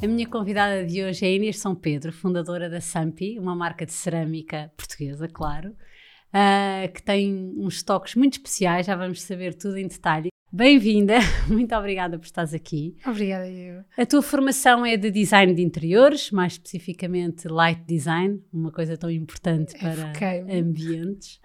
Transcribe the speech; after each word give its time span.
A 0.00 0.06
minha 0.06 0.28
convidada 0.28 0.86
de 0.86 1.02
hoje 1.02 1.26
é 1.26 1.34
Inês 1.34 1.58
São 1.58 1.74
Pedro, 1.74 2.12
fundadora 2.12 2.70
da 2.70 2.80
Sampi, 2.80 3.36
uma 3.36 3.56
marca 3.56 3.84
de 3.84 3.92
cerâmica 3.92 4.70
portuguesa, 4.76 5.26
claro, 5.26 5.70
uh, 5.70 6.92
que 6.94 7.02
tem 7.02 7.52
uns 7.56 7.82
toques 7.82 8.14
muito 8.14 8.34
especiais, 8.34 8.86
já 8.86 8.94
vamos 8.94 9.20
saber 9.22 9.54
tudo 9.54 9.76
em 9.76 9.88
detalhe. 9.88 10.28
Bem-vinda, 10.52 11.14
muito 11.50 11.74
obrigada 11.74 12.16
por 12.16 12.24
estares 12.26 12.54
aqui. 12.54 12.96
Obrigada, 13.04 13.50
eu. 13.50 13.82
A 13.96 14.06
tua 14.06 14.22
formação 14.22 14.86
é 14.86 14.96
de 14.96 15.10
design 15.10 15.52
de 15.52 15.62
interiores, 15.62 16.30
mais 16.30 16.52
especificamente 16.52 17.48
light 17.48 17.82
design, 17.84 18.40
uma 18.52 18.70
coisa 18.70 18.96
tão 18.96 19.10
importante 19.10 19.74
É, 19.74 19.80
para 19.80 20.12
ambientes. 20.48 21.40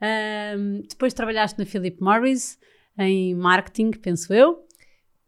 Ahm, 0.00 0.80
depois 0.88 1.12
trabalhaste 1.12 1.58
na 1.58 1.66
Philip 1.66 2.02
Morris 2.02 2.58
em 2.98 3.34
marketing, 3.34 3.90
penso 3.90 4.32
eu. 4.32 4.66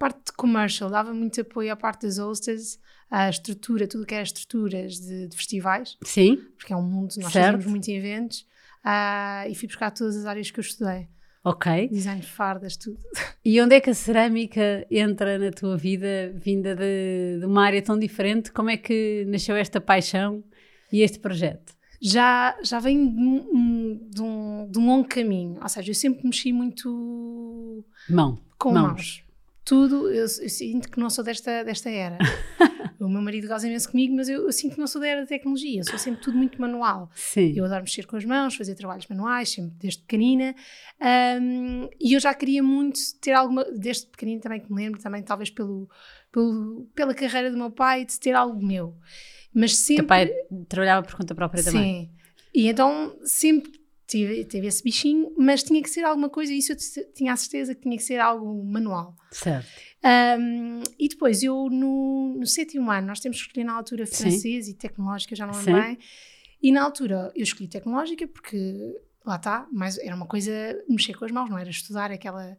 Parte 0.02 0.18
de 0.26 0.32
commercial, 0.32 0.90
dava 0.90 1.14
muito 1.14 1.40
apoio 1.40 1.72
à 1.72 1.76
parte 1.76 2.06
das 2.06 2.18
hostess, 2.18 2.76
à 3.08 3.30
estrutura, 3.30 3.86
tudo 3.86 4.04
que 4.04 4.14
era 4.14 4.24
estruturas 4.24 4.94
de, 4.98 5.28
de 5.28 5.36
festivais, 5.36 5.96
Sim, 6.02 6.38
porque 6.58 6.72
é 6.72 6.76
um 6.76 6.82
mundo, 6.82 7.14
nós 7.18 7.32
Certo. 7.32 7.44
fazemos 7.46 7.66
muitos 7.66 7.88
eventos, 7.88 8.44
ah, 8.82 9.44
e 9.48 9.54
fui 9.54 9.68
buscar 9.68 9.92
todas 9.92 10.16
as 10.16 10.26
áreas 10.26 10.50
que 10.50 10.58
eu 10.58 10.62
estudei. 10.62 11.06
ok. 11.44 11.88
Design 11.88 12.20
de 12.20 12.26
fardas, 12.26 12.76
tudo. 12.76 12.98
E 13.44 13.60
onde 13.60 13.76
é 13.76 13.80
que 13.80 13.90
a 13.90 13.94
cerâmica 13.94 14.84
entra 14.90 15.38
na 15.38 15.52
tua 15.52 15.76
vida, 15.76 16.32
vinda 16.34 16.74
de, 16.74 17.38
de 17.38 17.46
uma 17.46 17.64
área 17.64 17.80
tão 17.80 17.96
diferente? 17.96 18.50
Como 18.50 18.70
é 18.70 18.76
que 18.76 19.24
nasceu 19.28 19.54
esta 19.54 19.80
paixão 19.80 20.42
e 20.92 21.00
este 21.02 21.20
projeto? 21.20 21.74
Já, 22.00 22.56
já 22.64 22.80
vem 22.80 23.08
de 23.14 23.20
um, 23.22 24.08
de, 24.10 24.20
um, 24.20 24.68
de 24.68 24.78
um 24.80 24.86
longo 24.86 25.06
caminho, 25.06 25.58
ou 25.62 25.68
seja, 25.68 25.90
eu 25.92 25.94
sempre 25.94 26.24
mexi 26.24 26.52
muito 26.52 27.84
Mão. 28.10 28.36
com 28.58 28.72
Mãos. 28.72 28.86
mãos. 28.88 29.21
Tudo, 29.64 30.08
eu, 30.08 30.22
eu 30.22 30.28
sinto 30.28 30.90
que 30.90 30.98
não 30.98 31.08
sou 31.08 31.22
desta, 31.22 31.62
desta 31.62 31.88
era. 31.88 32.18
o 32.98 33.08
meu 33.08 33.22
marido 33.22 33.46
goza 33.46 33.66
imenso 33.66 33.90
comigo, 33.90 34.14
mas 34.14 34.28
eu, 34.28 34.44
eu 34.46 34.52
sinto 34.52 34.74
que 34.74 34.80
não 34.80 34.86
sou 34.86 35.00
da 35.00 35.06
era 35.06 35.20
da 35.20 35.26
tecnologia, 35.26 35.80
eu 35.80 35.84
sou 35.84 35.98
sempre 35.98 36.20
tudo 36.20 36.36
muito 36.36 36.60
manual. 36.60 37.10
Sim. 37.14 37.52
Eu 37.56 37.64
adoro 37.64 37.82
mexer 37.82 38.06
com 38.06 38.16
as 38.16 38.24
mãos, 38.24 38.56
fazer 38.56 38.74
trabalhos 38.74 39.06
manuais, 39.06 39.50
sempre 39.50 39.76
desde 39.78 40.00
pequenina. 40.02 40.54
Um, 41.40 41.88
e 42.00 42.14
eu 42.14 42.20
já 42.20 42.34
queria 42.34 42.62
muito 42.62 42.98
ter 43.20 43.32
alguma, 43.32 43.64
desde 43.72 44.06
pequenina 44.06 44.40
também 44.40 44.60
que 44.60 44.72
me 44.72 44.82
lembro, 44.82 45.00
também 45.00 45.22
talvez 45.22 45.50
pelo, 45.50 45.88
pelo, 46.30 46.88
pela 46.94 47.14
carreira 47.14 47.50
do 47.50 47.56
meu 47.56 47.70
pai, 47.70 48.04
de 48.04 48.18
ter 48.18 48.34
algo 48.34 48.64
meu. 48.64 48.96
Mas 49.54 49.76
sempre. 49.76 49.96
Teu 49.96 50.06
pai 50.06 50.30
trabalhava 50.68 51.06
por 51.06 51.16
conta 51.16 51.34
própria 51.34 51.62
também. 51.62 52.04
Sim. 52.04 52.10
E 52.54 52.68
então 52.68 53.16
sempre 53.24 53.81
tive, 54.12 54.44
tive 54.44 54.66
esse 54.66 54.82
bichinho, 54.82 55.32
mas 55.38 55.62
tinha 55.62 55.82
que 55.82 55.88
ser 55.88 56.04
alguma 56.04 56.28
coisa, 56.28 56.52
isso 56.52 56.72
eu 56.72 57.12
tinha 57.14 57.32
a 57.32 57.36
certeza 57.36 57.74
que 57.74 57.80
tinha 57.80 57.96
que 57.96 58.02
ser 58.02 58.20
algo 58.20 58.62
manual. 58.64 59.16
Certo. 59.30 59.66
Um, 60.38 60.82
e 60.98 61.08
depois, 61.08 61.42
eu 61.42 61.68
no, 61.70 62.36
no 62.38 62.46
sétimo 62.46 62.90
ano, 62.90 63.06
nós 63.06 63.20
temos 63.20 63.38
que 63.38 63.46
escolher 63.46 63.64
na 63.64 63.74
altura 63.74 64.04
Sim. 64.04 64.16
francês 64.16 64.68
e 64.68 64.74
tecnológica, 64.74 65.34
já 65.34 65.46
não 65.46 65.54
lembro 65.54 65.74
Sim. 65.74 65.80
bem. 65.80 65.98
E 66.62 66.70
na 66.70 66.82
altura 66.82 67.32
eu 67.34 67.42
escolhi 67.42 67.68
tecnológica 67.68 68.28
porque 68.28 68.56
lá 69.24 69.36
está, 69.36 69.66
mas 69.72 69.98
era 69.98 70.14
uma 70.14 70.26
coisa 70.26 70.52
mexer 70.88 71.14
com 71.14 71.24
as 71.24 71.32
mãos, 71.32 71.48
não 71.48 71.58
era 71.58 71.70
estudar 71.70 72.10
aquela 72.10 72.56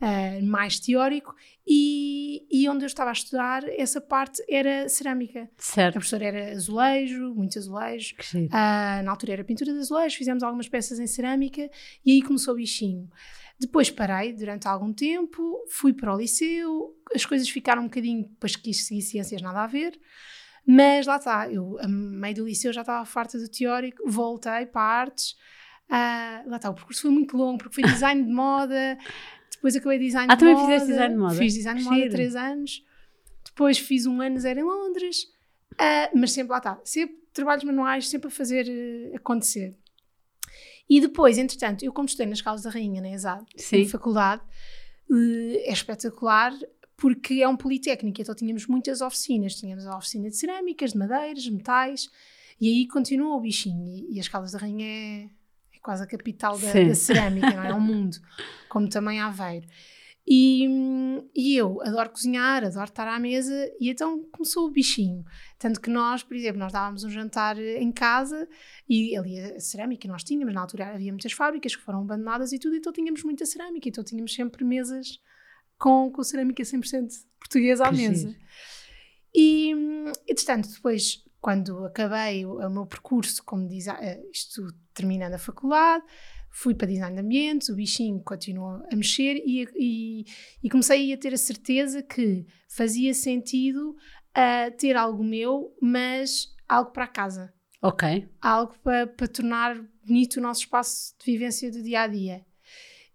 ah, 0.00 0.38
mais 0.42 0.78
teórico. 0.80 1.34
E, 1.66 2.46
e 2.50 2.68
onde 2.68 2.84
eu 2.84 2.86
estava 2.86 3.10
a 3.10 3.12
estudar, 3.12 3.64
essa 3.68 4.00
parte 4.00 4.42
era 4.48 4.88
cerâmica. 4.88 5.44
A 5.44 5.62
Certo. 5.62 5.94
professora 5.94 6.24
era 6.26 6.52
azulejo, 6.52 7.34
muito 7.34 7.58
azulejo. 7.58 8.14
Ah, 8.50 9.00
na 9.02 9.10
altura 9.10 9.32
era 9.34 9.44
pintura 9.44 9.72
de 9.72 9.78
azulejos, 9.78 10.14
fizemos 10.14 10.42
algumas 10.42 10.68
peças 10.68 10.98
em 10.98 11.06
cerâmica 11.06 11.70
e 12.04 12.12
aí 12.12 12.22
começou 12.22 12.52
o 12.54 12.56
bichinho. 12.56 13.08
Depois 13.58 13.88
parei 13.88 14.32
durante 14.32 14.66
algum 14.66 14.92
tempo, 14.92 15.64
fui 15.70 15.92
para 15.92 16.12
o 16.12 16.18
liceu, 16.18 16.92
as 17.14 17.24
coisas 17.24 17.48
ficaram 17.48 17.82
um 17.82 17.86
bocadinho, 17.86 18.24
depois 18.28 18.56
quis 18.56 18.84
seguir 18.84 19.00
ciências, 19.02 19.40
nada 19.40 19.62
a 19.62 19.66
ver, 19.68 19.98
mas 20.66 21.06
lá 21.06 21.16
está, 21.16 21.48
eu 21.50 21.78
a 21.78 21.86
meio 21.86 22.34
do 22.34 22.44
liceu 22.46 22.72
já 22.72 22.80
estava 22.80 23.04
farta 23.06 23.38
do 23.38 23.48
teórico, 23.48 24.02
voltei 24.10 24.66
para 24.66 24.82
artes, 24.82 25.36
ah, 25.88 26.42
lá 26.46 26.56
está, 26.56 26.68
o 26.68 26.74
percurso 26.74 27.02
foi 27.02 27.10
muito 27.12 27.36
longo, 27.36 27.58
porque 27.58 27.74
foi 27.80 27.84
design 27.84 28.24
de 28.24 28.32
moda, 28.32 28.98
depois 29.64 29.76
acabei 29.76 29.98
design 29.98 30.30
Ah, 30.30 30.34
de 30.34 30.40
também 30.40 30.54
moda. 30.54 30.66
fizeste 30.66 30.88
design 30.92 31.14
de 31.14 31.20
moda? 31.20 31.34
Fiz 31.36 31.54
design 31.54 31.78
de 31.80 31.84
moda 31.86 31.96
Giro. 31.96 32.10
três 32.10 32.36
anos, 32.36 32.84
depois 33.46 33.78
fiz 33.78 34.04
um 34.04 34.20
ano 34.20 34.38
zero 34.38 34.60
em 34.60 34.62
Londres, 34.62 35.26
ah, 35.78 36.10
mas 36.14 36.32
sempre 36.32 36.50
lá 36.52 36.58
está, 36.58 36.78
sempre 36.84 37.16
trabalhos 37.32 37.64
manuais, 37.64 38.06
sempre 38.08 38.28
a 38.28 38.30
fazer 38.30 38.66
eh, 38.68 39.16
acontecer. 39.16 39.74
E 40.88 41.00
depois, 41.00 41.38
entretanto, 41.38 41.82
eu 41.82 41.92
como 41.94 42.04
estudei 42.06 42.26
nas 42.26 42.42
Caldas 42.42 42.62
da 42.64 42.70
Rainha, 42.70 43.00
na 43.00 43.08
ESAD, 43.10 43.44
Sim. 43.56 43.84
na 43.84 43.88
faculdade, 43.90 44.42
eh, 45.10 45.62
é 45.70 45.72
espetacular 45.72 46.52
porque 46.96 47.42
é 47.42 47.48
um 47.48 47.56
politécnico, 47.56 48.20
então 48.20 48.34
tínhamos 48.34 48.66
muitas 48.66 49.00
oficinas, 49.00 49.54
tínhamos 49.54 49.86
a 49.86 49.96
oficina 49.96 50.28
de 50.28 50.36
cerâmicas, 50.36 50.92
de 50.92 50.98
madeiras, 50.98 51.48
metais, 51.48 52.10
e 52.60 52.68
aí 52.68 52.86
continua 52.86 53.34
o 53.34 53.40
bichinho, 53.40 53.84
e, 53.88 54.14
e 54.14 54.20
as 54.20 54.28
Caldas 54.28 54.52
da 54.52 54.58
Rainha 54.58 54.86
é 54.86 55.28
quase 55.84 56.02
a 56.02 56.06
capital 56.06 56.58
da, 56.58 56.72
da 56.72 56.94
cerâmica, 56.94 57.50
não 57.50 57.62
é? 57.62 57.68
É 57.68 57.74
um 57.74 57.80
mundo, 57.80 58.16
como 58.70 58.88
também 58.88 59.20
Aveiro. 59.20 59.66
E, 60.26 60.66
e 61.34 61.54
eu 61.54 61.82
adoro 61.82 62.08
cozinhar, 62.08 62.64
adoro 62.64 62.86
estar 62.86 63.06
à 63.06 63.18
mesa, 63.18 63.70
e 63.78 63.90
então 63.90 64.24
começou 64.32 64.66
o 64.66 64.70
bichinho. 64.70 65.22
Tanto 65.58 65.78
que 65.78 65.90
nós, 65.90 66.22
por 66.22 66.34
exemplo, 66.34 66.58
nós 66.58 66.72
dávamos 66.72 67.04
um 67.04 67.10
jantar 67.10 67.58
eh, 67.58 67.78
em 67.78 67.92
casa 67.92 68.48
e 68.88 69.14
ali 69.14 69.38
a 69.38 69.60
cerâmica 69.60 70.08
nós 70.08 70.24
tínhamos, 70.24 70.54
na 70.54 70.62
altura 70.62 70.94
havia 70.94 71.12
muitas 71.12 71.32
fábricas 71.32 71.76
que 71.76 71.82
foram 71.82 72.00
abandonadas 72.00 72.52
e 72.52 72.58
tudo, 72.58 72.74
então 72.74 72.90
tínhamos 72.90 73.22
muita 73.22 73.44
cerâmica, 73.44 73.86
então 73.86 74.02
tínhamos 74.02 74.32
sempre 74.32 74.64
mesas 74.64 75.20
com, 75.78 76.10
com 76.10 76.22
cerâmica 76.22 76.62
100% 76.62 77.06
portuguesa 77.38 77.84
à 77.84 77.90
Que 77.90 77.96
mesa. 77.96 78.28
giro. 78.30 78.40
E, 79.34 79.72
entretanto, 80.26 80.70
depois, 80.70 81.22
quando 81.44 81.84
acabei 81.84 82.46
o, 82.46 82.56
o 82.56 82.70
meu 82.70 82.86
percurso 82.86 83.44
como 83.44 83.68
design, 83.68 84.18
isto 84.32 84.66
terminando 84.94 85.34
a 85.34 85.38
faculdade, 85.38 86.02
fui 86.50 86.74
para 86.74 86.86
design 86.86 87.14
de 87.14 87.20
ambientes, 87.20 87.68
o 87.68 87.76
bichinho 87.76 88.18
continuou 88.22 88.82
a 88.90 88.96
mexer 88.96 89.42
e, 89.44 89.68
e, 89.74 90.24
e 90.62 90.70
comecei 90.70 91.12
a 91.12 91.18
ter 91.18 91.34
a 91.34 91.36
certeza 91.36 92.02
que 92.02 92.46
fazia 92.66 93.12
sentido 93.12 93.94
ah, 94.34 94.70
ter 94.70 94.96
algo 94.96 95.22
meu, 95.22 95.76
mas 95.82 96.48
algo 96.66 96.92
para 96.92 97.06
casa 97.06 97.52
Ok. 97.82 98.26
algo 98.40 98.74
para, 98.82 99.06
para 99.06 99.28
tornar 99.28 99.76
bonito 100.02 100.36
o 100.36 100.40
nosso 100.40 100.60
espaço 100.62 101.14
de 101.22 101.30
vivência 101.30 101.70
do 101.70 101.82
dia 101.82 102.00
a 102.00 102.06
dia. 102.06 102.42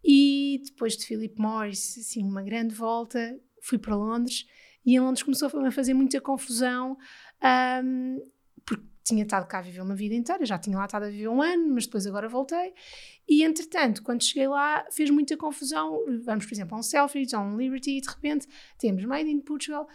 E 0.04 0.62
depois 0.66 0.96
de 0.96 1.08
Philip 1.08 1.34
Morris, 1.42 1.98
assim, 1.98 2.24
uma 2.24 2.44
grande 2.44 2.76
volta, 2.76 3.36
fui 3.64 3.80
para 3.80 3.96
Londres 3.96 4.46
e 4.86 4.96
em 4.96 5.00
Londres 5.00 5.24
começou 5.24 5.50
a 5.66 5.72
fazer 5.72 5.94
muita 5.94 6.22
confusão, 6.22 6.98
ahm, 7.42 8.18
porque 8.66 8.84
tinha 9.04 9.24
estado 9.24 9.48
cá 9.48 9.60
a 9.60 9.62
viver 9.62 9.82
uma 9.82 9.96
vida 9.96 10.16
inteira, 10.16 10.46
já 10.46 10.58
tinha 10.58 10.78
lá 10.78 10.86
estado 10.86 11.06
a 11.06 11.10
viver 11.10 11.28
um 11.28 11.42
ano, 11.42 11.74
mas 11.74 11.86
depois 11.86 12.06
agora 12.06 12.30
voltei. 12.30 12.74
E 13.28 13.44
entretanto, 13.44 14.04
quando 14.04 14.24
cheguei 14.24 14.48
lá, 14.48 14.86
fez 14.92 15.10
muita 15.10 15.36
confusão. 15.38 16.04
Vamos, 16.24 16.46
por 16.46 16.54
exemplo, 16.54 16.76
a 16.76 16.80
um 16.80 16.84
Selfridges, 16.84 17.34
a 17.34 17.40
um 17.40 17.58
Liberty, 17.58 17.98
e 17.98 18.02
de 18.02 18.10
repente 18.10 18.48
temos 18.78 19.04
Made 19.06 19.30
in 19.30 19.40
Portugal, 19.42 19.88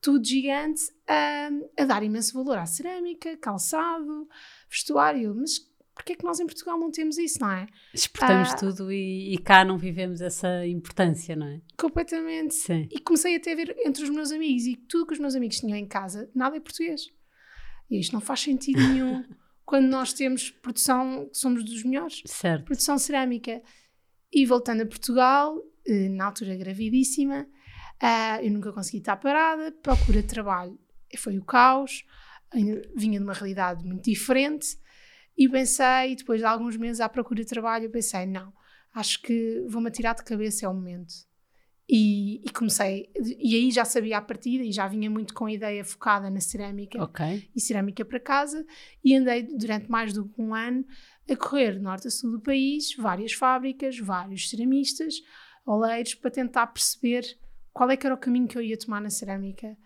tudo 0.00 0.24
gigante, 0.26 0.82
ahm, 1.08 1.62
a 1.78 1.84
dar 1.84 2.02
imenso 2.02 2.32
valor 2.34 2.58
à 2.58 2.66
cerâmica, 2.66 3.36
calçado, 3.36 4.28
vestuário. 4.68 5.34
Mas 5.34 5.60
porquê 5.96 6.12
é 6.12 6.16
que 6.16 6.24
nós 6.24 6.38
em 6.38 6.46
Portugal 6.46 6.78
não 6.78 6.90
temos 6.92 7.18
isso, 7.18 7.40
não 7.40 7.50
é? 7.50 7.66
Exportamos 7.92 8.50
Ah. 8.50 8.56
tudo 8.56 8.92
e, 8.92 9.34
e 9.34 9.38
cá 9.38 9.64
não 9.64 9.76
vivemos 9.76 10.20
essa 10.20 10.64
importância, 10.66 11.34
não 11.34 11.46
é? 11.48 11.60
Completamente. 11.76 12.54
Sim. 12.54 12.86
E 12.92 13.00
comecei 13.00 13.34
até 13.34 13.52
a 13.52 13.56
ver 13.56 13.74
entre 13.84 14.04
os 14.04 14.10
meus 14.10 14.30
amigos 14.30 14.66
e 14.66 14.76
tudo 14.76 15.06
que 15.06 15.14
os 15.14 15.18
meus 15.18 15.34
amigos 15.34 15.58
tinham 15.58 15.76
em 15.76 15.86
casa, 15.88 16.30
nada 16.34 16.56
é 16.56 16.60
português. 16.60 17.08
E 17.90 17.98
isto 17.98 18.12
não 18.12 18.20
faz 18.20 18.40
sentido 18.40 18.76
nenhum 18.92 19.24
quando 19.64 19.86
nós 19.86 20.12
temos 20.12 20.50
produção, 20.50 21.28
que 21.28 21.36
somos 21.36 21.64
dos 21.64 21.82
melhores, 21.82 22.22
Certo. 22.26 22.66
produção 22.66 22.96
cerâmica. 22.98 23.60
E 24.32 24.46
voltando 24.46 24.82
a 24.82 24.86
Portugal, 24.86 25.60
eh, 25.86 26.08
na 26.10 26.26
altura 26.26 26.54
gravidíssima, 26.56 27.48
ah, 28.00 28.38
eu 28.42 28.50
nunca 28.52 28.72
consegui 28.72 28.98
estar 28.98 29.16
parada, 29.16 29.72
procura 29.82 30.20
de 30.22 30.28
trabalho 30.28 30.78
foi 31.16 31.38
o 31.38 31.44
caos, 31.44 32.04
vinha 32.94 33.18
de 33.18 33.24
uma 33.24 33.32
realidade 33.32 33.82
muito 33.84 34.04
diferente 34.04 34.76
e 35.36 35.48
pensei, 35.48 36.16
depois 36.16 36.40
de 36.40 36.46
alguns 36.46 36.76
meses 36.76 37.00
à 37.00 37.08
procura 37.08 37.42
de 37.42 37.46
trabalho, 37.46 37.84
eu 37.84 37.90
pensei, 37.90 38.24
não, 38.24 38.52
acho 38.94 39.20
que 39.20 39.64
vou-me 39.68 39.88
atirar 39.88 40.14
de 40.14 40.24
cabeça, 40.24 40.64
é 40.64 40.68
o 40.68 40.74
momento. 40.74 41.12
E, 41.88 42.42
e, 42.44 42.50
comecei, 42.50 43.08
e 43.14 43.54
aí 43.54 43.70
já 43.70 43.84
sabia 43.84 44.18
a 44.18 44.22
partida 44.22 44.64
e 44.64 44.72
já 44.72 44.88
vinha 44.88 45.08
muito 45.08 45.32
com 45.32 45.46
a 45.46 45.52
ideia 45.52 45.84
focada 45.84 46.28
na 46.28 46.40
cerâmica 46.40 47.00
okay. 47.00 47.48
e 47.54 47.60
cerâmica 47.60 48.04
para 48.04 48.18
casa. 48.18 48.66
E 49.04 49.14
andei 49.14 49.44
durante 49.44 49.88
mais 49.88 50.12
do 50.12 50.28
que 50.28 50.40
um 50.40 50.52
ano 50.52 50.84
a 51.30 51.36
correr 51.36 51.74
de 51.74 51.80
norte 51.80 52.08
a 52.08 52.10
sul 52.10 52.32
do 52.32 52.40
país, 52.40 52.94
várias 52.96 53.32
fábricas, 53.32 53.98
vários 53.98 54.50
ceramistas, 54.50 55.14
oleiros, 55.64 56.14
para 56.14 56.30
tentar 56.30 56.66
perceber 56.68 57.24
qual 57.72 57.90
é 57.90 57.96
que 57.96 58.06
era 58.06 58.14
o 58.14 58.18
caminho 58.18 58.48
que 58.48 58.58
eu 58.58 58.62
ia 58.62 58.76
tomar 58.76 59.00
na 59.00 59.10
cerâmica. 59.10 59.76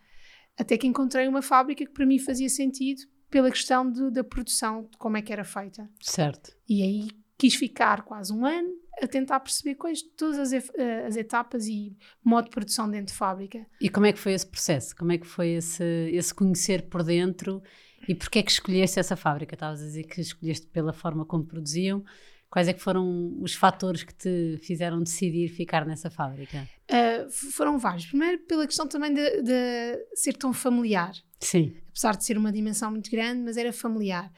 Até 0.56 0.78
que 0.78 0.86
encontrei 0.86 1.28
uma 1.28 1.42
fábrica 1.42 1.84
que 1.84 1.92
para 1.92 2.06
mim 2.06 2.18
fazia 2.18 2.48
sentido 2.48 3.02
pela 3.30 3.50
questão 3.50 3.90
de, 3.90 4.10
da 4.10 4.24
produção, 4.24 4.88
de 4.90 4.96
como 4.98 5.16
é 5.16 5.22
que 5.22 5.32
era 5.32 5.44
feita. 5.44 5.88
Certo. 6.00 6.52
E 6.68 6.82
aí 6.82 7.08
quis 7.38 7.54
ficar 7.54 8.02
quase 8.02 8.32
um 8.32 8.44
ano 8.44 8.68
a 9.02 9.06
tentar 9.06 9.40
perceber 9.40 9.76
quais 9.76 10.02
todas 10.02 10.38
as, 10.38 10.52
eh, 10.52 11.06
as, 11.06 11.16
etapas 11.16 11.66
e 11.66 11.96
modo 12.22 12.44
de 12.44 12.50
produção 12.50 12.90
dentro 12.90 13.12
de 13.12 13.14
fábrica. 13.14 13.66
E 13.80 13.88
como 13.88 14.04
é 14.04 14.12
que 14.12 14.18
foi 14.18 14.32
esse 14.32 14.46
processo? 14.46 14.94
Como 14.94 15.12
é 15.12 15.16
que 15.16 15.26
foi 15.26 15.50
esse, 15.50 15.82
esse 16.12 16.34
conhecer 16.34 16.82
por 16.88 17.02
dentro 17.02 17.62
e 18.06 18.14
porquê 18.14 18.40
é 18.40 18.42
que 18.42 18.50
escolheste 18.50 19.00
essa 19.00 19.16
fábrica? 19.16 19.54
Estavas 19.54 19.80
a 19.80 19.84
dizer 19.84 20.04
que 20.04 20.20
escolheste 20.20 20.66
pela 20.66 20.92
forma 20.92 21.24
como 21.24 21.46
produziam. 21.46 22.04
Quais 22.50 22.66
é 22.66 22.72
que 22.72 22.82
foram 22.82 23.38
os 23.40 23.54
fatores 23.54 24.02
que 24.02 24.12
te 24.12 24.58
fizeram 24.60 25.00
decidir 25.00 25.48
ficar 25.48 25.86
nessa 25.86 26.10
fábrica? 26.10 26.68
Uh, 26.90 27.30
foram 27.30 27.78
vários. 27.78 28.06
Primeiro, 28.06 28.40
pela 28.40 28.66
questão 28.66 28.88
também 28.88 29.14
de, 29.14 29.42
de, 29.42 30.06
ser 30.14 30.32
tão 30.32 30.52
familiar. 30.52 31.12
Sim. 31.40 31.74
Apesar 31.88 32.16
de 32.16 32.24
ser 32.24 32.36
uma 32.36 32.52
dimensão 32.52 32.90
muito 32.90 33.10
grande, 33.10 33.42
mas 33.42 33.56
era 33.56 33.72
familiar. 33.72 34.32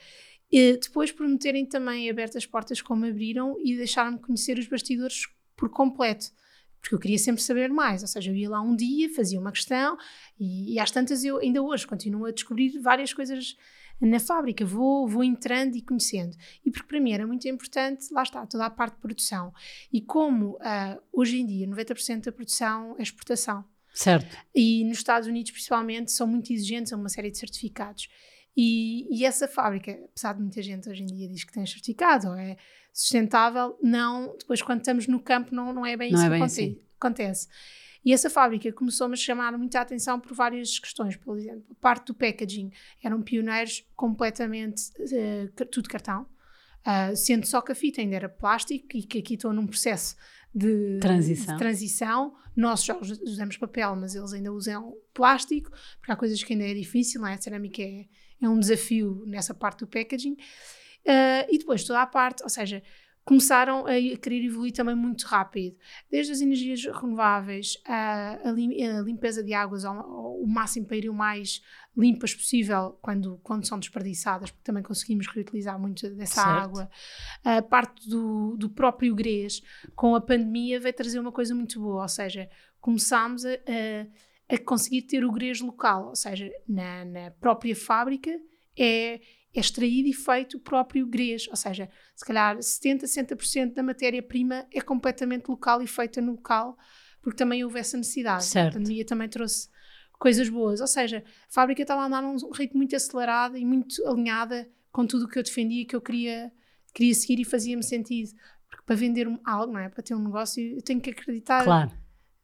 E 0.50 0.76
depois, 0.76 1.10
por 1.10 1.26
me 1.26 1.38
terem 1.38 1.66
também 1.66 2.10
aberto 2.10 2.36
as 2.36 2.46
portas 2.46 2.80
como 2.82 3.06
abriram 3.06 3.56
e 3.58 3.76
deixaram-me 3.76 4.18
conhecer 4.18 4.58
os 4.58 4.66
bastidores 4.66 5.26
por 5.56 5.70
completo. 5.70 6.26
Porque 6.80 6.94
eu 6.94 6.98
queria 6.98 7.18
sempre 7.18 7.40
saber 7.40 7.70
mais, 7.70 8.02
ou 8.02 8.08
seja, 8.08 8.30
eu 8.30 8.34
ia 8.34 8.50
lá 8.50 8.60
um 8.60 8.74
dia, 8.74 9.08
fazia 9.14 9.38
uma 9.38 9.52
questão 9.52 9.96
e, 10.38 10.74
e 10.74 10.80
às 10.80 10.90
tantas 10.90 11.24
eu 11.24 11.38
ainda 11.38 11.62
hoje 11.62 11.86
continuo 11.86 12.26
a 12.26 12.32
descobrir 12.32 12.76
várias 12.80 13.14
coisas 13.14 13.56
na 14.00 14.18
fábrica, 14.18 14.66
vou, 14.66 15.06
vou 15.06 15.22
entrando 15.22 15.76
e 15.76 15.80
conhecendo. 15.80 16.36
E 16.64 16.70
porque 16.70 16.88
para 16.88 17.00
mim 17.00 17.12
era 17.12 17.24
muito 17.24 17.46
importante, 17.46 18.12
lá 18.12 18.24
está, 18.24 18.44
toda 18.46 18.66
a 18.66 18.70
parte 18.70 18.94
de 18.94 19.00
produção. 19.00 19.54
E 19.92 20.00
como 20.00 20.56
uh, 20.56 21.00
hoje 21.12 21.40
em 21.40 21.46
dia 21.46 21.68
90% 21.68 22.24
da 22.24 22.32
produção 22.32 22.96
é 22.98 23.02
exportação. 23.02 23.64
Certo. 23.92 24.36
E 24.54 24.84
nos 24.84 24.98
Estados 24.98 25.28
Unidos, 25.28 25.50
principalmente, 25.50 26.12
são 26.12 26.26
muito 26.26 26.52
exigentes 26.52 26.92
a 26.92 26.96
uma 26.96 27.08
série 27.08 27.30
de 27.30 27.38
certificados. 27.38 28.08
E, 28.56 29.06
e, 29.10 29.24
essa 29.24 29.48
fábrica, 29.48 29.92
apesar 30.10 30.34
de 30.34 30.40
muita 30.40 30.62
gente 30.62 30.88
hoje 30.88 31.02
em 31.02 31.06
dia 31.06 31.28
diz 31.28 31.42
que 31.42 31.52
tem 31.52 31.64
certificado 31.64 32.28
ou 32.28 32.34
é 32.34 32.56
sustentável, 32.92 33.78
não, 33.82 34.36
depois 34.38 34.60
quando 34.60 34.80
estamos 34.80 35.06
no 35.06 35.20
campo 35.20 35.54
não, 35.54 35.72
não 35.72 35.86
é 35.86 35.96
bem 35.96 36.12
não 36.12 36.18
isso 36.18 36.26
é 36.26 36.28
que 36.28 36.30
bem 36.30 36.42
acontece. 36.42 36.62
Assim. 36.62 36.80
acontece. 36.98 37.48
E 38.04 38.12
essa 38.12 38.28
fábrica 38.28 38.70
começou-me 38.72 39.14
a 39.14 39.16
chamar 39.16 39.56
muita 39.56 39.80
atenção 39.80 40.18
por 40.18 40.34
várias 40.34 40.78
questões. 40.78 41.16
Por 41.16 41.38
exemplo, 41.38 41.74
parte 41.80 42.06
do 42.06 42.14
packaging. 42.14 42.70
Eram 43.02 43.22
pioneiros 43.22 43.86
completamente 43.94 44.90
uh, 44.98 45.66
tudo 45.66 45.88
cartão. 45.88 46.26
Uh, 46.80 47.14
sendo 47.14 47.46
só 47.46 47.60
que 47.60 47.70
a 47.70 47.74
fita 47.76 48.00
ainda 48.00 48.16
era 48.16 48.28
plástico 48.28 48.96
e 48.96 49.04
que 49.04 49.18
aqui 49.20 49.34
estou 49.34 49.52
num 49.52 49.68
processo 49.68 50.16
de 50.54 50.98
transição. 51.00 51.54
de 51.54 51.58
transição. 51.58 52.34
Nós 52.54 52.84
já 52.84 52.96
usamos 52.96 53.56
papel, 53.56 53.96
mas 53.96 54.14
eles 54.14 54.32
ainda 54.32 54.52
usam 54.52 54.94
plástico, 55.14 55.70
porque 55.98 56.12
há 56.12 56.16
coisas 56.16 56.42
que 56.42 56.52
ainda 56.52 56.66
é 56.66 56.74
difícil, 56.74 57.20
não 57.20 57.28
é? 57.28 57.34
A 57.34 57.40
cerâmica 57.40 57.82
é, 57.82 58.06
é 58.40 58.48
um 58.48 58.58
desafio 58.58 59.24
nessa 59.26 59.54
parte 59.54 59.80
do 59.80 59.86
packaging. 59.86 60.32
Uh, 60.32 61.48
e 61.50 61.58
depois 61.58 61.82
toda 61.82 62.00
a 62.00 62.06
parte, 62.06 62.42
ou 62.42 62.48
seja, 62.48 62.82
começaram 63.24 63.86
a 63.86 64.16
querer 64.18 64.44
evoluir 64.44 64.72
também 64.72 64.96
muito 64.96 65.24
rápido. 65.26 65.76
Desde 66.10 66.32
as 66.32 66.40
energias 66.40 66.84
renováveis, 66.84 67.78
a, 67.86 68.48
a, 68.48 68.52
limpeza 68.52 69.42
de 69.42 69.54
águas 69.54 69.84
ao, 69.84 69.98
ao, 69.98 70.46
máximo 70.46 70.86
para 70.86 70.96
ir 70.96 71.08
o 71.08 71.14
mais 71.14 71.62
limpas 71.96 72.34
possível 72.34 72.98
quando, 73.00 73.38
quando 73.42 73.66
são 73.66 73.78
desperdiçadas, 73.78 74.50
porque 74.50 74.64
também 74.64 74.82
conseguimos 74.82 75.26
reutilizar 75.28 75.78
muito 75.78 76.08
dessa 76.10 76.42
certo. 76.42 76.48
água. 76.48 76.90
A 77.44 77.62
parte 77.62 78.08
do, 78.08 78.56
do 78.56 78.68
próprio 78.68 79.14
grês, 79.14 79.62
com 79.94 80.14
a 80.14 80.20
pandemia, 80.20 80.80
veio 80.80 80.94
trazer 80.94 81.20
uma 81.20 81.32
coisa 81.32 81.54
muito 81.54 81.80
boa, 81.80 82.02
ou 82.02 82.08
seja, 82.08 82.50
começámos 82.80 83.44
a, 83.44 83.50
a, 83.52 84.54
a 84.54 84.58
conseguir 84.58 85.02
ter 85.02 85.24
o 85.24 85.30
grês 85.30 85.60
local, 85.60 86.08
ou 86.08 86.16
seja, 86.16 86.50
na, 86.68 87.04
na 87.04 87.30
própria 87.30 87.76
fábrica 87.76 88.30
é 88.76 89.20
é 89.54 89.60
extraído 89.60 90.08
e 90.08 90.12
feito 90.12 90.56
o 90.56 90.60
próprio 90.60 91.06
grês, 91.06 91.46
ou 91.48 91.56
seja, 91.56 91.88
se 92.14 92.24
calhar 92.24 92.60
70, 92.60 93.06
60% 93.06 93.74
da 93.74 93.82
matéria-prima 93.82 94.66
é 94.72 94.80
completamente 94.80 95.48
local 95.48 95.82
e 95.82 95.86
feita 95.86 96.20
no 96.20 96.32
local, 96.32 96.76
porque 97.20 97.36
também 97.36 97.62
houve 97.62 97.78
essa 97.78 97.96
necessidade. 97.96 98.44
Certo. 98.44 98.76
A 98.76 98.78
pandemia 98.78 99.04
também 99.04 99.28
trouxe 99.28 99.68
coisas 100.18 100.48
boas, 100.48 100.80
ou 100.80 100.86
seja, 100.86 101.22
a 101.48 101.52
fábrica 101.52 101.82
estava 101.82 102.02
a 102.02 102.06
andar 102.06 102.22
num 102.22 102.36
ritmo 102.52 102.78
muito 102.78 102.96
acelerado 102.96 103.56
e 103.56 103.64
muito 103.64 104.06
alinhada 104.06 104.70
com 104.90 105.06
tudo 105.06 105.24
o 105.24 105.28
que 105.28 105.38
eu 105.38 105.42
defendia, 105.42 105.84
que 105.84 105.96
eu 105.96 106.00
queria, 106.00 106.52
queria 106.94 107.14
seguir 107.14 107.40
e 107.40 107.44
fazia-me 107.44 107.82
sentido. 107.82 108.30
Porque 108.68 108.84
para 108.86 108.96
vender 108.96 109.26
algo, 109.44 109.72
não 109.72 109.80
é? 109.80 109.88
Para 109.88 110.02
ter 110.02 110.14
um 110.14 110.22
negócio, 110.22 110.62
eu 110.62 110.82
tenho 110.82 111.00
que 111.00 111.10
acreditar 111.10 111.64
claro. 111.64 111.90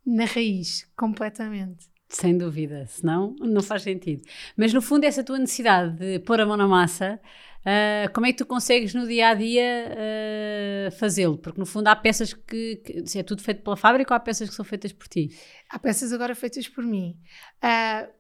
na 0.05 0.25
raiz, 0.25 0.87
completamente. 0.97 1.89
Sem 2.09 2.39
dúvida, 2.39 2.87
senão 2.87 3.37
não 3.39 3.63
faz 3.63 3.83
sentido. 3.83 4.23
Mas 4.57 4.73
no 4.73 4.81
fundo, 4.81 5.05
essa 5.05 5.23
tua 5.23 5.39
necessidade 5.39 5.97
de 5.99 6.19
pôr 6.21 6.41
a 6.41 6.47
mão 6.47 6.57
na 6.57 6.67
massa, 6.67 7.21
uh, 7.61 8.13
como 8.15 8.27
é 8.27 8.33
que 8.33 8.39
tu 8.39 8.47
consegues 8.47 8.95
no 8.95 9.07
dia 9.07 9.29
a 9.29 9.35
dia 9.35 9.93
uh, 9.93 10.91
fazê-lo? 10.93 11.37
Porque 11.37 11.61
no 11.61 11.67
fundo 11.67 11.89
há 11.89 11.95
peças 11.95 12.33
que, 12.33 12.77
que, 12.77 13.19
é 13.19 13.23
tudo 13.23 13.43
feito 13.43 13.63
pela 13.63 13.77
fábrica 13.77 14.15
ou 14.15 14.17
há 14.17 14.21
peças 14.21 14.49
que 14.49 14.55
são 14.55 14.65
feitas 14.65 14.91
por 14.91 15.07
ti? 15.07 15.29
Há 15.69 15.79
peças 15.79 16.11
agora 16.11 16.35
feitas 16.35 16.67
por 16.67 16.83
mim. 16.83 17.15
Uh, 17.63 18.11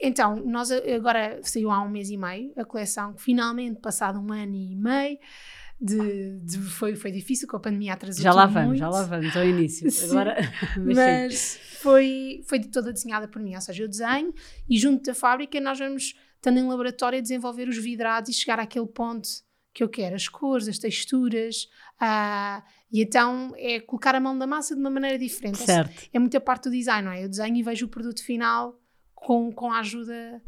então, 0.00 0.36
nós 0.36 0.70
agora 0.70 1.40
saiu 1.42 1.70
há 1.70 1.80
um 1.80 1.88
mês 1.88 2.10
e 2.10 2.16
meio 2.16 2.52
a 2.56 2.64
coleção, 2.64 3.16
finalmente, 3.16 3.80
passado 3.80 4.20
um 4.20 4.32
ano 4.32 4.54
e 4.54 4.76
meio, 4.76 5.18
de, 5.82 6.38
de, 6.38 6.58
foi, 6.58 6.94
foi 6.94 7.10
difícil, 7.10 7.48
com 7.48 7.56
a 7.56 7.60
pandemia 7.60 7.94
atrasou 7.94 8.22
Já 8.22 8.32
lá 8.32 8.46
vamos, 8.46 8.68
muito. 8.68 8.78
já 8.78 8.88
lá 8.88 9.02
vamos, 9.02 9.36
ao 9.36 9.44
início. 9.44 9.88
Agora, 10.08 10.36
mas, 10.78 10.96
mas 10.96 11.60
foi, 11.80 12.44
foi 12.46 12.60
toda 12.60 12.92
desenhada 12.92 13.26
por 13.26 13.42
mim, 13.42 13.56
ou 13.56 13.60
seja, 13.60 13.82
eu 13.82 13.88
desenho 13.88 14.32
e 14.68 14.78
junto 14.78 15.02
da 15.02 15.14
fábrica 15.14 15.60
nós 15.60 15.80
vamos, 15.80 16.14
estando 16.36 16.58
em 16.58 16.68
laboratório, 16.68 17.18
a 17.18 17.22
desenvolver 17.22 17.68
os 17.68 17.76
vidrados 17.76 18.30
e 18.30 18.32
chegar 18.32 18.60
àquele 18.60 18.86
ponto 18.86 19.28
que 19.74 19.82
eu 19.82 19.88
quero, 19.88 20.14
as 20.14 20.28
cores, 20.28 20.68
as 20.68 20.78
texturas, 20.78 21.68
uh, 22.00 22.62
e 22.92 23.02
então 23.02 23.52
é 23.56 23.80
colocar 23.80 24.14
a 24.14 24.20
mão 24.20 24.34
na 24.34 24.46
massa 24.46 24.74
de 24.74 24.80
uma 24.80 24.90
maneira 24.90 25.18
diferente. 25.18 25.58
Certo. 25.58 26.08
É 26.12 26.18
muita 26.18 26.40
parte 26.40 26.64
do 26.64 26.70
design, 26.70 27.06
não 27.06 27.12
é? 27.12 27.24
Eu 27.24 27.28
desenho 27.28 27.56
e 27.56 27.62
vejo 27.62 27.86
o 27.86 27.88
produto 27.88 28.22
final 28.22 28.78
com, 29.14 29.50
com 29.50 29.72
a 29.72 29.80
ajuda 29.80 30.40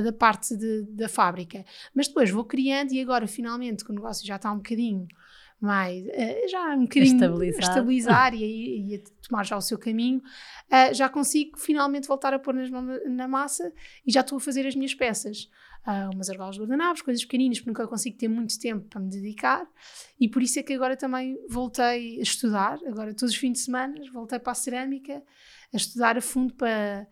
da 0.00 0.12
parte 0.12 0.56
de, 0.56 0.82
da 0.82 1.08
fábrica. 1.08 1.64
Mas 1.94 2.08
depois 2.08 2.30
vou 2.30 2.44
criando 2.44 2.92
e 2.92 3.00
agora 3.00 3.26
finalmente 3.26 3.84
que 3.84 3.90
o 3.90 3.94
negócio 3.94 4.26
já 4.26 4.36
está 4.36 4.52
um 4.52 4.56
bocadinho 4.56 5.06
mais, 5.60 6.04
uh, 6.04 6.48
já 6.50 6.74
um 6.74 6.82
bocadinho 6.82 7.14
estabilizar, 7.14 7.60
estabilizar 7.60 8.34
e, 8.36 8.94
e, 8.94 9.04
tomar 9.26 9.44
já 9.44 9.56
o 9.56 9.60
seu 9.60 9.78
caminho, 9.78 10.18
uh, 10.18 10.94
já 10.94 11.08
consigo 11.08 11.58
finalmente 11.58 12.06
voltar 12.06 12.34
a 12.34 12.38
pôr 12.38 12.54
nas 12.54 12.70
mãos 12.70 13.00
na 13.06 13.26
massa 13.26 13.72
e 14.06 14.12
já 14.12 14.20
estou 14.20 14.36
a 14.36 14.40
fazer 14.40 14.66
as 14.66 14.74
minhas 14.74 14.94
peças. 14.94 15.48
Uh, 15.86 16.12
umas 16.12 16.28
argolas 16.28 16.58
guardanapos, 16.58 17.00
coisas 17.00 17.24
pequeninas, 17.24 17.58
porque 17.58 17.70
nunca 17.70 17.86
consigo 17.86 18.18
ter 18.18 18.26
muito 18.26 18.58
tempo 18.58 18.88
para 18.88 19.00
me 19.00 19.08
dedicar 19.08 19.64
e 20.18 20.28
por 20.28 20.42
isso 20.42 20.58
é 20.58 20.62
que 20.64 20.72
agora 20.72 20.96
também 20.96 21.38
voltei 21.48 22.18
a 22.18 22.22
estudar, 22.22 22.80
agora 22.88 23.14
todos 23.14 23.32
os 23.32 23.36
fins 23.36 23.52
de 23.52 23.58
semana 23.60 23.94
voltei 24.12 24.40
para 24.40 24.50
a 24.50 24.54
cerâmica, 24.56 25.22
a 25.72 25.76
estudar 25.76 26.18
a 26.18 26.20
fundo 26.20 26.54
para 26.54 27.06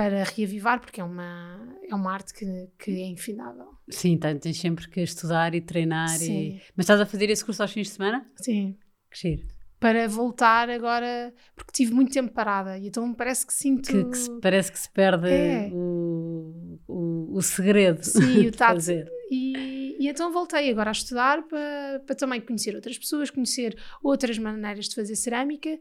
para 0.00 0.24
reavivar, 0.24 0.80
porque 0.80 0.98
é 0.98 1.04
uma, 1.04 1.60
é 1.86 1.94
uma 1.94 2.10
arte 2.10 2.32
que, 2.32 2.70
que 2.78 2.90
é 2.90 3.08
infindável. 3.08 3.66
Sim, 3.90 4.12
então 4.12 4.38
tens 4.38 4.58
sempre 4.58 4.88
que 4.88 5.02
estudar 5.02 5.54
e 5.54 5.60
treinar. 5.60 6.08
Sim. 6.08 6.32
E... 6.32 6.62
Mas 6.74 6.84
estás 6.84 7.02
a 7.02 7.04
fazer 7.04 7.28
esse 7.28 7.44
curso 7.44 7.60
aos 7.60 7.70
fins 7.70 7.88
de 7.88 7.92
semana? 7.92 8.24
Sim. 8.36 8.78
Que 9.10 9.18
giro. 9.18 9.46
Para 9.78 10.08
voltar 10.08 10.70
agora, 10.70 11.34
porque 11.54 11.70
tive 11.72 11.92
muito 11.92 12.12
tempo 12.12 12.32
parada 12.32 12.78
e 12.78 12.86
então 12.86 13.12
parece 13.12 13.46
que 13.46 13.52
sinto. 13.52 13.90
Que, 13.90 14.04
que 14.04 14.40
parece 14.40 14.72
que 14.72 14.78
se 14.78 14.90
perde 14.90 15.28
é. 15.28 15.68
o, 15.70 16.78
o, 16.88 17.36
o, 17.36 17.42
segredo. 17.42 18.02
Sim, 18.02 18.46
o 18.46 18.52
tato. 18.56 18.76
Fazer. 18.76 19.06
E, 19.30 19.96
e 20.00 20.08
então 20.08 20.32
voltei 20.32 20.70
agora 20.70 20.88
a 20.88 20.92
estudar 20.92 21.42
para, 21.46 22.02
para 22.06 22.16
também 22.16 22.40
conhecer 22.40 22.74
outras 22.74 22.96
pessoas, 22.96 23.28
conhecer 23.28 23.76
outras 24.02 24.38
maneiras 24.38 24.88
de 24.88 24.94
fazer 24.94 25.14
cerâmica 25.14 25.78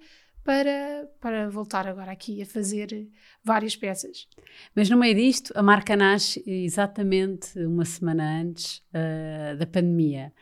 para, 0.49 1.07
para 1.21 1.47
voltar 1.47 1.85
agora 1.85 2.11
aqui 2.11 2.41
a 2.41 2.45
fazer 2.45 3.07
várias 3.43 3.75
peças. 3.75 4.27
Mas 4.75 4.89
no 4.89 4.97
meio 4.97 5.13
disto, 5.13 5.53
a 5.55 5.61
marca 5.61 5.95
nasce 5.95 6.43
exatamente 6.47 7.59
uma 7.59 7.85
semana 7.85 8.41
antes 8.41 8.79
uh, 8.89 9.55
da 9.59 9.67
pandemia. 9.67 10.33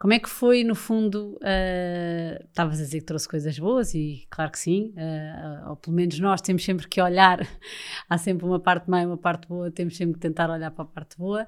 Como 0.00 0.12
é 0.14 0.18
que 0.18 0.28
foi, 0.28 0.64
no 0.64 0.74
fundo, 0.74 1.36
uh, 1.36 2.44
estavas 2.44 2.80
a 2.80 2.82
dizer 2.82 2.98
que 2.98 3.06
trouxe 3.06 3.28
coisas 3.28 3.56
boas 3.56 3.94
e 3.94 4.26
claro 4.28 4.50
que 4.50 4.58
sim, 4.58 4.92
uh, 4.96 5.70
ou 5.70 5.76
pelo 5.76 5.94
menos 5.94 6.18
nós 6.18 6.40
temos 6.40 6.64
sempre 6.64 6.88
que 6.88 7.00
olhar, 7.00 7.38
há 8.10 8.18
sempre 8.18 8.44
uma 8.44 8.58
parte 8.58 8.90
má 8.90 9.00
e 9.02 9.06
uma 9.06 9.16
parte 9.16 9.46
boa, 9.46 9.70
temos 9.70 9.96
sempre 9.96 10.14
que 10.14 10.20
tentar 10.20 10.50
olhar 10.50 10.72
para 10.72 10.82
a 10.82 10.88
parte 10.88 11.16
boa. 11.16 11.46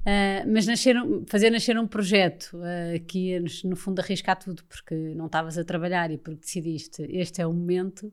Uh, 0.00 0.48
mas 0.50 0.66
nascer, 0.66 0.96
fazer 1.26 1.50
nascer 1.50 1.78
um 1.78 1.86
projeto 1.86 2.56
uh, 2.56 3.04
que 3.06 3.30
ia, 3.30 3.44
no 3.64 3.76
fundo, 3.76 4.00
arriscar 4.00 4.38
tudo, 4.38 4.64
porque 4.64 4.94
não 4.94 5.26
estavas 5.26 5.58
a 5.58 5.64
trabalhar 5.64 6.10
e 6.10 6.16
porque 6.16 6.40
decidiste 6.40 7.06
este 7.10 7.42
é 7.42 7.46
o 7.46 7.52
momento, 7.52 8.12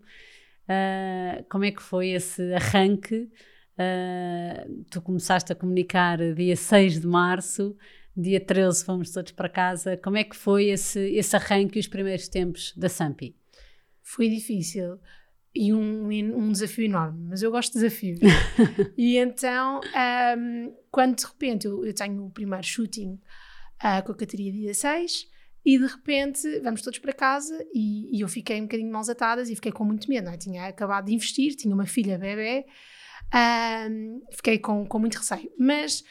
Uh, 0.67 1.45
como 1.49 1.63
é 1.63 1.71
que 1.71 1.81
foi 1.81 2.09
esse 2.09 2.53
arranque? 2.53 3.31
Tu 4.89 5.01
começaste 5.01 5.51
a 5.51 5.55
comunicar 5.55 6.17
dia 6.33 6.55
6 6.55 7.01
de 7.01 7.07
março, 7.07 7.77
dia 8.15 8.39
13 8.41 8.83
fomos 8.83 9.11
todos 9.11 9.31
para 9.31 9.47
casa. 9.47 9.95
Como 9.97 10.17
é 10.17 10.23
que 10.23 10.35
foi 10.35 10.69
esse, 10.69 10.99
esse 10.99 11.35
arranque 11.35 11.77
e 11.77 11.79
os 11.79 11.87
primeiros 11.87 12.27
tempos 12.27 12.73
da 12.75 12.89
Sampi? 12.89 13.35
Foi 14.01 14.27
difícil 14.27 14.99
e 15.57 15.73
um, 15.73 16.07
um 16.37 16.51
desafio 16.51 16.85
enorme, 16.85 17.27
mas 17.29 17.41
eu 17.41 17.49
gosto 17.49 17.73
de 17.73 17.79
desafios. 17.79 18.19
e 18.95 19.17
então, 19.17 19.81
um, 20.37 20.73
quando 20.91 21.15
de 21.15 21.25
repente 21.25 21.65
eu, 21.65 21.83
eu, 21.83 21.93
tenho 21.93 22.25
o 22.25 22.29
primeiro 22.29 22.63
shooting 22.63 23.19
uh, 23.83 24.05
com 24.05 24.11
a 24.11 24.15
Catarina 24.15 24.51
dia 24.51 24.73
6 24.73 25.27
e 25.65 25.79
de 25.79 25.85
repente 25.85 26.59
vamos 26.59 26.81
todos 26.81 26.99
para 26.99 27.11
casa 27.11 27.57
e, 27.73 28.15
e, 28.15 28.21
eu 28.21 28.27
fiquei 28.27 28.59
um 28.59 28.63
bocadinho 28.63 28.91
mãos 28.91 29.09
atadas 29.09 29.49
e 29.49 29.55
fiquei 29.55 29.71
com 29.71 29.83
muito 29.83 30.07
medo, 30.07 30.25
não 30.25 30.33
é? 30.33 30.37
Tinha 30.37 30.67
acabado 30.67 31.05
de 31.05 31.15
investir, 31.15 31.55
tinha 31.55 31.73
uma 31.73 31.87
filha 31.87 32.19
bebê, 32.19 32.65
um, 33.89 34.21
fiquei 34.31 34.59
com, 34.59 34.85
com 34.85 34.99
muito 34.99 35.17
receio. 35.17 35.51
Mas 35.57 36.03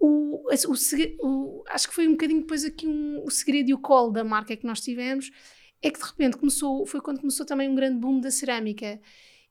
o, 0.00 0.48
o, 0.48 1.28
o, 1.28 1.64
acho 1.68 1.88
que 1.88 1.94
foi 1.94 2.08
um 2.08 2.12
bocadinho 2.12 2.40
depois 2.40 2.64
aqui 2.64 2.86
um, 2.86 3.22
o 3.22 3.30
segredo 3.30 3.68
e 3.68 3.74
o 3.74 3.78
colo 3.78 4.12
da 4.12 4.24
marca 4.24 4.56
que 4.56 4.66
nós 4.66 4.80
tivemos 4.80 5.30
é 5.82 5.90
que 5.90 5.98
de 5.98 6.04
repente 6.04 6.36
começou, 6.36 6.84
foi 6.86 7.00
quando 7.00 7.20
começou 7.20 7.46
também 7.46 7.68
um 7.68 7.74
grande 7.74 7.98
boom 7.98 8.20
da 8.20 8.30
cerâmica. 8.30 9.00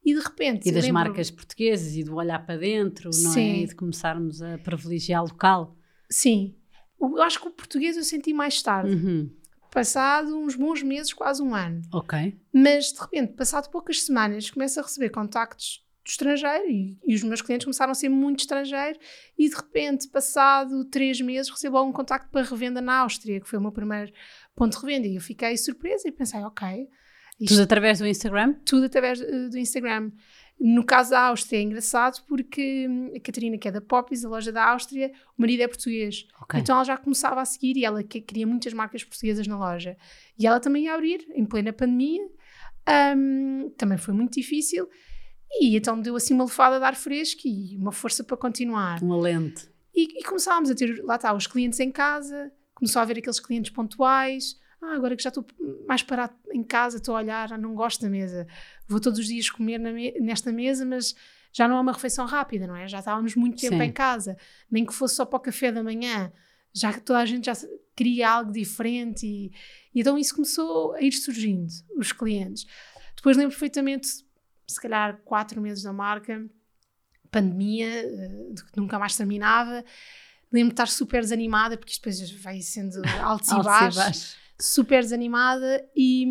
E 0.04 0.14
de 0.14 0.20
repente. 0.20 0.68
E 0.68 0.72
das 0.72 0.84
lembro, 0.84 1.00
marcas 1.00 1.30
portuguesas 1.30 1.94
e 1.96 2.04
do 2.04 2.14
olhar 2.14 2.38
para 2.44 2.56
dentro, 2.56 3.10
não 3.12 3.32
sim. 3.32 3.50
é? 3.50 3.56
E 3.58 3.66
de 3.66 3.74
começarmos 3.74 4.40
a 4.40 4.56
privilegiar 4.58 5.22
local. 5.22 5.76
Sim. 6.08 6.54
Eu 7.00 7.22
acho 7.22 7.40
que 7.40 7.48
o 7.48 7.50
português 7.50 7.96
eu 7.96 8.04
senti 8.04 8.32
mais 8.32 8.62
tarde. 8.62 8.94
Uhum. 8.94 9.30
Passado 9.70 10.36
uns 10.36 10.54
bons 10.54 10.82
meses, 10.82 11.12
quase 11.12 11.42
um 11.42 11.54
ano. 11.54 11.82
Ok. 11.92 12.36
Mas 12.52 12.92
de 12.92 13.00
repente, 13.00 13.34
passado 13.34 13.70
poucas 13.70 14.02
semanas, 14.02 14.50
começo 14.50 14.80
a 14.80 14.82
receber 14.82 15.10
contactos 15.10 15.84
do 16.04 16.08
estrangeiro 16.08 16.70
e, 16.70 16.98
e, 17.06 17.14
os 17.14 17.22
meus 17.22 17.42
clientes 17.42 17.66
começaram 17.66 17.92
a 17.92 17.94
ser 17.94 18.08
muito 18.08 18.40
estrangeiro 18.40 18.98
e 19.38 19.48
de 19.48 19.54
repente, 19.54 20.08
passado 20.08 20.84
três 20.86 21.20
meses, 21.20 21.50
recebo 21.50 21.76
algum 21.76 21.92
contacto 21.92 22.30
para 22.30 22.46
revenda 22.46 22.80
na 22.80 23.00
Áustria, 23.00 23.40
que 23.40 23.48
foi 23.48 23.58
o 23.58 23.62
meu 23.62 23.72
primeiro 23.72 24.10
ponto 24.58 24.78
de 24.78 24.84
revenda. 24.84 25.06
E 25.06 25.14
eu 25.14 25.20
fiquei 25.20 25.56
surpresa 25.56 26.08
e 26.08 26.12
pensei, 26.12 26.40
ok. 26.40 26.88
Isto, 27.40 27.54
tudo 27.54 27.62
através 27.62 28.00
do 28.00 28.06
Instagram? 28.06 28.54
Tudo 28.64 28.86
através 28.86 29.20
uh, 29.20 29.48
do 29.48 29.56
Instagram. 29.58 30.10
No 30.60 30.84
caso 30.84 31.10
da 31.10 31.20
Áustria 31.26 31.60
é 31.60 31.62
engraçado 31.62 32.20
porque 32.26 32.88
hum, 32.88 33.12
a 33.16 33.20
Catarina, 33.20 33.56
que 33.56 33.68
é 33.68 33.70
da 33.70 33.80
Poppies, 33.80 34.24
a 34.24 34.28
loja 34.28 34.50
da 34.50 34.64
Áustria, 34.64 35.12
o 35.36 35.40
marido 35.40 35.62
é 35.62 35.68
português. 35.68 36.26
Okay. 36.42 36.60
Então 36.60 36.74
ela 36.74 36.84
já 36.84 36.96
começava 36.96 37.40
a 37.40 37.44
seguir 37.44 37.76
e 37.76 37.84
ela 37.84 38.02
queria 38.02 38.46
muitas 38.46 38.72
marcas 38.72 39.04
portuguesas 39.04 39.46
na 39.46 39.56
loja. 39.56 39.96
E 40.36 40.46
ela 40.46 40.58
também 40.58 40.84
ia 40.84 40.94
abrir 40.94 41.24
em 41.32 41.44
plena 41.44 41.72
pandemia. 41.72 42.28
Um, 43.16 43.70
também 43.76 43.98
foi 43.98 44.12
muito 44.12 44.34
difícil. 44.34 44.88
E 45.60 45.76
então 45.76 46.00
deu 46.00 46.16
assim 46.16 46.34
uma 46.34 46.44
lefada 46.44 46.78
de 46.78 46.84
ar 46.84 46.96
fresco 46.96 47.42
e 47.44 47.76
uma 47.76 47.92
força 47.92 48.24
para 48.24 48.36
continuar. 48.36 49.00
Um 49.02 49.12
alento. 49.12 49.70
E, 49.94 50.20
e 50.20 50.24
começámos 50.24 50.70
a 50.70 50.74
ter, 50.74 51.02
lá 51.04 51.14
está, 51.14 51.32
os 51.32 51.46
clientes 51.46 51.78
em 51.80 51.90
casa, 51.90 52.52
começou 52.78 53.00
a 53.00 53.02
haver 53.02 53.18
aqueles 53.18 53.40
clientes 53.40 53.70
pontuais. 53.70 54.56
Ah, 54.80 54.94
agora 54.94 55.16
que 55.16 55.22
já 55.22 55.28
estou 55.28 55.44
mais 55.88 56.02
parado 56.02 56.34
em 56.52 56.62
casa, 56.62 56.98
estou 56.98 57.16
a 57.16 57.18
olhar, 57.18 57.58
não 57.58 57.74
gosto 57.74 58.00
da 58.00 58.08
mesa. 58.08 58.46
Vou 58.86 59.00
todos 59.00 59.18
os 59.18 59.26
dias 59.26 59.50
comer 59.50 59.78
me 59.78 60.12
nesta 60.20 60.52
mesa, 60.52 60.86
mas 60.86 61.14
já 61.52 61.66
não 61.66 61.76
é 61.76 61.80
uma 61.80 61.92
refeição 61.92 62.24
rápida, 62.26 62.66
não 62.66 62.76
é? 62.76 62.86
Já 62.86 63.00
estávamos 63.00 63.34
muito 63.34 63.60
tempo 63.60 63.76
Sim. 63.76 63.82
em 63.82 63.92
casa, 63.92 64.36
nem 64.70 64.86
que 64.86 64.94
fosse 64.94 65.16
só 65.16 65.24
para 65.24 65.36
o 65.36 65.40
café 65.40 65.72
da 65.72 65.82
manhã. 65.82 66.32
Já 66.72 66.92
que 66.92 67.00
toda 67.00 67.18
a 67.18 67.26
gente 67.26 67.46
já 67.46 67.54
queria 67.96 68.30
algo 68.30 68.52
diferente 68.52 69.26
e, 69.26 69.46
e 69.92 70.00
então 70.00 70.16
isso 70.16 70.34
começou 70.34 70.92
a 70.92 71.02
ir 71.02 71.10
surgindo, 71.12 71.66
os 71.96 72.12
clientes. 72.12 72.64
Depois 73.16 73.36
lembro 73.36 73.50
perfeitamente 73.50 74.06
se 74.64 74.80
calhar 74.80 75.20
quatro 75.24 75.60
meses 75.60 75.82
da 75.82 75.92
marca, 75.92 76.48
pandemia, 77.30 77.88
eh, 77.88 78.54
que 78.72 78.80
nunca 78.80 78.98
mais 78.98 79.16
terminava. 79.16 79.84
Lembro 80.52 80.68
de 80.68 80.74
estar 80.74 80.88
super 80.88 81.20
desanimada, 81.20 81.76
porque 81.76 81.92
isto 81.92 82.02
depois 82.02 82.30
vai 82.42 82.60
sendo 82.60 83.02
altos 83.22 83.50
e 83.50 83.62
baixos, 83.62 84.36
super 84.58 85.02
desanimada 85.02 85.84
e, 85.94 86.26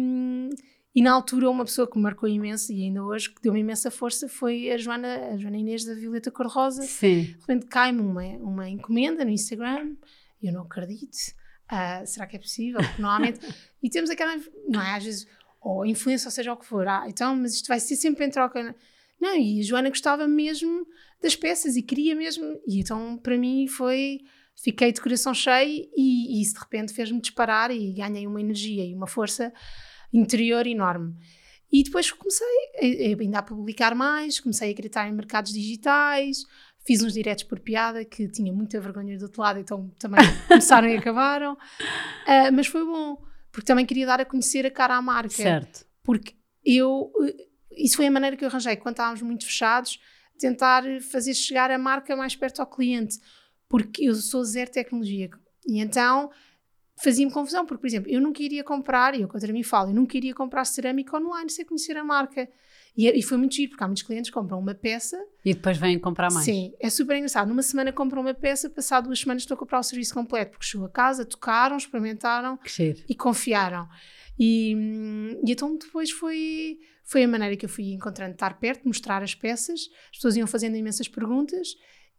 e 0.96 1.02
na 1.02 1.12
altura 1.12 1.50
uma 1.50 1.66
pessoa 1.66 1.90
que 1.90 1.98
me 1.98 2.04
marcou 2.04 2.28
imenso 2.28 2.74
e 2.74 2.84
ainda 2.84 3.04
hoje 3.04 3.30
que 3.30 3.42
deu-me 3.42 3.60
imensa 3.60 3.92
força 3.92 4.28
foi 4.28 4.72
a 4.72 4.78
Joana, 4.78 5.34
a 5.34 5.38
Joana 5.38 5.58
Inês 5.58 5.86
da 5.86 5.94
Violeta 5.94 6.32
Cor-de-Rosa. 6.32 6.82
Sim. 6.84 7.24
De 7.24 7.32
repente 7.40 7.66
cai-me 7.68 8.02
uma, 8.02 8.24
uma 8.24 8.70
encomenda 8.70 9.24
no 9.24 9.32
Instagram 9.32 9.96
eu 10.42 10.54
não 10.54 10.62
acredito. 10.62 11.16
Uh, 11.72 12.06
será 12.06 12.28
que 12.28 12.36
é 12.36 12.40
possível? 12.40 12.80
Porque 12.80 13.02
normalmente. 13.02 13.40
e 13.82 13.90
temos 13.90 14.10
aquela. 14.10 14.40
Não 14.68 14.82
é? 14.82 14.96
Às 14.96 15.04
vezes 15.04 15.28
ou 15.60 15.86
influência, 15.86 16.28
ou 16.28 16.32
seja 16.32 16.54
o 16.54 16.58
que 16.58 16.66
for. 16.66 16.88
Ah, 16.88 17.06
então, 17.08 17.36
mas 17.36 17.56
isto 17.56 17.68
vai 17.68 17.80
ser 17.80 17.96
sempre 17.96 18.26
em 18.26 18.30
troca. 18.30 18.76
Não, 19.20 19.36
e 19.36 19.60
a 19.60 19.64
Joana 19.64 19.90
gostava 19.90 20.28
mesmo 20.28 20.86
das 21.22 21.36
peças 21.36 21.76
e 21.76 21.82
queria 21.82 22.16
mesmo. 22.16 22.60
E 22.68 22.80
então, 22.80 23.18
para 23.18 23.38
mim, 23.38 23.68
foi. 23.68 24.20
Fiquei 24.60 24.92
de 24.92 25.00
coração 25.00 25.36
cheio 25.36 25.88
e, 25.96 26.40
e 26.40 26.42
isso 26.42 26.56
de 26.56 26.60
repente 26.60 26.92
fez-me 26.92 27.22
disparar 27.22 27.70
e 27.70 27.94
ganhei 27.94 28.26
uma 28.26 28.42
energia 28.42 28.84
e 28.84 28.96
uma 28.96 29.06
força 29.06 29.54
interior 30.12 30.66
enorme. 30.66 31.14
E 31.72 31.84
depois 31.84 32.12
comecei 32.12 32.48
ainda 33.22 33.38
a 33.38 33.44
publicar 33.44 33.94
mais, 33.94 34.40
comecei 34.40 34.70
a 34.70 34.72
acreditar 34.72 35.08
em 35.08 35.14
mercados 35.14 35.54
digitais, 35.54 36.44
fiz 36.84 37.04
uns 37.04 37.14
diretos 37.14 37.44
por 37.44 37.60
piada 37.60 38.04
que 38.04 38.28
tinha 38.30 38.52
muita 38.52 38.82
vergonha 38.82 39.16
do 39.20 39.26
outro 39.26 39.44
lado, 39.44 39.60
então 39.60 39.94
também 40.00 40.22
começaram 40.48 40.88
e 40.88 40.98
acabaram. 40.98 41.54
Uh, 41.54 42.52
mas 42.52 42.66
foi 42.66 42.84
bom 42.84 43.22
porque 43.58 43.66
também 43.66 43.88
queria 43.88 44.06
dar 44.06 44.22
a 44.22 44.26
conhecer 44.26 44.68
a 44.68 44.70
cara 44.70 44.96
à 44.96 45.02
marca. 45.02 45.30
Certo. 45.30 45.84
Porque 46.04 46.36
eu, 46.64 47.12
eh, 47.24 47.47
isso 47.78 47.96
foi 47.96 48.08
a 48.08 48.12
maneira 48.12 48.36
que 48.36 48.44
eu 48.44 48.50
arranjei, 48.50 48.76
quando 48.76 48.96
estávamos 48.96 49.22
muito 49.22 49.46
fechados, 49.46 50.00
tentar 50.38 50.84
fazer 51.02 51.34
chegar 51.34 51.72
a 51.72 51.78
marca 51.78 52.16
mais 52.16 52.36
perto 52.36 52.60
ao 52.60 52.68
cliente, 52.68 53.20
porque 53.68 54.08
eu 54.08 54.16
sou 54.16 54.44
zero 54.44 54.72
tecnologia. 54.72 55.30
E 55.66 55.80
então 55.80 56.30
fazia-me 57.02 57.32
confusão, 57.32 57.66
porque, 57.66 57.82
por 57.82 57.88
exemplo, 57.88 58.12
eu 58.12 58.20
nunca 58.20 58.42
iria 58.42 58.64
comprar, 58.64 59.16
e 59.16 59.22
eu 59.22 59.28
contra 59.28 59.52
mim 59.54 59.64
falo, 59.64 59.92
eu 59.92 59.94
nunca 59.94 60.18
iria 60.18 60.34
comprar 60.34 60.66
cerâmica 60.66 61.16
online 61.18 61.50
sem 61.50 61.64
conhecer 61.64 61.96
a 61.96 62.04
marca. 62.04 62.50
E, 62.96 63.08
e, 63.08 63.22
foi 63.22 63.38
muito 63.38 63.54
giro, 63.54 63.70
porque 63.70 63.84
há 63.84 63.88
muitos 63.88 64.02
clientes 64.02 64.32
que 64.32 64.34
compram 64.34 64.58
uma 64.58 64.74
peça 64.74 65.24
e 65.46 65.54
depois 65.54 65.78
vêm 65.78 66.00
comprar 66.00 66.32
mais. 66.32 66.44
Sim, 66.44 66.74
é 66.80 66.90
super 66.90 67.16
engraçado. 67.16 67.48
Numa 67.48 67.62
semana 67.62 67.94
compram 67.94 68.22
uma 68.22 68.34
peça, 68.34 68.68
passado 68.72 69.06
duas 69.06 69.20
semanas 69.20 69.44
estou 69.44 69.54
a 69.54 69.58
comprar 69.58 69.78
o 69.78 69.84
serviço 69.84 70.16
completo, 70.16 70.52
porque 70.52 70.66
chegou 70.66 70.88
a 70.88 70.90
casa, 70.90 71.24
tocaram, 71.24 71.78
experimentaram 71.78 72.58
e 73.08 73.14
confiaram. 73.14 73.88
E, 74.40 74.74
e, 75.46 75.52
então 75.52 75.78
depois 75.78 76.10
foi, 76.10 76.80
foi 77.08 77.24
a 77.24 77.28
maneira 77.28 77.56
que 77.56 77.66
eu 77.66 77.70
fui 77.70 77.94
encontrando 77.94 78.34
estar 78.34 78.60
perto, 78.60 78.86
mostrar 78.86 79.24
as 79.24 79.34
peças, 79.34 79.90
as 80.12 80.18
pessoas 80.18 80.36
iam 80.36 80.46
fazendo 80.46 80.76
imensas 80.76 81.08
perguntas 81.08 81.70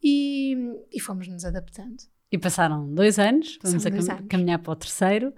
e, 0.02 0.57
e 0.90 0.99
fomos 0.99 1.28
nos 1.28 1.45
adaptando. 1.45 1.97
E 2.33 2.38
passaram 2.38 2.92
dois 2.95 3.18
anos, 3.18 3.59
vamos 3.62 3.85
a 3.85 3.90
cam 3.90 3.99
anos. 3.99 4.26
caminhar 4.28 4.59
para 4.59 4.73
o 4.73 4.76
terceiro, 4.76 5.35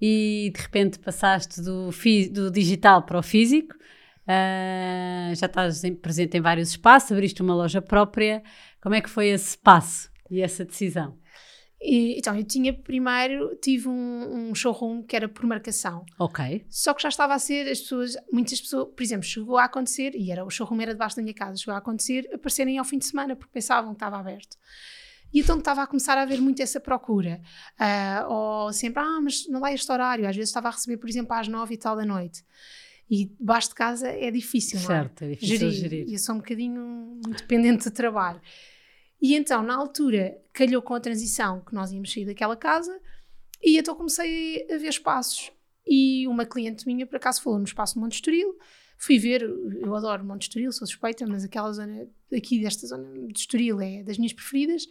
e 0.00 0.50
de 0.52 0.60
repente 0.60 0.98
passaste 0.98 1.60
do, 1.60 1.90
do 2.32 2.50
digital 2.50 3.04
para 3.04 3.18
o 3.18 3.22
físico. 3.22 3.74
Uh, 4.22 5.34
já 5.34 5.46
estás 5.46 5.84
em, 5.84 5.94
presente 5.94 6.36
em 6.36 6.40
vários 6.40 6.70
espaços, 6.70 7.12
abriste 7.12 7.42
uma 7.42 7.54
loja 7.54 7.80
própria. 7.80 8.42
Como 8.80 8.94
é 8.94 9.00
que 9.00 9.10
foi 9.10 9.28
esse 9.28 9.56
passo 9.56 10.10
e 10.28 10.40
essa 10.40 10.64
decisão? 10.64 11.16
E, 11.80 12.18
então, 12.18 12.36
eu 12.36 12.44
tinha 12.44 12.74
primeiro, 12.74 13.56
tive 13.56 13.88
um, 13.88 14.50
um, 14.50 14.54
showroom 14.54 15.02
que 15.02 15.16
era 15.16 15.28
por 15.28 15.46
marcação. 15.46 16.04
Ok. 16.18 16.64
Só 16.68 16.92
que 16.92 17.02
já 17.02 17.08
estava 17.08 17.32
a 17.32 17.38
ser, 17.38 17.66
as 17.68 17.80
pessoas, 17.80 18.16
muitas 18.30 18.60
pessoas, 18.60 18.88
por 18.94 19.02
exemplo, 19.02 19.24
chegou 19.24 19.56
a 19.56 19.64
acontecer, 19.64 20.14
e 20.14 20.30
era, 20.30 20.44
o 20.44 20.50
showroom 20.50 20.82
era 20.82 20.92
debaixo 20.92 21.16
da 21.16 21.22
minha 21.22 21.34
casa, 21.34 21.56
chegou 21.56 21.74
a 21.74 21.78
acontecer, 21.78 22.28
aparecerem 22.34 22.76
ao 22.76 22.84
fim 22.84 22.98
de 22.98 23.06
semana, 23.06 23.34
porque 23.34 23.52
pensavam 23.52 23.92
que 23.92 23.96
estava 23.96 24.18
aberto. 24.18 24.58
E 25.32 25.40
então 25.40 25.58
estava 25.58 25.82
a 25.82 25.86
começar 25.86 26.18
a 26.18 26.22
haver 26.22 26.40
muito 26.40 26.60
essa 26.60 26.80
procura. 26.80 27.40
Uh, 27.78 28.30
ou 28.30 28.72
sempre, 28.72 29.00
ah, 29.00 29.20
mas 29.22 29.48
não 29.48 29.60
vai 29.60 29.74
este 29.74 29.90
horário. 29.90 30.28
Às 30.28 30.34
vezes 30.34 30.50
estava 30.50 30.68
a 30.68 30.72
receber, 30.72 30.96
por 30.96 31.08
exemplo, 31.08 31.32
às 31.34 31.48
nove 31.48 31.74
e 31.74 31.76
tal 31.78 31.96
da 31.96 32.04
noite. 32.04 32.44
E 33.08 33.26
debaixo 33.26 33.70
de 33.70 33.74
casa 33.74 34.08
é 34.08 34.30
difícil, 34.30 34.78
certo, 34.78 35.22
não 35.22 35.28
é? 35.28 35.32
é 35.32 35.34
difícil 35.34 35.58
gerir. 35.58 35.80
gerir. 35.80 36.08
E 36.08 36.12
eu 36.12 36.18
sou 36.18 36.34
um 36.34 36.38
bocadinho 36.38 37.20
dependente 37.28 37.84
de 37.84 37.90
trabalho. 37.90 38.40
E 39.20 39.34
então, 39.34 39.62
na 39.62 39.76
altura, 39.76 40.40
calhou 40.52 40.80
com 40.80 40.94
a 40.94 41.00
transição 41.00 41.60
que 41.60 41.74
nós 41.74 41.92
íamos 41.92 42.12
sair 42.12 42.24
daquela 42.24 42.56
casa 42.56 42.98
e 43.62 43.76
então 43.76 43.94
comecei 43.94 44.66
a 44.70 44.78
ver 44.78 44.88
espaços. 44.88 45.52
E 45.86 46.26
uma 46.26 46.46
cliente 46.46 46.86
minha, 46.86 47.06
por 47.06 47.16
acaso, 47.16 47.42
falou 47.42 47.58
no 47.58 47.64
espaço 47.64 47.94
de 47.94 48.00
Monte 48.00 48.14
Estoril. 48.14 48.56
Fui 48.96 49.18
ver, 49.18 49.42
eu 49.42 49.94
adoro 49.94 50.24
Monte 50.24 50.42
Estoril, 50.42 50.72
sou 50.72 50.86
suspeita, 50.86 51.26
mas 51.26 51.44
aquela 51.44 51.72
zona 51.72 52.08
aqui 52.34 52.60
desta 52.60 52.86
zona 52.86 53.28
de 53.28 53.38
Estoril 53.38 53.80
é 53.80 54.02
das 54.02 54.16
minhas 54.16 54.32
preferidas. 54.32 54.86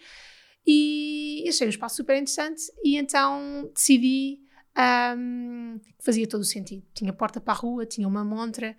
E 0.65 1.45
achei 1.47 1.67
o 1.67 1.69
espaço 1.69 1.97
super 1.97 2.15
interessante 2.15 2.61
e 2.83 2.97
então 2.97 3.71
decidi 3.73 4.39
um, 4.77 5.79
fazia 5.99 6.27
todo 6.27 6.41
o 6.41 6.45
sentido. 6.45 6.83
Tinha 6.93 7.13
porta 7.13 7.41
para 7.41 7.53
a 7.53 7.57
rua, 7.57 7.85
tinha 7.85 8.07
uma 8.07 8.23
montra 8.23 8.75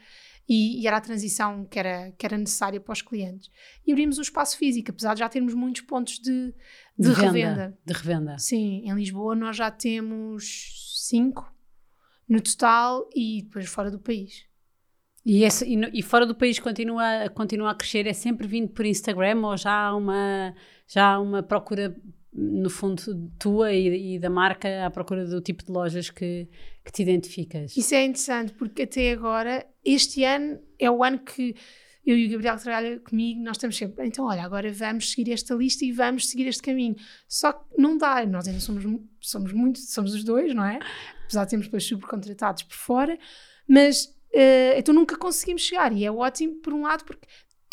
e, 0.48 0.82
e, 0.82 0.86
era 0.86 0.96
a 0.96 1.00
transição 1.00 1.64
que 1.64 1.78
era, 1.78 2.12
que 2.12 2.26
era 2.26 2.36
necessária 2.36 2.80
para 2.80 2.92
os 2.92 3.02
clientes. 3.02 3.50
E 3.86 3.92
abrimos 3.92 4.18
o 4.18 4.22
espaço 4.22 4.56
físico, 4.56 4.90
apesar 4.90 5.14
de 5.14 5.20
já 5.20 5.28
termos 5.28 5.54
muitos 5.54 5.82
pontos 5.82 6.18
de, 6.18 6.54
de, 6.98 7.08
de 7.08 7.12
revenda. 7.12 7.32
Venda, 7.32 7.78
de 7.84 7.92
revenda. 7.92 8.38
Sim, 8.38 8.82
em 8.84 8.94
Lisboa 8.94 9.34
nós 9.34 9.56
já 9.56 9.70
temos 9.70 11.04
cinco 11.06 11.52
no 12.28 12.40
total 12.40 13.08
e 13.14 13.42
depois 13.42 13.66
fora 13.66 13.90
do 13.90 13.98
país. 13.98 14.50
E, 15.24 15.44
esse, 15.44 15.66
e, 15.66 15.98
e, 15.98 16.02
fora 16.02 16.24
do 16.24 16.34
país 16.34 16.58
continua, 16.58 17.28
continua 17.34 17.70
a 17.70 17.74
crescer? 17.74 18.06
É 18.06 18.12
sempre 18.12 18.46
vindo 18.46 18.70
por 18.70 18.86
Instagram 18.86 19.46
ou 19.46 19.56
já 19.56 19.88
há 19.88 19.94
uma, 19.94 20.54
já 20.86 21.12
há 21.12 21.20
uma 21.20 21.42
procura, 21.42 21.94
no 22.32 22.70
fundo, 22.70 23.30
tua 23.38 23.72
e, 23.72 24.14
e, 24.14 24.18
da 24.18 24.30
marca 24.30 24.86
à 24.86 24.90
procura 24.90 25.26
do 25.26 25.40
tipo 25.40 25.64
de 25.64 25.72
lojas 25.72 26.10
que, 26.10 26.48
que 26.84 26.92
te 26.92 27.02
identificas? 27.02 27.76
Isso 27.76 27.94
é 27.94 28.04
interessante 28.04 28.52
porque 28.52 28.82
até 28.82 29.12
agora, 29.12 29.66
este 29.84 30.24
ano 30.24 30.60
é 30.78 30.90
o 30.90 31.02
ano 31.02 31.18
que 31.18 31.54
eu 32.06 32.16
e 32.16 32.26
o 32.26 32.30
Gabriel 32.30 32.56
que 32.56 32.62
trabalha 32.62 33.00
comigo, 33.00 33.42
nós 33.42 33.56
estamos 33.56 33.76
sempre, 33.76 34.06
então 34.06 34.24
olha, 34.26 34.42
agora 34.42 34.72
vamos 34.72 35.10
seguir 35.10 35.32
esta 35.32 35.54
lista 35.54 35.84
e 35.84 35.92
vamos 35.92 36.28
seguir 36.28 36.46
este 36.46 36.62
caminho. 36.62 36.96
Só 37.28 37.52
que 37.52 37.64
não 37.76 37.98
dá, 37.98 38.24
nós 38.26 38.48
ainda 38.48 38.60
somos, 38.60 38.84
somos 39.20 39.52
muito, 39.52 39.78
somos 39.80 40.14
os 40.14 40.24
dois, 40.24 40.54
não 40.54 40.64
é? 40.64 40.78
Apesar 41.24 41.44
de 41.44 41.50
termos 41.50 41.66
depois 41.66 41.84
subcontratados 41.84 42.62
por 42.62 42.74
fora, 42.74 43.18
mas 43.68 44.04
uh, 44.34 44.78
então 44.78 44.94
nunca 44.94 45.16
conseguimos 45.16 45.62
chegar 45.62 45.92
e 45.92 46.04
é 46.04 46.10
ótimo 46.10 46.54
por 46.56 46.72
um 46.72 46.82
lado 46.82 47.04
porque 47.04 47.26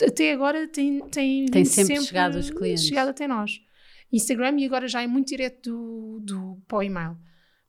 até 0.03 0.33
agora 0.33 0.67
tem, 0.67 0.99
tem, 1.09 1.45
tem 1.45 1.65
sempre, 1.65 1.95
sempre 1.95 2.05
chegado 2.05 2.35
os 2.35 2.49
clientes. 2.49 2.85
Chegado 2.85 3.09
até 3.09 3.27
nós. 3.27 3.59
Instagram 4.11 4.59
e 4.59 4.65
agora 4.65 4.87
já 4.87 5.01
é 5.01 5.07
muito 5.07 5.27
direto 5.27 5.69
do, 5.69 6.19
do, 6.21 6.61
para 6.67 6.77
o 6.77 6.83
e-mail. 6.83 7.17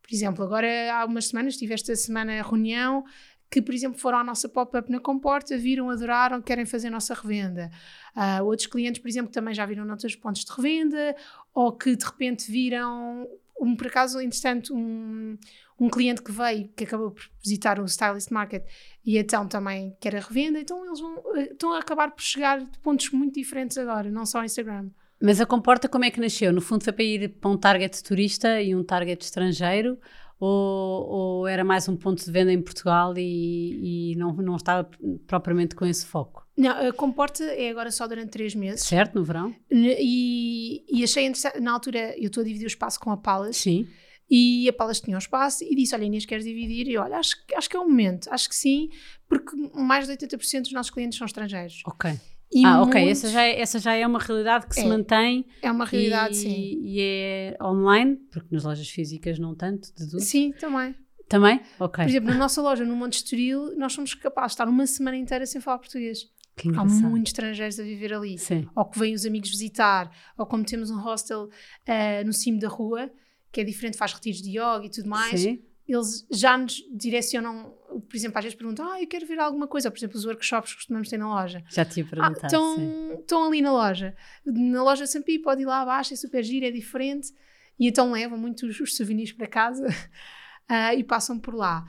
Por 0.03 0.15
exemplo, 0.15 0.45
agora 0.45 0.69
há 0.95 1.05
umas 1.05 1.27
semanas, 1.27 1.57
tive 1.57 1.75
esta 1.75 1.95
semana 1.95 2.43
reunião 2.43 3.05
que, 3.51 3.63
por 3.63 3.75
exemplo, 3.75 3.99
foram 3.99 4.19
à 4.19 4.25
nossa 4.25 4.49
pop-up 4.49 4.91
na 4.91 5.01
Comporta, 5.01 5.57
viram, 5.57 5.89
adoraram, 5.91 6.41
querem 6.43 6.67
fazer 6.67 6.89
a 6.89 6.91
nossa 6.91 7.15
revenda. 7.15 7.71
Uh, 8.15 8.45
outros 8.45 8.67
clientes, 8.67 9.01
por 9.01 9.09
exemplo, 9.09 9.33
também 9.33 9.55
já 9.55 9.65
viram 9.65 9.85
noutros 9.85 10.15
pontos 10.17 10.45
de 10.45 10.53
revenda, 10.53 11.17
ou 11.55 11.73
que 11.73 11.97
de 11.97 12.05
repente 12.05 12.51
viram, 12.51 13.27
um, 13.59 13.75
por 13.75 13.87
acaso, 13.87 14.21
interessante, 14.21 14.73
um, 14.73 15.39
um 15.81 15.89
cliente 15.89 16.23
que 16.23 16.31
veio, 16.31 16.69
que 16.77 16.85
acabou 16.85 17.11
por 17.13 17.23
visitar 17.43 17.81
o 17.81 17.87
Stylist 17.87 18.31
Market 18.31 18.65
e 19.05 19.17
então 19.17 19.47
também 19.47 19.97
quer 20.01 20.17
a 20.17 20.21
revenda, 20.21 20.61
então 20.61 20.85
eles 20.85 21.01
vão, 21.01 21.37
eh, 21.37 21.53
estão 21.53 21.73
a 21.73 21.79
acabar 21.79 22.11
por 22.11 22.23
chegar 22.23 22.61
de 22.61 22.79
pontos 22.81 23.11
muito 23.11 23.35
diferentes 23.35 23.79
agora, 23.79 24.11
não 24.11 24.27
só 24.27 24.45
Instagram. 24.45 24.91
Mas 25.21 25.41
a 25.41 25.47
Comporta 25.47 25.89
como 25.89 26.05
é 26.05 26.11
que 26.11 26.21
nasceu? 26.21 26.53
No 26.53 26.61
fundo 26.61 26.85
foi 26.85 26.93
para 26.93 27.05
ir 27.05 27.29
para 27.29 27.51
um 27.51 27.57
target 27.57 28.03
turista 28.03 28.63
e 28.63 28.75
um 28.75 28.85
target 28.85 29.23
estrangeiro 29.23 29.99
ou, 30.41 31.09
ou, 31.09 31.49
era 31.49 31.65
mais 31.65 31.89
um 31.89 31.97
ponto 31.97 32.25
de 32.25 32.31
venda 32.31 32.53
em 32.53 32.63
Portugal 32.63 33.13
e, 33.17 34.13
e, 34.13 34.17
não, 34.17 34.33
não 34.35 34.55
estava 34.55 34.89
propriamente 35.27 35.75
com 35.75 35.85
esse 35.85 36.07
foco? 36.07 36.47
Não, 36.57 36.89
a 36.89 36.93
Comporta 36.93 37.43
é 37.43 37.71
agora 37.71 37.91
só 37.91 38.07
durante 38.07 38.31
três 38.31 38.55
meses. 38.55 38.85
Certo, 38.85 39.17
no 39.17 39.25
verão. 39.25 39.55
E, 39.71 40.85
e 40.89 41.03
achei 41.03 41.25
interessante, 41.27 41.61
na 41.61 41.73
altura 41.73 42.17
eu 42.17 42.29
estou 42.29 42.43
a 42.43 42.45
dividir 42.45 42.67
o 42.67 42.69
espaço 42.69 43.01
com 43.01 43.11
a 43.11 43.17
Palace. 43.17 43.59
Sim. 43.59 43.89
E 44.31 44.69
a 44.69 44.73
Palace 44.73 45.03
tinha 45.03 45.17
um 45.17 45.19
espaço 45.19 45.65
e 45.65 45.75
disse: 45.75 45.95
Olha, 45.95 46.05
Inês, 46.05 46.27
queres 46.27 46.45
dividir? 46.45 46.87
E 46.87 46.95
eu, 46.95 47.03
olha, 47.03 47.17
acho, 47.17 47.35
acho 47.57 47.69
que 47.69 47.77
é 47.77 47.81
o 47.81 47.89
momento, 47.89 48.29
acho 48.31 48.49
que 48.49 48.55
sim, 48.55 48.91
porque 49.27 49.57
mais 49.75 50.07
de 50.07 50.13
80% 50.13 50.63
dos 50.63 50.73
nossos 50.73 50.91
clientes 50.91 51.19
são 51.19 51.27
estrangeiros. 51.27 51.83
Ok. 51.87 52.15
E 52.51 52.65
ah, 52.65 52.79
muitos... 52.79 52.89
ok, 52.89 53.11
essa 53.11 53.29
já, 53.29 53.43
é, 53.43 53.61
essa 53.61 53.79
já 53.79 53.95
é 53.95 54.07
uma 54.07 54.19
realidade 54.19 54.67
que 54.67 54.79
é, 54.79 54.83
se 54.83 54.89
mantém. 54.89 55.47
É 55.61 55.71
uma 55.71 55.85
realidade, 55.85 56.35
e, 56.35 56.37
sim. 56.37 56.81
E 56.83 57.01
é 57.01 57.59
online, 57.63 58.17
porque 58.31 58.49
nas 58.51 58.65
lojas 58.65 58.89
físicas 58.89 59.39
não 59.39 59.55
tanto, 59.55 59.93
deduzo. 59.97 60.21
Sim, 60.21 60.53
também. 60.53 60.95
Também? 61.29 61.61
Ok. 61.79 62.05
Por 62.05 62.11
exemplo, 62.11 62.31
na 62.31 62.37
nossa 62.37 62.63
loja, 62.63 62.85
no 62.85 62.97
Monte 62.97 63.15
Estoril, 63.15 63.77
nós 63.77 63.93
somos 63.93 64.15
capazes 64.15 64.53
de 64.53 64.55
estar 64.55 64.69
uma 64.69 64.87
semana 64.87 65.17
inteira 65.17 65.45
sem 65.45 65.61
falar 65.61 65.79
português. 65.79 66.21
Que 66.57 66.71
Há 66.71 66.85
muitos 66.85 67.31
estrangeiros 67.31 67.79
a 67.79 67.83
viver 67.83 68.13
ali. 68.13 68.37
Sim. 68.39 68.67
Ou 68.75 68.85
que 68.87 68.99
vêm 68.99 69.15
os 69.15 69.25
amigos 69.27 69.51
visitar, 69.51 70.11
ou 70.37 70.47
como 70.47 70.65
temos 70.65 70.91
um 70.91 70.99
hostel 70.99 71.45
uh, 71.45 72.27
no 72.27 72.33
cimo 72.33 72.59
da 72.59 72.67
rua, 72.67 73.11
que 73.53 73.61
é 73.61 73.65
diferente, 73.65 73.97
faz 73.97 74.13
retiros 74.13 74.41
de 74.41 74.59
yoga 74.59 74.85
e 74.85 74.91
tudo 74.91 75.09
mais. 75.09 75.41
Sim 75.41 75.63
eles 75.89 76.27
já 76.31 76.57
nos 76.59 76.85
direcionam, 76.93 77.75
por 77.89 78.15
exemplo, 78.15 78.39
às 78.39 78.45
vezes 78.45 78.59
perguntam, 78.59 78.93
ah, 78.93 79.01
eu 79.01 79.09
quero 79.09 79.27
ver 79.27 79.39
alguma 79.39 79.67
coisa, 79.67 79.91
por 79.91 79.99
exemplo, 79.99 80.19
os 80.19 80.27
workshops 80.27 80.73
que 80.73 80.77
costumamos 80.77 81.09
ter 81.09 81.17
na 81.17 81.29
loja. 81.29 81.65
Já 81.71 81.85
tinha 81.85 82.05
perguntado, 82.05 82.39
ah, 82.43 82.47
estão, 82.47 83.15
estão 83.19 83.45
ali 83.47 83.63
na 83.63 83.73
loja. 83.73 84.15
Na 84.45 84.83
loja 84.83 85.07
Sampi 85.07 85.39
pode 85.39 85.63
ir 85.63 85.65
lá 85.65 85.81
abaixo, 85.81 86.13
é 86.13 86.17
super 86.17 86.43
giro, 86.43 86.67
é 86.67 86.71
diferente, 86.71 87.33
e 87.79 87.89
então 87.89 88.13
levam 88.13 88.37
muitos 88.37 88.79
os 88.79 88.97
souvenirs 88.97 89.33
para 89.33 89.47
casa 89.47 89.89
uh, 89.89 90.93
e 90.99 91.03
passam 91.03 91.39
por 91.39 91.55
lá. 91.55 91.87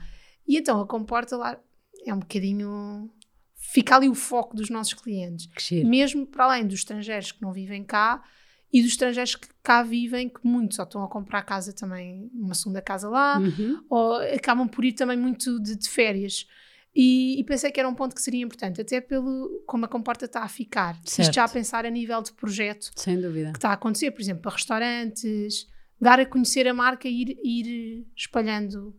E 0.48 0.56
então 0.56 0.80
a 0.80 0.86
comporta 0.86 1.36
lá 1.36 1.60
é 2.06 2.14
um 2.14 2.20
bocadinho... 2.20 3.10
Fica 3.54 3.94
ali 3.94 4.08
o 4.08 4.14
foco 4.14 4.56
dos 4.56 4.70
nossos 4.70 4.94
clientes. 4.94 5.46
Mesmo 5.84 6.26
para 6.26 6.44
além 6.44 6.66
dos 6.66 6.78
estrangeiros 6.78 7.30
que 7.30 7.42
não 7.42 7.52
vivem 7.52 7.84
cá, 7.84 8.24
e 8.72 8.82
dos 8.82 8.92
estrangeiros 8.92 9.34
que 9.34 9.48
cá 9.62 9.82
vivem, 9.82 10.28
que 10.28 10.40
muitos 10.44 10.76
só 10.76 10.84
estão 10.84 11.02
a 11.02 11.08
comprar 11.08 11.42
casa 11.42 11.72
também, 11.72 12.30
uma 12.32 12.54
segunda 12.54 12.80
casa 12.80 13.08
lá, 13.08 13.38
uhum. 13.38 13.82
ou 13.88 14.14
acabam 14.16 14.68
por 14.68 14.84
ir 14.84 14.92
também 14.92 15.16
muito 15.16 15.60
de, 15.60 15.76
de 15.76 15.88
férias. 15.88 16.46
E, 16.94 17.38
e, 17.40 17.44
pensei 17.44 17.70
que 17.70 17.78
era 17.78 17.88
um 17.88 17.94
ponto 17.94 18.14
que 18.14 18.22
seria 18.22 18.42
importante, 18.42 18.80
até 18.80 19.00
pelo 19.00 19.62
como 19.64 19.84
a 19.84 19.88
comporta 19.88 20.24
está 20.24 20.42
a 20.42 20.48
ficar. 20.48 20.94
Certo. 21.04 21.20
Isto 21.20 21.34
já 21.34 21.44
a 21.44 21.48
pensar 21.48 21.86
a 21.86 21.90
nível 21.90 22.20
de 22.20 22.32
projeto 22.32 22.90
Sem 22.96 23.20
dúvida. 23.20 23.52
que 23.52 23.58
está 23.58 23.70
a 23.70 23.74
acontecer, 23.74 24.10
por 24.10 24.20
exemplo, 24.20 24.42
para 24.42 24.52
restaurantes, 24.52 25.68
dar 26.00 26.18
a 26.18 26.26
conhecer 26.26 26.66
a 26.66 26.74
marca 26.74 27.08
e 27.08 27.22
ir, 27.22 27.38
ir 27.44 28.06
espalhando 28.16 28.96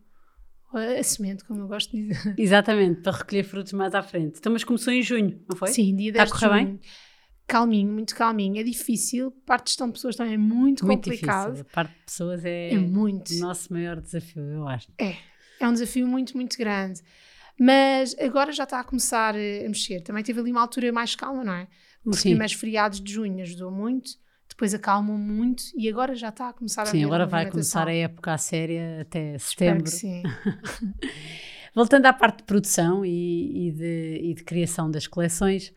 a 0.74 1.04
semente, 1.04 1.44
como 1.44 1.62
eu 1.62 1.68
gosto 1.68 1.92
de 1.92 2.08
dizer. 2.08 2.36
Exatamente, 2.38 3.02
para 3.02 3.18
recolher 3.18 3.44
frutos 3.44 3.74
mais 3.74 3.94
à 3.94 4.02
frente. 4.02 4.38
Então, 4.40 4.54
mas 4.54 4.64
começou 4.64 4.94
em 4.94 5.02
junho, 5.02 5.44
não 5.50 5.58
foi? 5.58 5.70
Sim, 5.70 5.96
dia 5.96 6.14
10 6.14 6.24
está 6.24 6.36
a 6.36 6.40
correr 6.50 6.66
bem? 6.66 6.80
Calminho, 7.52 7.92
muito 7.92 8.16
calminho. 8.16 8.60
É 8.60 8.64
difícil, 8.64 9.32
parte 9.46 9.66
de 9.66 9.70
gestão 9.72 9.88
de 9.88 9.94
pessoas 9.94 10.16
também 10.16 10.36
é 10.36 10.38
muito, 10.38 10.86
muito 10.86 11.04
complicado. 11.04 11.52
Difícil. 11.52 11.68
A 11.70 11.76
parte 11.76 11.94
de 11.94 12.06
pessoas 12.06 12.46
é, 12.46 12.74
é 12.74 12.78
muito. 12.78 13.34
o 13.34 13.40
nosso 13.40 13.74
maior 13.74 14.00
desafio, 14.00 14.42
eu 14.42 14.68
acho. 14.68 14.88
É, 14.98 15.18
é 15.60 15.68
um 15.68 15.74
desafio 15.74 16.08
muito, 16.08 16.36
muito 16.38 16.58
grande. 16.58 17.02
Mas 17.60 18.16
agora 18.18 18.52
já 18.52 18.64
está 18.64 18.80
a 18.80 18.84
começar 18.84 19.36
a 19.36 19.68
mexer. 19.68 20.02
Também 20.02 20.24
teve 20.24 20.40
ali 20.40 20.52
uma 20.52 20.62
altura 20.62 20.92
mais 20.92 21.14
calma, 21.14 21.44
não 21.44 21.54
é? 21.54 21.68
Os 22.04 22.22
primeiros 22.22 22.54
feriados 22.54 23.00
de 23.00 23.14
junho 23.14 23.42
ajudou 23.44 23.70
muito, 23.70 24.12
depois 24.50 24.74
acalmou 24.74 25.18
muito 25.18 25.64
e 25.78 25.88
agora 25.88 26.16
já 26.16 26.30
está 26.30 26.50
a 26.50 26.54
começar 26.54 26.86
sim, 26.86 26.98
a 26.98 27.00
Sim, 27.02 27.06
agora 27.06 27.28
vai 27.28 27.50
começar 27.50 27.88
a 27.88 27.94
época 27.94 28.34
a 28.34 28.38
séria 28.38 29.02
até 29.02 29.38
setembro. 29.38 29.88
sim. 29.88 30.24
Voltando 31.76 32.06
à 32.08 32.14
parte 32.14 32.38
de 32.38 32.44
produção 32.44 33.06
e, 33.06 33.68
e, 33.68 33.72
de, 33.72 34.20
e 34.24 34.34
de 34.34 34.44
criação 34.44 34.90
das 34.90 35.08
coleções, 35.08 35.72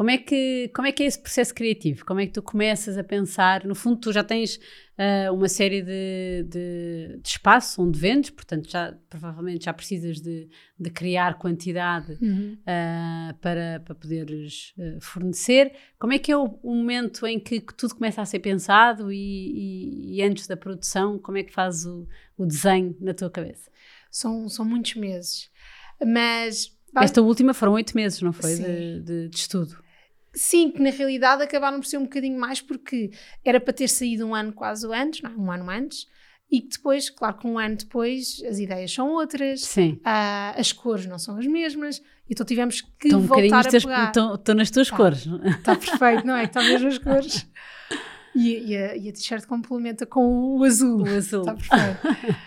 como 0.00 0.08
é, 0.08 0.16
que, 0.16 0.70
como 0.74 0.88
é 0.88 0.92
que 0.92 1.02
é 1.02 1.06
esse 1.06 1.20
processo 1.20 1.54
criativo? 1.54 2.06
Como 2.06 2.20
é 2.20 2.26
que 2.26 2.32
tu 2.32 2.40
começas 2.40 2.96
a 2.96 3.04
pensar? 3.04 3.66
No 3.66 3.74
fundo, 3.74 4.00
tu 4.00 4.10
já 4.14 4.24
tens 4.24 4.56
uh, 4.56 5.30
uma 5.30 5.46
série 5.46 5.82
de, 5.82 6.42
de, 6.48 7.20
de 7.22 7.28
espaços 7.28 7.78
onde 7.78 8.00
vendes, 8.00 8.30
portanto, 8.30 8.70
já, 8.70 8.96
provavelmente 9.10 9.66
já 9.66 9.74
precisas 9.74 10.18
de, 10.18 10.48
de 10.78 10.90
criar 10.90 11.36
quantidade 11.36 12.16
uhum. 12.18 12.56
uh, 12.62 13.34
para, 13.42 13.82
para 13.84 13.94
poderes 13.94 14.72
uh, 14.78 14.98
fornecer. 15.02 15.70
Como 15.98 16.14
é 16.14 16.18
que 16.18 16.32
é 16.32 16.36
o, 16.38 16.58
o, 16.62 16.74
momento 16.74 17.26
em 17.26 17.38
que 17.38 17.60
tudo 17.60 17.94
começa 17.94 18.22
a 18.22 18.24
ser 18.24 18.38
pensado 18.38 19.12
e, 19.12 19.18
e, 19.18 20.16
e 20.16 20.22
antes 20.22 20.46
da 20.46 20.56
produção, 20.56 21.18
como 21.18 21.36
é 21.36 21.42
que 21.42 21.52
fazes 21.52 21.84
o, 21.84 22.08
o 22.38 22.46
desenho 22.46 22.96
na 23.02 23.12
tua 23.12 23.28
cabeça? 23.28 23.70
São, 24.10 24.48
são 24.48 24.64
muitos 24.64 24.94
meses, 24.94 25.50
mas 26.02 26.74
esta 26.96 27.20
última 27.20 27.54
foram 27.54 27.72
oito 27.72 27.94
meses, 27.94 28.20
não 28.22 28.32
foi? 28.32 28.56
De, 28.56 29.00
de, 29.00 29.28
de, 29.28 29.36
estudo. 29.36 29.89
Sim, 30.32 30.70
que 30.70 30.80
na 30.80 30.90
realidade 30.90 31.42
acabaram 31.42 31.80
por 31.80 31.86
ser 31.86 31.98
um 31.98 32.04
bocadinho 32.04 32.38
mais 32.38 32.60
porque 32.60 33.10
era 33.44 33.60
para 33.60 33.72
ter 33.72 33.88
saído 33.88 34.26
um 34.26 34.34
ano 34.34 34.52
quase 34.52 34.86
antes, 34.86 35.22
não, 35.22 35.30
é? 35.30 35.34
um 35.34 35.50
ano 35.50 35.70
antes, 35.70 36.06
e 36.50 36.60
que 36.60 36.68
depois, 36.76 37.08
claro 37.08 37.38
que 37.38 37.46
um 37.46 37.58
ano 37.58 37.76
depois 37.76 38.42
as 38.48 38.58
ideias 38.58 38.92
são 38.92 39.08
outras, 39.10 39.62
Sim. 39.62 40.00
Uh, 40.04 40.58
as 40.58 40.72
cores 40.72 41.06
não 41.06 41.18
são 41.18 41.38
as 41.38 41.46
mesmas, 41.46 42.02
então 42.28 42.44
tivemos 42.44 42.80
que 42.80 43.08
estão 43.08 43.20
voltar 43.20 43.66
um 43.66 43.68
a 43.68 43.70
pegar. 43.70 44.12
Estão 44.34 44.54
nas 44.54 44.70
tuas 44.70 44.88
tá, 44.88 44.96
cores. 44.96 45.26
Está 45.26 45.76
perfeito, 45.76 46.26
não 46.26 46.36
é? 46.36 46.44
Estão 46.44 46.62
mesmo 46.62 46.88
as 46.88 46.98
cores. 46.98 47.46
E, 48.34 48.70
e 48.70 48.76
a, 48.76 48.92
a 48.92 49.12
t-shirt 49.12 49.44
complementa 49.46 50.06
com 50.06 50.56
o 50.56 50.64
azul. 50.64 51.02
O 51.02 51.08
azul. 51.08 51.40
Está 51.40 51.54
perfeito. 51.54 52.40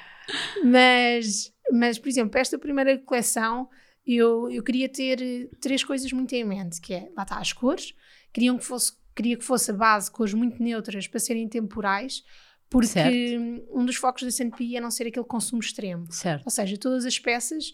mas, 0.63 1.51
mas, 1.71 1.99
por 1.99 2.07
exemplo, 2.07 2.39
esta 2.39 2.57
primeira 2.57 2.97
coleção 2.99 3.69
eu, 4.05 4.49
eu 4.51 4.63
queria 4.63 4.89
ter 4.89 5.21
eh, 5.21 5.49
três 5.59 5.83
coisas 5.83 6.11
muito 6.11 6.33
em 6.33 6.43
mente, 6.43 6.81
que 6.81 6.93
é, 6.93 7.09
lá 7.15 7.23
está, 7.23 7.37
as 7.37 7.53
cores, 7.53 7.93
queriam 8.31 8.57
que 8.57 8.65
fosse, 8.65 8.93
queria 9.15 9.37
que 9.37 9.43
fosse 9.43 9.71
a 9.71 9.73
base, 9.73 10.11
cores 10.11 10.33
muito 10.33 10.61
neutras 10.61 11.07
para 11.07 11.19
serem 11.19 11.47
temporais, 11.47 12.23
porque 12.69 12.87
certo. 12.87 13.67
um 13.71 13.85
dos 13.85 13.95
focos 13.95 14.23
da 14.23 14.31
CNPI 14.31 14.77
é 14.77 14.81
não 14.81 14.91
ser 14.91 15.07
aquele 15.07 15.25
consumo 15.25 15.61
extremo. 15.61 16.11
Certo. 16.11 16.43
Ou 16.43 16.51
seja, 16.51 16.77
todas 16.77 17.05
as 17.05 17.19
peças 17.19 17.71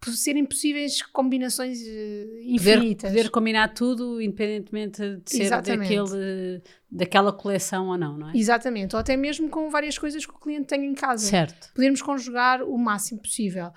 por 0.00 0.12
serem 0.12 0.44
possíveis 0.44 1.02
combinações 1.02 1.80
uh, 1.80 2.40
infinitas. 2.42 3.10
Poder, 3.10 3.22
poder, 3.22 3.30
combinar 3.30 3.68
tudo, 3.74 4.20
independentemente 4.20 5.16
de 5.24 5.30
ser 5.30 5.50
daquele, 5.50 6.62
daquela 6.90 7.32
coleção 7.32 7.88
ou 7.88 7.96
não, 7.96 8.16
não 8.16 8.30
é? 8.30 8.36
Exatamente. 8.36 8.94
Ou 8.94 9.00
até 9.00 9.16
mesmo 9.16 9.48
com 9.48 9.70
várias 9.70 9.98
coisas 9.98 10.24
que 10.24 10.32
o 10.32 10.38
cliente 10.38 10.66
tem 10.66 10.84
em 10.84 10.94
casa. 10.94 11.26
Certo. 11.26 11.72
Podermos 11.74 12.02
conjugar 12.02 12.62
o 12.62 12.76
máximo 12.76 13.20
possível. 13.20 13.68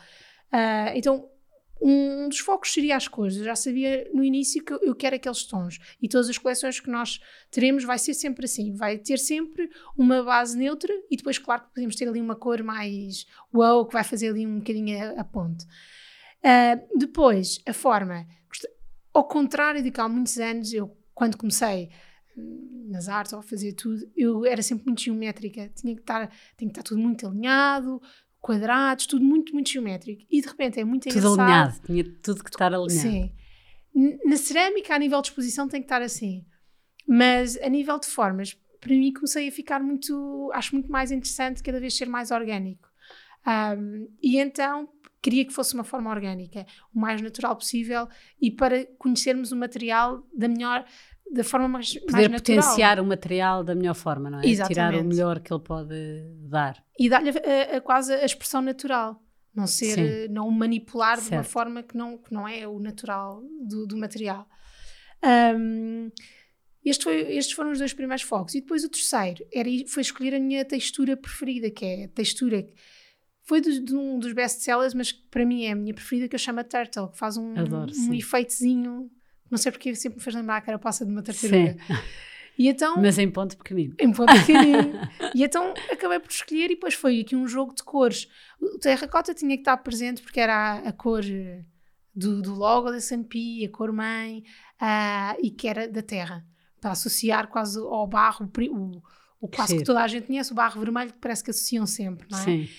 Uh, 0.52 0.92
então, 0.96 1.30
um 1.82 2.28
dos 2.28 2.40
focos 2.40 2.74
seria 2.74 2.96
as 2.96 3.08
cores. 3.08 3.38
Eu 3.38 3.46
já 3.46 3.56
sabia 3.56 4.10
no 4.14 4.24
início 4.24 4.64
que 4.64 4.74
eu 4.74 4.94
quero 4.94 5.16
aqueles 5.16 5.44
tons. 5.44 5.80
E 6.02 6.10
todas 6.10 6.30
as 6.30 6.38
coleções 6.38 6.80
que 6.80 6.90
nós 6.90 7.20
teremos 7.50 7.84
vai 7.84 7.98
ser 7.98 8.14
sempre 8.14 8.46
assim. 8.46 8.74
Vai 8.74 8.98
ter 8.98 9.18
sempre 9.18 9.70
uma 9.98 10.22
base 10.24 10.58
neutra 10.58 10.94
e 11.10 11.16
depois, 11.16 11.38
claro, 11.38 11.64
que 11.64 11.74
podemos 11.74 11.96
ter 11.96 12.08
ali 12.08 12.20
uma 12.20 12.36
cor 12.36 12.62
mais 12.64 13.26
wow, 13.54 13.86
que 13.86 13.94
vai 13.94 14.04
fazer 14.04 14.30
ali 14.30 14.46
um 14.46 14.60
bocadinho 14.60 14.98
a, 15.02 15.22
a 15.22 15.24
ponte. 15.24 15.66
Uh, 16.40 16.98
depois, 16.98 17.62
a 17.66 17.74
forma, 17.74 18.26
ao 19.14 19.28
contrário 19.28 19.84
de 19.84 19.92
que 19.92 20.00
há 20.00 20.08
muitos 20.08 20.38
anos, 20.38 20.74
eu, 20.74 20.96
quando 21.14 21.38
comecei 21.38 21.90
hum, 22.38 22.88
nas 22.90 23.10
artes 23.10 23.34
ou 23.34 23.40
a 23.40 23.44
fazer 23.44 23.74
tudo, 23.74 24.10
eu 24.16 24.46
era 24.46 24.62
sempre 24.62 24.86
muito 24.86 25.02
geométrica, 25.02 25.70
tinha 25.76 25.94
que 25.94 26.02
estar, 26.02 26.28
tinha 26.58 26.70
que 26.70 26.80
estar 26.80 26.84
tudo 26.84 27.02
muito 27.02 27.28
alinhado, 27.28 28.02
quadrados, 28.40 29.06
tudo 29.06 29.24
muito, 29.24 29.54
muito 29.54 29.70
geométrico. 29.70 30.24
E 30.30 30.42
de 30.42 30.48
repente 30.48 30.80
é 30.80 30.84
muito 30.84 31.04
tudo 31.04 31.12
engraçado. 31.12 31.32
Tudo 31.32 31.42
alinhado, 31.42 31.80
tinha 31.86 32.04
tudo 32.22 32.44
que 32.44 32.50
estar 32.50 32.74
alinhado. 32.74 32.92
Sim. 32.92 33.32
Na 34.26 34.38
cerâmica, 34.38 34.96
a 34.96 35.00
nível 35.00 35.22
de 35.22 35.28
exposição, 35.28 35.68
tem 35.68 35.82
que 35.82 35.86
estar 35.86 36.02
assim. 36.02 36.46
Mas 37.08 37.58
a 37.58 37.68
nível 37.70 38.00
de 38.00 38.08
formas, 38.08 38.56
para 38.80 38.94
mim 38.94 39.12
comecei 39.12 39.48
a 39.48 39.52
ficar 39.52 39.82
muito, 39.82 40.52
acho 40.54 40.74
muito 40.76 40.92
mais 40.92 41.12
interessante 41.12 41.64
cada 41.64 41.80
vez 41.80 41.96
ser 41.96 42.08
mais 42.08 42.32
orgânico. 42.32 42.88
Um, 43.48 44.08
e 44.22 44.38
então 44.38 44.88
queria 45.22 45.46
que 45.46 45.54
fosse 45.54 45.74
uma 45.74 45.84
forma 45.84 46.10
orgânica, 46.10 46.66
o 46.94 47.00
mais 47.00 47.22
natural 47.22 47.56
possível 47.56 48.08
e 48.42 48.52
para 48.52 48.86
conhecermos 48.98 49.52
o 49.52 49.56
material 49.56 50.26
da 50.34 50.48
melhor, 50.48 50.86
da 51.32 51.44
forma 51.44 51.68
mais, 51.68 51.94
Poder 51.94 52.12
mais 52.12 52.30
natural. 52.30 52.62
potenciar 52.62 53.00
o 53.00 53.06
material 53.06 53.64
da 53.64 53.76
melhor 53.76 53.96
forma, 53.96 54.30
não 54.30 54.40
é? 54.40 54.48
Exatamente. 54.48 54.74
Tirar 54.74 54.96
o 54.96 55.04
melhor 55.04 55.40
que 55.40 55.54
ele 55.54 55.62
pode 55.62 55.96
dar. 56.50 56.84
E 56.98 57.10
dar-lhe 57.10 57.30
a, 57.30 57.78
a, 57.78 57.82
quase 57.82 58.14
a 58.14 58.26
expressão 58.26 58.62
natural. 58.62 59.22
Não 59.54 59.68
ser, 59.68 59.96
Sim. 60.28 60.34
não 60.34 60.48
o 60.48 60.52
manipular 60.52 61.18
certo. 61.18 61.30
de 61.30 61.36
uma 61.36 61.44
forma 61.44 61.84
que 61.84 61.98
não, 61.98 62.18
que 62.18 62.34
não 62.34 62.48
é 62.48 62.68
o 62.68 62.80
natural 62.80 63.44
do, 63.62 63.86
do 63.86 63.98
material. 63.98 64.48
Um, 65.56 66.12
este 66.86 67.04
foi, 67.04 67.22
estes 67.36 67.56
foram 67.56 67.72
os 67.72 67.80
dois 67.80 67.94
primeiros 67.94 68.24
focos. 68.24 68.56
E 68.56 68.62
depois 68.62 68.84
o 68.84 68.90
terceiro 68.90 69.46
era, 69.54 69.70
foi 69.88 70.02
escolher 70.02 70.36
a 70.36 70.40
minha 70.40 70.64
textura 70.64 71.18
preferida, 71.18 71.70
que 71.70 71.86
é 71.86 72.04
a 72.06 72.08
textura 72.08 72.66
foi 73.44 73.62
de, 73.62 73.80
de 73.80 73.96
um 73.96 74.20
dos 74.20 74.32
best-sellers, 74.32 74.94
mas 74.94 75.12
que 75.12 75.24
para 75.30 75.44
mim 75.44 75.64
é 75.66 75.72
a 75.72 75.76
minha 75.76 75.94
preferida, 75.94 76.28
que 76.28 76.36
eu 76.36 76.40
chamo 76.40 76.60
a 76.60 76.64
Turtle, 76.64 77.10
que 77.10 77.18
faz 77.18 77.36
um, 77.36 77.58
Adoro, 77.58 77.92
um 77.92 78.14
efeitozinho, 78.14 79.10
não 79.50 79.58
sei 79.58 79.72
porque 79.72 79.96
sempre 79.96 80.18
me 80.18 80.24
fez 80.24 80.36
lembrar 80.36 80.58
a 80.58 80.62
carapaça 80.62 81.06
de 81.06 81.12
uma 81.12 81.22
tartaruga. 81.22 81.78
E 82.60 82.68
então, 82.68 82.98
Mas 82.98 83.18
em 83.18 83.32
ponto 83.32 83.56
pequenino. 83.56 83.96
Em 83.98 84.12
ponto 84.12 84.34
pequenino. 84.34 84.92
e 85.34 85.46
então 85.46 85.74
acabei 85.90 86.20
por 86.20 86.30
escolher 86.30 86.66
e 86.66 86.76
depois 86.76 86.94
foi 86.94 87.22
aqui 87.22 87.34
um 87.34 87.48
jogo 87.48 87.74
de 87.74 87.82
cores. 87.82 88.28
O 88.60 88.78
terracota 88.78 89.34
tinha 89.34 89.56
que 89.56 89.62
estar 89.62 89.78
presente 89.78 90.22
porque 90.22 90.42
era 90.42 90.74
a, 90.74 90.90
a 90.90 90.92
cor 90.92 91.24
do, 92.14 92.42
do, 92.42 92.54
logo 92.54 92.92
da 92.92 92.98
S&P, 92.98 93.66
a 93.66 93.70
cor 93.70 93.94
mãe, 93.94 94.44
uh, 94.82 95.40
e 95.42 95.50
que 95.52 95.70
era 95.70 95.88
da 95.88 96.02
terra. 96.02 96.46
Para 96.82 96.92
associar 96.92 97.48
quase 97.48 97.80
ao 97.80 98.06
barro, 98.06 98.52
o, 98.72 99.02
o 99.40 99.48
quase 99.48 99.78
que 99.78 99.84
toda 99.86 100.04
a 100.04 100.08
gente 100.08 100.28
conhece, 100.28 100.52
o 100.52 100.56
barro 100.56 100.82
vermelho, 100.82 101.14
que 101.14 101.20
parece 101.20 101.42
que 101.42 101.52
associam 101.52 101.86
sempre, 101.86 102.28
não 102.30 102.40
é? 102.40 102.44
Sim. 102.44 102.70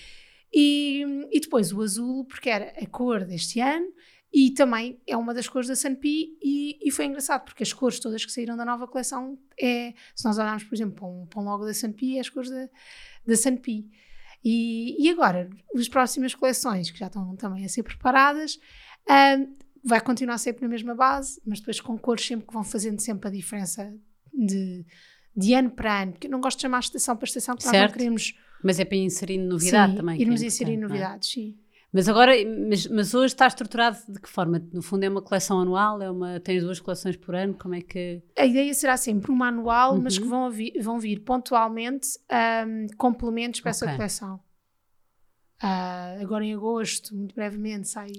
E, 0.53 1.27
e 1.31 1.39
depois 1.39 1.73
o 1.73 1.81
azul, 1.81 2.25
porque 2.25 2.51
era 2.51 2.71
a 2.79 2.85
cor 2.85 3.25
deste 3.25 3.59
ano, 3.59 3.87
e 4.33 4.51
também 4.51 4.99
é 5.05 5.17
uma 5.17 5.33
das 5.33 5.47
cores 5.47 5.67
da 5.67 5.75
Sunpea 5.75 6.27
e, 6.41 6.79
e 6.81 6.91
foi 6.91 7.05
engraçado 7.05 7.43
porque 7.43 7.63
as 7.63 7.73
cores 7.73 7.99
todas 7.99 8.23
que 8.23 8.31
saíram 8.31 8.55
da 8.55 8.63
nova 8.63 8.87
coleção 8.87 9.37
é, 9.59 9.93
se 10.15 10.23
nós 10.23 10.37
olharmos 10.37 10.63
por 10.63 10.73
exemplo 10.73 10.95
para 10.95 11.05
um, 11.07 11.25
para 11.25 11.41
um 11.41 11.43
logo 11.43 11.65
da 11.65 11.73
Sunpea, 11.73 12.17
é 12.17 12.21
as 12.21 12.29
cores 12.29 12.49
da, 12.49 12.69
da 13.25 13.35
Sunpea 13.35 13.83
e, 14.43 15.03
e 15.03 15.09
agora, 15.09 15.49
as 15.75 15.87
próximas 15.87 16.33
coleções 16.33 16.89
que 16.89 16.97
já 16.97 17.07
estão 17.07 17.35
também 17.35 17.63
a 17.63 17.69
ser 17.69 17.83
preparadas 17.83 18.55
uh, 18.55 19.55
vai 19.83 20.01
continuar 20.01 20.37
sempre 20.37 20.63
na 20.63 20.67
mesma 20.67 20.95
base, 20.95 21.39
mas 21.45 21.59
depois 21.59 21.79
com 21.79 21.97
cores 21.97 22.25
sempre 22.25 22.47
que 22.47 22.53
vão 22.53 22.63
fazendo 22.63 22.99
sempre 22.99 23.29
a 23.29 23.31
diferença 23.31 23.93
de, 24.33 24.85
de 25.35 25.53
ano 25.53 25.69
para 25.69 26.01
ano, 26.01 26.13
porque 26.13 26.27
eu 26.27 26.31
não 26.31 26.41
gosto 26.41 26.57
de 26.57 26.63
chamar 26.63 26.79
estação 26.79 27.15
para 27.15 27.25
estação, 27.25 27.55
que 27.55 27.65
nós 27.65 27.73
não 27.73 27.89
queremos... 27.89 28.33
Mas 28.63 28.79
é 28.79 28.85
para 28.85 28.97
inserir 28.97 29.37
novidade 29.37 29.91
sim, 29.91 29.97
também. 29.97 30.21
irmos 30.21 30.41
é 30.41 30.45
inserir 30.45 30.73
é? 30.73 30.77
novidades, 30.77 31.29
é? 31.29 31.33
sim. 31.33 31.59
Mas 31.93 32.07
agora, 32.07 32.31
mas, 32.69 32.87
mas, 32.87 33.13
hoje 33.13 33.33
está 33.33 33.47
estruturado 33.47 33.97
de 34.07 34.19
que 34.19 34.29
forma? 34.29 34.65
No 34.71 34.81
fundo 34.81 35.03
é 35.03 35.09
uma 35.09 35.21
coleção 35.21 35.59
anual, 35.59 36.01
é 36.01 36.09
uma, 36.09 36.39
tens 36.39 36.63
duas 36.63 36.79
coleções 36.79 37.17
por 37.17 37.35
ano, 37.35 37.53
como 37.53 37.75
é 37.75 37.81
que... 37.81 38.23
A 38.37 38.45
ideia 38.45 38.73
será 38.73 38.95
sempre 38.95 39.29
uma 39.29 39.49
anual, 39.49 39.95
uhum. 39.95 40.01
mas 40.01 40.17
que 40.17 40.23
vão 40.23 40.49
vir, 40.49 40.81
vão 40.81 40.99
vir 40.99 41.19
pontualmente 41.19 42.07
um, 42.65 42.87
complementos 42.97 43.59
para 43.59 43.71
okay. 43.71 43.87
essa 43.87 43.95
coleção. 43.97 44.35
Uh, 45.61 46.21
agora 46.21 46.45
em 46.45 46.53
agosto, 46.53 47.13
muito 47.13 47.35
brevemente, 47.35 47.89
sai 47.89 48.11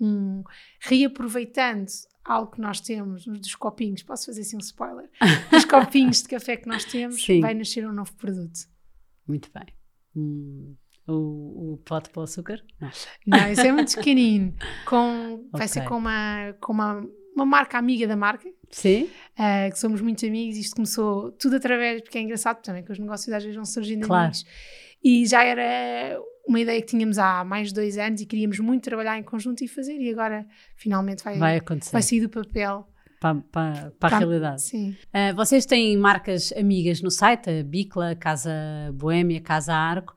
um... 0.00 0.42
Reaproveitando 0.80 1.90
algo 2.24 2.52
que 2.52 2.60
nós 2.62 2.80
temos 2.80 3.26
dos 3.26 3.54
copinhos, 3.54 4.02
posso 4.02 4.26
fazer 4.26 4.40
assim 4.40 4.56
um 4.56 4.60
spoiler, 4.60 5.10
dos 5.52 5.66
copinhos 5.66 6.22
de 6.22 6.28
café 6.28 6.56
que 6.56 6.66
nós 6.66 6.86
temos, 6.86 7.22
Sim. 7.22 7.42
vai 7.42 7.52
nascer 7.52 7.86
um 7.86 7.92
novo 7.92 8.14
produto. 8.16 8.60
Muito 9.26 9.50
bem. 9.52 9.66
Hum 10.16 10.74
o, 11.08 11.74
o 11.74 11.76
pote 11.84 12.10
para 12.10 12.20
o 12.20 12.24
açúcar? 12.24 12.62
Não. 12.80 12.90
Não, 13.26 13.52
isso 13.52 13.62
é 13.62 13.72
muito 13.72 13.94
pequenino. 13.96 14.54
Com, 14.86 15.34
okay. 15.34 15.48
Vai 15.52 15.68
ser 15.68 15.84
com, 15.84 15.96
uma, 15.96 16.54
com 16.60 16.72
uma, 16.72 17.06
uma 17.34 17.46
marca 17.46 17.78
amiga 17.78 18.06
da 18.06 18.16
marca. 18.16 18.48
Sim. 18.70 19.08
Uh, 19.38 19.70
que 19.70 19.78
somos 19.78 20.00
muito 20.00 20.24
amigos. 20.26 20.56
Isto 20.56 20.76
começou 20.76 21.32
tudo 21.32 21.56
através, 21.56 22.02
porque 22.02 22.18
é 22.18 22.22
engraçado 22.22 22.62
também, 22.62 22.84
que 22.84 22.92
os 22.92 22.98
negócios 22.98 23.32
às 23.34 23.42
vezes 23.42 23.56
vão 23.56 23.64
surgindo 23.64 24.06
claro. 24.06 24.24
amigos. 24.24 24.44
E 25.02 25.26
já 25.26 25.44
era 25.44 26.20
uma 26.46 26.58
ideia 26.60 26.80
que 26.80 26.88
tínhamos 26.88 27.18
há 27.18 27.44
mais 27.44 27.68
de 27.68 27.74
dois 27.74 27.96
anos 27.98 28.20
e 28.20 28.26
queríamos 28.26 28.58
muito 28.58 28.82
trabalhar 28.82 29.18
em 29.18 29.22
conjunto 29.22 29.62
e 29.62 29.68
fazer. 29.68 29.98
E 30.00 30.10
agora 30.10 30.46
finalmente 30.76 31.22
vai, 31.22 31.38
vai, 31.38 31.56
acontecer. 31.56 31.92
vai 31.92 32.02
sair 32.02 32.20
do 32.20 32.28
papel. 32.28 32.86
Para, 33.20 33.34
para, 33.50 33.92
para 33.98 34.16
a 34.16 34.18
realidade. 34.20 34.62
Sim. 34.62 34.96
Uh, 35.06 35.34
vocês 35.34 35.66
têm 35.66 35.96
marcas 35.96 36.52
amigas 36.52 37.02
no 37.02 37.10
site, 37.10 37.50
a 37.50 37.64
Bicla, 37.64 38.14
Casa 38.14 38.52
Boêmia, 38.94 39.40
Casa 39.40 39.74
Arco. 39.74 40.14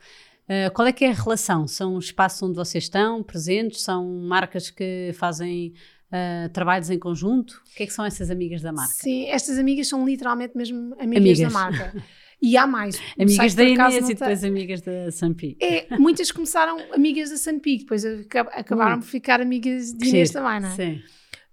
Eh, 0.51 0.69
qual 0.71 0.85
é 0.85 0.91
que 0.91 1.05
é 1.05 1.11
a 1.11 1.13
relação? 1.13 1.65
São 1.65 1.97
espaços 1.97 2.43
onde 2.43 2.57
vocês 2.57 2.83
estão 2.83 3.23
presentes? 3.23 3.83
São 3.83 4.05
marcas 4.05 4.69
que 4.69 5.11
fazem 5.13 5.73
uh, 6.11 6.49
trabalhos 6.49 6.89
em 6.89 6.99
conjunto? 6.99 7.63
O 7.71 7.73
que 7.73 7.83
é 7.83 7.85
que 7.85 7.93
são 7.93 8.03
essas 8.03 8.29
amigas 8.29 8.61
da 8.61 8.73
marca? 8.73 8.91
Sim, 8.91 9.27
estas 9.27 9.57
amigas 9.57 9.87
são 9.87 10.05
literalmente 10.05 10.57
mesmo 10.57 10.93
amigas, 10.99 11.39
amigas. 11.39 11.39
da 11.39 11.49
marca. 11.49 12.03
E 12.43 12.57
há 12.57 12.65
mais. 12.65 12.99
amigas 13.19 13.53
da 13.53 13.63
Inês 13.63 14.09
e 14.09 14.15
depois 14.15 14.43
amigas 14.43 14.81
da 14.81 15.11
Sanpi. 15.11 15.55
É, 15.61 15.95
muitas 15.99 16.31
começaram 16.31 16.75
amigas 16.91 17.29
da 17.29 17.37
Sanpi, 17.37 17.77
depois 17.77 18.03
acabaram 18.03 18.97
hum. 18.97 18.99
por 19.01 19.05
ficar 19.05 19.39
amigas 19.39 19.93
de 19.93 20.07
Inês 20.09 20.31
também, 20.31 20.59
não 20.59 20.69
é? 20.69 20.71
Sim. 20.71 21.01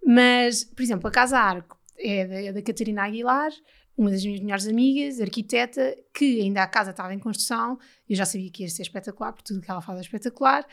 Mas, 0.03 0.65
por 0.65 0.83
exemplo, 0.83 1.07
a 1.07 1.11
Casa 1.11 1.39
Arco 1.39 1.79
é 1.99 2.27
da, 2.27 2.43
é 2.43 2.53
da 2.55 2.63
Catarina 2.63 3.05
Aguilar, 3.05 3.51
uma 3.99 4.11
das 4.11 4.25
minhas 4.25 4.41
melhores 4.41 4.69
amigas, 4.69 5.21
arquiteta, 5.21 5.97
que 6.15 6.41
ainda 6.41 6.63
a 6.63 6.69
casa 6.69 6.93
estava 6.93 7.13
em 7.13 7.19
construção, 7.19 7.77
eu 8.09 8.15
já 8.15 8.25
sabia 8.25 8.49
que 8.49 8.63
ia 8.63 8.69
ser 8.69 8.83
espetacular, 8.83 9.33
porque 9.33 9.53
tudo 9.53 9.61
que 9.61 9.69
ela 9.69 9.83
faz 9.83 9.99
é 9.99 10.03
espetacular, 10.03 10.65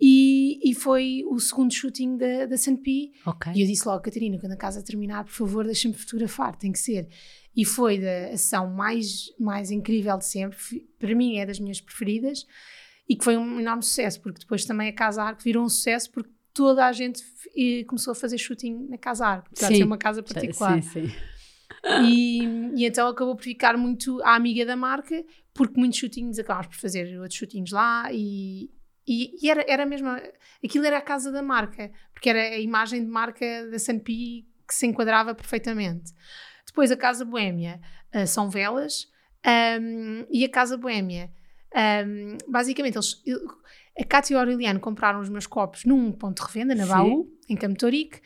e, 0.00 0.60
e 0.62 0.74
foi 0.74 1.24
o 1.26 1.40
segundo 1.40 1.72
shooting 1.72 2.18
da, 2.18 2.46
da 2.46 2.56
Sanpi, 2.58 3.12
okay. 3.26 3.54
e 3.54 3.62
eu 3.62 3.66
disse 3.66 3.88
logo, 3.88 4.02
Catarina, 4.02 4.38
quando 4.38 4.52
a 4.52 4.56
casa 4.56 4.84
terminar, 4.84 5.24
por 5.24 5.32
favor, 5.32 5.64
deixa-me 5.64 5.94
fotografar, 5.94 6.54
tem 6.54 6.70
que 6.70 6.78
ser. 6.78 7.08
E 7.56 7.64
foi 7.64 7.98
da 7.98 8.34
ação 8.34 8.70
mais, 8.70 9.34
mais 9.40 9.70
incrível 9.70 10.16
de 10.18 10.26
sempre, 10.26 10.58
para 10.98 11.14
mim 11.14 11.38
é 11.38 11.46
das 11.46 11.58
minhas 11.58 11.80
preferidas, 11.80 12.46
e 13.08 13.16
que 13.16 13.24
foi 13.24 13.38
um 13.38 13.58
enorme 13.58 13.82
sucesso, 13.82 14.20
porque 14.20 14.40
depois 14.40 14.66
também 14.66 14.88
a 14.88 14.92
Casa 14.92 15.22
Arco 15.22 15.42
virou 15.42 15.64
um 15.64 15.68
sucesso, 15.70 16.10
porque 16.12 16.30
toda 16.52 16.86
a 16.86 16.92
gente 16.92 17.24
começou 17.86 18.12
a 18.12 18.14
fazer 18.14 18.36
shooting 18.36 18.88
na 18.90 18.98
Casa 18.98 19.26
Arco, 19.26 19.48
apesar 19.50 19.70
de 19.70 19.78
ser 19.78 19.84
uma 19.84 19.96
casa 19.96 20.22
particular. 20.22 20.82
Sim, 20.82 21.06
sim. 21.06 21.14
E, 22.04 22.44
e, 22.74 22.84
então 22.84 23.08
acabou 23.08 23.34
por 23.36 23.42
ficar 23.42 23.76
muito 23.76 24.22
a 24.22 24.34
amiga 24.34 24.64
da 24.66 24.76
marca, 24.76 25.24
porque 25.54 25.78
muitos 25.78 25.98
shootinhos 25.98 26.38
acabámos 26.38 26.68
por 26.68 26.76
fazer 26.76 27.18
outros 27.18 27.38
shootinhos 27.38 27.72
lá 27.72 28.08
e, 28.12 28.70
e, 29.06 29.36
e, 29.42 29.50
era, 29.50 29.64
era 29.66 29.86
mesmo, 29.86 30.08
aquilo 30.62 30.84
era 30.84 30.98
a 30.98 31.02
casa 31.02 31.32
da 31.32 31.42
marca, 31.42 31.90
porque 32.12 32.28
era 32.28 32.40
a 32.40 32.58
imagem 32.58 33.04
de 33.04 33.10
marca 33.10 33.66
da 33.70 33.78
Sanpi 33.78 34.46
que 34.66 34.74
se 34.74 34.86
enquadrava 34.86 35.34
perfeitamente. 35.34 36.12
Depois 36.66 36.92
a 36.92 36.96
Casa 36.96 37.24
Boémia 37.24 37.80
uh, 38.14 38.26
são 38.26 38.50
velas 38.50 39.08
um, 39.80 40.26
e 40.30 40.44
a 40.44 40.48
Casa 40.48 40.76
Boémia, 40.76 41.30
um, 42.06 42.36
basicamente 42.46 42.96
eles, 42.96 43.22
a 43.98 44.04
Cátia 44.04 44.34
e 44.34 44.36
o 44.36 44.38
Aureliano 44.38 44.78
compraram 44.78 45.20
os 45.20 45.28
meus 45.28 45.46
copos 45.46 45.84
num 45.84 46.12
ponto 46.12 46.42
de 46.42 46.46
revenda, 46.46 46.74
na 46.74 46.86
Baú, 46.86 47.28
em 47.48 47.56
Campo 47.56 47.78
Torique, 47.78 48.20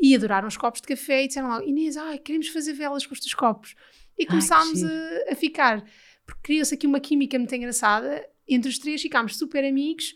e 0.00 0.14
adoraram 0.14 0.48
os 0.48 0.56
copos 0.56 0.80
de 0.80 0.86
café 0.86 1.24
e 1.24 1.28
disseram 1.28 1.48
logo, 1.48 1.66
Inês, 1.66 1.96
ai, 1.96 2.18
queremos 2.18 2.48
fazer 2.48 2.72
velas 2.72 3.06
com 3.06 3.14
os 3.14 3.20
teus 3.20 3.34
copos. 3.34 3.74
E 4.16 4.26
começámos 4.26 4.82
a, 4.82 5.32
a, 5.32 5.34
ficar, 5.34 5.84
porque 6.26 6.42
criou-se 6.42 6.74
aqui 6.74 6.86
uma 6.86 7.00
química 7.00 7.38
muito 7.38 7.54
engraçada, 7.54 8.26
entre 8.46 8.70
os 8.70 8.78
três 8.78 9.00
ficámos 9.00 9.36
super 9.36 9.64
amigos, 9.64 10.14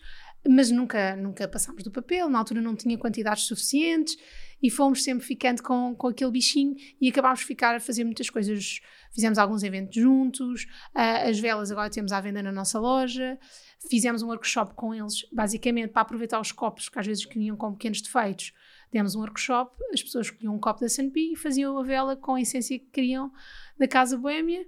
mas 0.48 0.70
nunca, 0.70 1.14
nunca 1.14 1.46
passámos 1.46 1.84
do 1.84 1.90
papel, 1.90 2.28
na 2.28 2.38
altura 2.38 2.60
não 2.60 2.74
tinha 2.74 2.98
quantidades 2.98 3.44
suficientes 3.44 4.16
e 4.60 4.70
fomos 4.70 5.02
sempre 5.04 5.24
ficando 5.24 5.62
com, 5.62 5.94
com 5.94 6.08
aquele 6.08 6.30
bichinho 6.32 6.74
e 7.00 7.08
acabámos 7.08 7.40
de 7.40 7.46
ficar 7.46 7.76
a 7.76 7.80
fazer 7.80 8.04
muitas 8.04 8.28
coisas. 8.28 8.80
Fizemos 9.12 9.38
alguns 9.38 9.62
eventos 9.62 9.94
juntos, 10.00 10.64
uh, 10.96 11.28
as 11.28 11.38
velas 11.38 11.70
agora 11.70 11.90
temos 11.90 12.12
à 12.12 12.20
venda 12.20 12.42
na 12.42 12.50
nossa 12.50 12.80
loja, 12.80 13.38
fizemos 13.88 14.22
um 14.22 14.28
workshop 14.28 14.74
com 14.74 14.94
eles, 14.94 15.26
basicamente 15.32 15.90
para 15.90 16.02
aproveitar 16.02 16.40
os 16.40 16.50
copos 16.50 16.88
que 16.88 16.98
às 16.98 17.06
vezes 17.06 17.24
queriam 17.24 17.56
com 17.56 17.72
pequenos 17.72 18.00
defeitos 18.00 18.52
Demos 18.92 19.14
um 19.14 19.20
workshop, 19.20 19.74
as 19.92 20.02
pessoas 20.02 20.26
escolhiam 20.26 20.54
um 20.54 20.58
copo 20.58 20.80
da 20.80 20.86
S&P 20.86 21.32
e 21.32 21.36
faziam 21.36 21.78
a 21.78 21.82
vela 21.82 22.14
com 22.14 22.34
a 22.34 22.40
essência 22.40 22.78
que 22.78 22.86
queriam 22.86 23.32
da 23.78 23.88
Casa 23.88 24.18
Boêmia. 24.18 24.60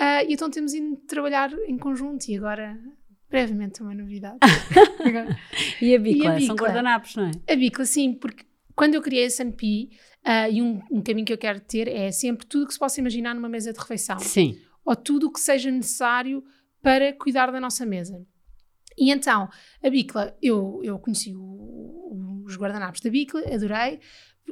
Uh, 0.00 0.28
e 0.28 0.32
então 0.32 0.50
temos 0.50 0.74
ido 0.74 0.96
trabalhar 1.06 1.52
em 1.66 1.78
conjunto 1.78 2.28
e 2.28 2.36
agora 2.36 2.76
brevemente 3.30 3.80
uma 3.82 3.94
novidade. 3.94 4.38
e 5.80 5.94
a 5.94 5.98
bicla? 5.98 6.40
São 6.40 6.56
guardanapos, 6.56 7.14
não 7.16 7.26
é? 7.26 7.30
A 7.52 7.56
bicla, 7.56 7.84
sim, 7.84 8.14
porque 8.14 8.44
quando 8.74 8.94
eu 8.94 9.02
criei 9.02 9.26
a 9.26 9.30
Sanpi, 9.30 9.90
ah, 10.24 10.48
e 10.48 10.62
um, 10.62 10.80
um 10.90 11.02
caminho 11.02 11.26
que 11.26 11.32
eu 11.32 11.38
quero 11.38 11.60
ter 11.60 11.88
é 11.88 12.10
sempre 12.10 12.46
tudo 12.46 12.64
o 12.64 12.66
que 12.66 12.72
se 12.72 12.78
possa 12.78 13.00
imaginar 13.00 13.34
numa 13.34 13.48
mesa 13.48 13.72
de 13.72 13.78
refeição. 13.78 14.18
Sim. 14.18 14.58
Ou 14.84 14.94
tudo 14.94 15.28
o 15.28 15.32
que 15.32 15.40
seja 15.40 15.70
necessário 15.70 16.44
para 16.82 17.12
cuidar 17.12 17.50
da 17.50 17.60
nossa 17.60 17.86
mesa. 17.86 18.24
E 18.96 19.10
então, 19.10 19.48
a 19.82 19.90
Bicla, 19.90 20.36
eu, 20.42 20.80
eu 20.82 20.98
conheci 20.98 21.34
o- 21.34 22.42
os 22.46 22.56
guardanapos 22.56 23.00
da 23.00 23.10
Bicla, 23.10 23.40
adorei, 23.54 24.00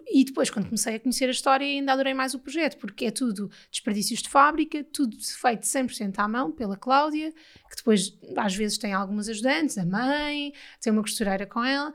e 0.07 0.24
depois, 0.24 0.48
quando 0.48 0.66
comecei 0.66 0.94
a 0.94 1.00
conhecer 1.00 1.26
a 1.26 1.33
história, 1.33 1.66
ainda 1.66 1.92
adorei 1.92 2.14
mais 2.14 2.33
o 2.33 2.38
projeto, 2.38 2.79
porque 2.79 3.07
é 3.07 3.11
tudo 3.11 3.50
desperdícios 3.70 4.22
de 4.22 4.29
fábrica, 4.29 4.85
tudo 4.85 5.16
feito 5.20 5.66
100% 5.66 6.14
à 6.18 6.29
mão 6.29 6.53
pela 6.53 6.76
Cláudia, 6.76 7.33
que 7.68 7.76
depois, 7.76 8.16
às 8.37 8.55
vezes, 8.55 8.79
tem 8.79 8.92
algumas 8.92 9.29
ajudantes, 9.29 9.76
a 9.76 9.85
mãe, 9.85 10.53
tem 10.81 10.92
uma 10.92 11.03
costureira 11.03 11.44
com 11.44 11.62
ela, 11.64 11.92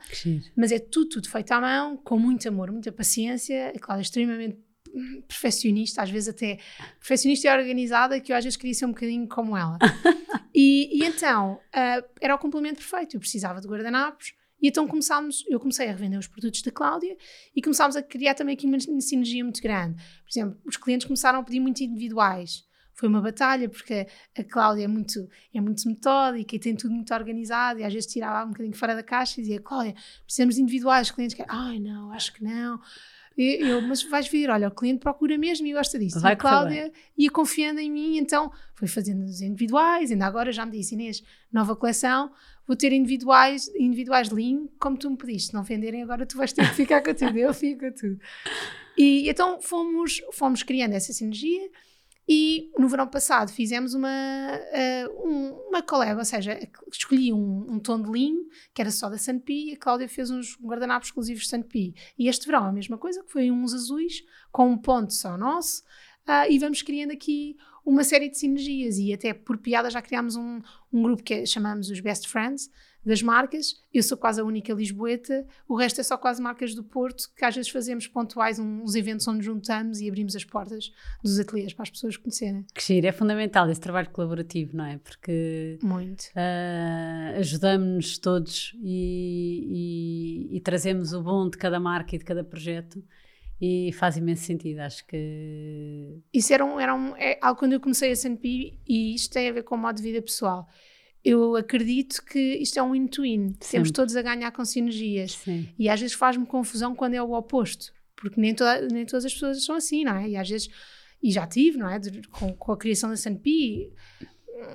mas 0.54 0.72
é 0.72 0.78
tudo, 0.78 1.08
tudo 1.08 1.28
feito 1.30 1.52
à 1.52 1.60
mão, 1.60 1.96
com 1.96 2.18
muito 2.18 2.46
amor, 2.46 2.70
muita 2.70 2.92
paciência. 2.92 3.72
A 3.74 3.78
Cláudia 3.78 4.02
é 4.02 4.04
extremamente 4.04 4.58
perfeccionista, 5.26 6.02
às 6.02 6.10
vezes 6.10 6.28
até 6.28 6.58
perfeccionista 6.98 7.48
e 7.48 7.58
organizada, 7.58 8.20
que 8.20 8.32
eu 8.32 8.36
às 8.36 8.44
vezes 8.44 8.56
queria 8.56 8.74
ser 8.74 8.86
um 8.86 8.90
bocadinho 8.90 9.28
como 9.28 9.56
ela. 9.56 9.78
e, 10.54 11.00
e 11.00 11.04
então, 11.04 11.60
ah, 11.72 12.02
era 12.20 12.34
o 12.34 12.38
complemento 12.38 12.76
perfeito. 12.76 13.16
Eu 13.16 13.20
precisava 13.20 13.60
de 13.60 13.68
guardanapos. 13.68 14.34
E 14.60 14.68
então 14.68 14.86
começámos, 14.88 15.44
eu 15.48 15.60
comecei 15.60 15.86
a 15.86 15.90
revender 15.90 16.18
os 16.18 16.26
produtos 16.26 16.62
da 16.62 16.70
Cláudia 16.70 17.16
e 17.54 17.60
começámos 17.60 17.94
a 17.94 18.02
criar 18.02 18.34
também 18.34 18.54
aqui 18.54 18.66
uma 18.66 18.78
sinergia 19.00 19.44
muito 19.44 19.60
grande. 19.60 20.02
Por 20.22 20.30
exemplo, 20.30 20.58
os 20.64 20.76
clientes 20.76 21.06
começaram 21.06 21.40
a 21.40 21.42
pedir 21.42 21.60
muito 21.60 21.82
individuais. 21.82 22.64
Foi 22.94 23.10
uma 23.10 23.20
batalha 23.20 23.68
porque 23.68 24.06
a 24.36 24.42
Cláudia 24.42 24.84
é 24.84 24.88
muito, 24.88 25.28
é 25.54 25.60
muito 25.60 25.86
metódica 25.86 26.56
e 26.56 26.58
tem 26.58 26.74
tudo 26.74 26.94
muito 26.94 27.12
organizado 27.12 27.78
e 27.78 27.84
às 27.84 27.92
vezes 27.92 28.10
tirava 28.10 28.46
um 28.46 28.52
bocadinho 28.52 28.74
fora 28.74 28.94
da 28.94 29.02
caixa 29.02 29.38
e 29.38 29.42
dizia, 29.42 29.60
Cláudia, 29.60 29.94
precisamos 30.24 30.54
de 30.54 30.62
individuais, 30.62 31.08
os 31.08 31.14
clientes 31.14 31.36
querem, 31.36 31.52
ai 31.54 31.78
não, 31.78 32.10
acho 32.12 32.32
que 32.32 32.42
não. 32.42 32.80
E 33.36 33.58
eu, 33.60 33.82
mas 33.82 34.02
vais 34.02 34.26
ver, 34.28 34.48
olha, 34.48 34.68
o 34.68 34.70
cliente 34.70 35.00
procura 35.00 35.36
mesmo 35.36 35.66
e 35.66 35.72
gosta 35.72 35.98
disso. 35.98 36.18
Vai 36.20 36.32
e 36.32 36.34
a 36.34 36.36
Cláudia 36.36 36.92
ia 37.18 37.30
confiando 37.30 37.80
em 37.80 37.90
mim, 37.90 38.16
então 38.16 38.50
foi 38.74 38.88
fazendo 38.88 39.24
os 39.24 39.42
individuais, 39.42 40.10
ainda 40.10 40.26
agora 40.26 40.50
já 40.50 40.64
me 40.64 40.72
disse, 40.72 40.94
Inês, 40.94 41.22
nova 41.52 41.76
coleção, 41.76 42.30
vou 42.66 42.74
ter 42.74 42.92
individuais, 42.92 43.68
individuais 43.76 44.30
lean, 44.30 44.66
como 44.80 44.96
tu 44.96 45.10
me 45.10 45.16
pediste, 45.18 45.48
se 45.48 45.54
não 45.54 45.62
venderem 45.62 46.02
agora 46.02 46.24
tu 46.24 46.36
vais 46.36 46.52
ter 46.52 46.66
que 46.66 46.74
ficar 46.74 47.02
com 47.02 47.12
tudo, 47.12 47.36
eu 47.36 47.52
fico 47.52 47.80
com 47.80 47.92
tudo. 47.92 48.18
E 48.96 49.28
então 49.28 49.60
fomos, 49.60 50.22
fomos 50.32 50.62
criando 50.62 50.94
essa 50.94 51.12
sinergia 51.12 51.68
e 52.28 52.70
no 52.78 52.88
verão 52.88 53.06
passado 53.06 53.52
fizemos 53.52 53.94
uma, 53.94 54.08
eh, 54.10 55.08
um- 55.24 55.52
uma 55.68 55.82
collab, 55.82 56.18
ou 56.18 56.24
seja, 56.24 56.58
escolhi 56.90 57.32
um, 57.32 57.66
um 57.74 57.78
tom 57.78 58.02
de 58.02 58.10
linho 58.10 58.44
que 58.74 58.80
era 58.82 58.90
só 58.90 59.08
da 59.08 59.16
Sanpi 59.18 59.70
e 59.70 59.72
a 59.74 59.76
Cláudia 59.76 60.08
fez 60.08 60.30
uns 60.30 60.58
guardanapos 60.60 61.08
exclusivos 61.08 61.48
Sanpi. 61.48 61.94
E 62.18 62.28
este 62.28 62.46
verão 62.46 62.64
a 62.64 62.72
mesma 62.72 62.98
coisa, 62.98 63.22
que 63.22 63.30
foi 63.30 63.50
uns 63.50 63.72
azuis 63.72 64.24
com 64.50 64.68
um 64.70 64.78
ponto 64.78 65.12
só 65.12 65.36
nosso 65.38 65.82
ah, 66.26 66.48
e 66.48 66.58
vamos 66.58 66.82
criando 66.82 67.12
aqui 67.12 67.56
uma 67.84 68.02
série 68.02 68.28
de 68.28 68.36
sinergias 68.36 68.98
e 68.98 69.12
até 69.12 69.32
por 69.32 69.58
piada 69.58 69.88
já 69.88 70.02
criámos 70.02 70.34
um, 70.34 70.60
um 70.92 71.02
grupo 71.02 71.22
que 71.22 71.34
é- 71.34 71.46
chamamos 71.46 71.88
os 71.88 72.00
Best 72.00 72.26
Friends 72.28 72.68
das 73.06 73.22
marcas. 73.22 73.82
Eu 73.94 74.02
sou 74.02 74.18
quase 74.18 74.40
a 74.40 74.44
única 74.44 74.72
lisboeta, 74.74 75.46
o 75.68 75.76
resto 75.76 76.00
é 76.00 76.04
só 76.04 76.18
quase 76.18 76.42
marcas 76.42 76.74
do 76.74 76.82
Porto, 76.82 77.30
que 77.36 77.44
às 77.44 77.54
vezes 77.54 77.70
fazemos 77.70 78.06
pontuais 78.08 78.58
uns 78.58 78.94
eventos 78.94 79.26
onde 79.28 79.44
juntamos 79.44 80.00
e 80.00 80.08
abrimos 80.08 80.34
as 80.34 80.44
portas 80.44 80.92
dos 81.22 81.38
ateliês 81.38 81.72
para 81.72 81.84
as 81.84 81.90
pessoas 81.90 82.16
conhecerem. 82.16 82.66
Que 82.74 82.82
giro. 82.82 83.06
É 83.06 83.12
fundamental 83.12 83.70
esse 83.70 83.80
trabalho 83.80 84.10
colaborativo, 84.10 84.76
não 84.76 84.84
é? 84.84 84.98
Porque 84.98 85.78
Muito. 85.82 86.24
ah, 86.34 87.34
ajudamos-nos 87.38 88.18
todos 88.18 88.72
e, 88.82 90.48
e- 90.50 90.56
e 90.56 90.60
trazemos 90.60 91.12
o 91.12 91.22
bom 91.22 91.48
de 91.48 91.56
cada 91.56 91.78
marca 91.78 92.14
e 92.14 92.18
de 92.18 92.24
cada 92.24 92.42
projeto 92.44 93.02
e 93.60 93.92
faz 93.94 94.16
imenso 94.16 94.44
sentido. 94.44 94.80
Acho 94.80 95.06
que 95.06 96.18
Isso 96.34 96.52
era, 96.52 96.64
um, 96.64 96.78
era 96.78 96.94
um, 96.94 97.16
é 97.16 97.38
algo 97.40 97.58
quando 97.58 97.72
eu 97.72 97.80
comecei 97.80 98.10
a 98.10 98.12
SNP 98.12 98.78
e 98.86 99.14
isto 99.14 99.32
tem 99.32 99.48
a 99.48 99.52
ver 99.52 99.62
com 99.62 99.74
o 99.74 99.78
modo 99.78 99.96
de 99.96 100.02
vida 100.02 100.20
pessoal. 100.20 100.68
Eu 101.28 101.56
acredito 101.56 102.22
que 102.24 102.38
isto 102.38 102.78
é 102.78 102.82
um 102.82 102.92
win-to-win. 102.92 103.52
Temos 103.70 103.90
todos 103.90 104.14
a 104.16 104.22
ganhar 104.22 104.52
com 104.52 104.64
sinergias. 104.64 105.32
sim. 105.32 105.68
E 105.78 105.88
às 105.88 106.00
vezes 106.00 106.14
faz-me 106.14 106.46
confusão 106.46 106.94
quando 106.94 107.14
é 107.14 107.22
o 107.22 107.32
oposto. 107.32 107.92
Porque 108.14 108.40
nem, 108.40 108.54
toda, 108.54 108.80
nem 108.88 109.04
todas 109.04 109.24
as 109.24 109.32
pessoas 109.34 109.64
são 109.64 109.74
assim, 109.74 110.04
não 110.04 110.16
é? 110.16 110.28
E 110.30 110.36
às 110.36 110.48
vezes, 110.48 110.68
e 111.22 111.30
já 111.32 111.46
tive, 111.46 111.78
não 111.78 111.88
é? 111.90 111.98
De- 111.98 112.26
com, 112.28 112.52
com 112.54 112.72
a 112.72 112.76
criação 112.76 113.08
da 113.10 113.14
SNP, 113.14 113.92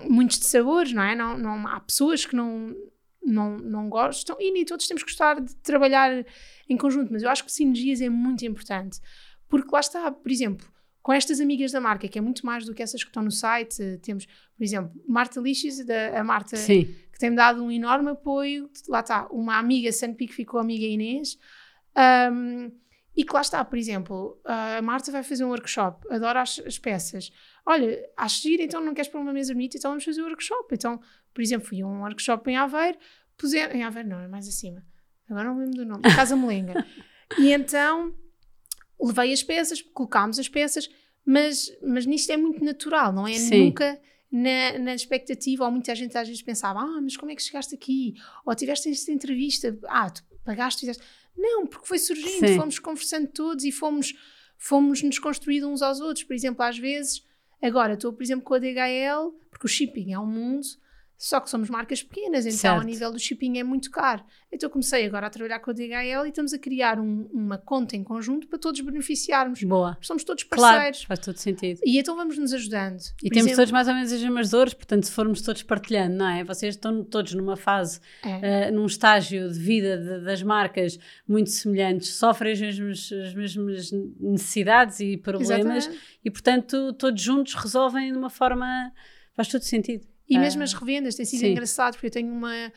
muitos 0.09 0.39
de 0.39 0.45
sabores, 0.45 0.93
não 0.93 1.01
é? 1.03 1.15
Não, 1.15 1.37
não, 1.37 1.67
há 1.67 1.79
pessoas 1.79 2.25
que 2.25 2.35
não, 2.35 2.75
não, 3.23 3.57
não 3.57 3.89
gostam 3.89 4.35
e 4.39 4.51
nem 4.51 4.65
todos 4.65 4.87
temos 4.87 5.03
que 5.03 5.09
gostar 5.09 5.39
de 5.41 5.55
trabalhar 5.57 6.25
em 6.69 6.77
conjunto, 6.77 7.11
mas 7.11 7.23
eu 7.23 7.29
acho 7.29 7.43
que 7.45 7.51
sinergias 7.51 8.01
é 8.01 8.09
muito 8.09 8.45
importante. 8.45 8.99
Porque 9.47 9.69
lá 9.71 9.79
está, 9.79 10.11
por 10.11 10.31
exemplo, 10.31 10.67
com 11.01 11.11
estas 11.11 11.39
amigas 11.39 11.71
da 11.71 11.81
marca, 11.81 12.07
que 12.07 12.17
é 12.17 12.21
muito 12.21 12.45
mais 12.45 12.65
do 12.65 12.73
que 12.73 12.83
essas 12.83 13.03
que 13.03 13.09
estão 13.09 13.23
no 13.23 13.31
site, 13.31 13.81
eh, 13.81 13.97
temos, 13.97 14.25
por 14.25 14.63
exemplo, 14.63 14.91
Marta 15.07 15.39
Lixes, 15.39 15.83
da, 15.85 16.19
a 16.19 16.23
Marta 16.23 16.55
Sim, 16.55 16.85
que 17.11 17.19
tem-me 17.19 17.35
dado 17.35 17.63
um 17.63 17.71
enorme 17.71 18.11
apoio. 18.11 18.69
Lá 18.87 18.99
está, 18.99 19.27
uma 19.31 19.57
amiga 19.57 19.91
Sanpi 19.91 20.27
que 20.27 20.33
ficou 20.33 20.59
amiga 20.59 20.85
Inês. 20.85 21.37
Um, 22.31 22.71
e 23.15 23.25
que 23.25 23.33
lá 23.33 23.41
está, 23.41 23.63
por 23.65 23.77
exemplo, 23.77 24.39
a 24.45 24.81
Marta 24.81 25.11
vai 25.11 25.21
fazer 25.21 25.43
um 25.43 25.49
workshop, 25.49 26.07
adora 26.09 26.41
as, 26.41 26.59
as 26.65 26.79
peças. 26.79 27.31
Olha, 27.65 27.99
acho 28.15 28.41
giro, 28.41 28.61
então 28.63 28.79
não 28.79 28.93
queres 28.93 29.11
pôr 29.11 29.19
uma 29.19 29.33
mesa 29.33 29.53
bonita, 29.53 29.77
então 29.77 29.91
vamos 29.91 30.05
fazer 30.05 30.21
o 30.21 30.25
workshop. 30.25 30.73
Então, 30.73 30.99
por 31.33 31.41
exemplo, 31.41 31.67
fui 31.67 31.81
a 31.81 31.87
um 31.87 32.01
workshop 32.01 32.49
em 32.49 32.55
Aveiro, 32.55 32.97
puser, 33.37 33.75
em 33.75 33.83
Aveiro 33.83 34.07
não, 34.07 34.19
é 34.19 34.27
mais 34.27 34.47
acima. 34.47 34.81
Agora 35.29 35.49
não 35.49 35.55
me 35.55 35.65
lembro 35.65 35.77
do 35.77 35.85
nome, 35.85 36.03
Casa 36.03 36.37
Melenga. 36.37 36.85
e 37.37 37.51
então 37.51 38.15
levei 39.01 39.33
as 39.33 39.43
peças, 39.43 39.81
colocámos 39.81 40.39
as 40.39 40.47
peças, 40.47 40.89
mas, 41.25 41.71
mas 41.81 42.05
nisto 42.05 42.31
é 42.31 42.37
muito 42.37 42.63
natural, 42.63 43.11
não 43.11 43.27
é 43.27 43.33
Sim. 43.33 43.65
nunca 43.65 43.99
na, 44.31 44.79
na 44.79 44.95
expectativa, 44.95 45.65
ou 45.65 45.71
muita 45.71 45.93
gente 45.93 46.17
às 46.17 46.27
vezes 46.27 46.41
pensava, 46.41 46.79
ah, 46.79 47.01
mas 47.01 47.17
como 47.17 47.31
é 47.31 47.35
que 47.35 47.43
chegaste 47.43 47.75
aqui? 47.75 48.15
Ou 48.45 48.55
tiveste 48.55 48.89
esta 48.89 49.11
entrevista, 49.11 49.77
ah, 49.87 50.09
tu 50.09 50.23
pagaste, 50.45 50.81
fizeste. 50.81 51.03
Não, 51.35 51.65
porque 51.65 51.87
foi 51.87 51.99
surgindo, 51.99 52.47
Sim. 52.47 52.55
fomos 52.55 52.79
conversando 52.79 53.27
todos 53.27 53.65
e 53.65 53.71
fomos, 53.71 54.13
fomos 54.57 55.01
nos 55.01 55.19
construindo 55.19 55.67
uns 55.67 55.81
aos 55.81 55.99
outros. 55.99 56.23
Por 56.23 56.33
exemplo, 56.33 56.63
às 56.63 56.77
vezes, 56.77 57.25
agora 57.61 57.93
estou, 57.93 58.13
por 58.13 58.23
exemplo, 58.23 58.43
com 58.43 58.53
a 58.53 58.59
DHL, 58.59 59.33
porque 59.49 59.65
o 59.65 59.69
shipping 59.69 60.13
é 60.13 60.19
um 60.19 60.25
mundo, 60.25 60.65
só 61.23 61.39
que 61.39 61.51
somos 61.51 61.69
marcas 61.69 62.01
pequenas, 62.01 62.47
então 62.47 62.57
Certo. 62.57 62.81
a 62.81 62.83
nível 62.83 63.11
do 63.11 63.19
shipping 63.19 63.59
é 63.59 63.63
muito 63.63 63.91
caro. 63.91 64.23
Então 64.51 64.67
comecei 64.71 65.05
agora 65.05 65.27
a 65.27 65.29
trabalhar 65.29 65.59
com 65.59 65.69
a 65.69 65.73
DHL 65.73 66.25
e 66.25 66.29
estamos 66.29 66.51
a 66.51 66.57
criar 66.57 66.99
um- 66.99 67.29
uma 67.31 67.59
conta 67.59 67.95
em 67.95 68.03
conjunto 68.03 68.47
para 68.47 68.57
todos 68.57 68.81
beneficiarmos. 68.81 69.61
boa. 69.63 69.95
Somos 70.01 70.23
todos 70.23 70.43
Claro, 70.43 70.73
parceiros. 70.77 71.03
faz 71.03 71.19
todo 71.19 71.37
sentido. 71.37 71.79
E 71.85 71.99
então 71.99 72.15
vamos 72.15 72.39
nos 72.39 72.51
ajudando. 72.53 72.99
E 73.23 73.29
Por 73.29 73.35
temos 73.35 73.37
exemplo, 73.37 73.55
todos 73.57 73.71
mais 73.71 73.87
ou 73.87 73.93
menos 73.93 74.11
as 74.11 74.19
mesmas 74.21 74.49
dores, 74.49 74.73
portanto, 74.73 75.03
se 75.05 75.11
formos 75.11 75.41
todos 75.43 75.61
partilhando, 75.61 76.15
não 76.15 76.27
é? 76.27 76.43
Vocês 76.43 76.73
estão 76.73 77.03
todos 77.03 77.35
numa 77.35 77.55
fase, 77.55 77.99
É. 78.25 78.67
eh, 78.67 78.71
num 78.71 78.87
estágio 78.87 79.47
de 79.51 79.59
vida 79.59 79.97
de- 79.99 80.25
das 80.25 80.41
marcas 80.41 80.97
muito 81.27 81.51
semelhantes, 81.51 82.09
sofrem 82.15 82.53
as 82.53 82.59
mesmas, 82.59 83.11
as 83.27 83.33
mesmas 83.35 83.91
necessidades 84.19 84.99
e 84.99 85.17
problemas 85.17 85.85
Exatamente. 85.85 86.01
e, 86.25 86.31
portanto, 86.31 86.93
todos 86.93 87.21
juntos 87.21 87.53
resolvem 87.53 88.11
de 88.11 88.17
uma 88.17 88.29
forma. 88.31 88.91
faz 89.33 89.47
todo 89.47 89.61
sentido. 89.61 90.05
E 90.31 90.37
Ah, 90.37 90.39
mesmo 90.39 90.63
as 90.63 90.73
revendas, 90.73 91.15
tem 91.15 91.25
sido 91.25 91.41
sim. 91.41 91.51
engraçado, 91.51 91.93
porque 91.93 92.07
eu 92.07 92.11
tenho 92.11 92.31
uma. 92.31 92.71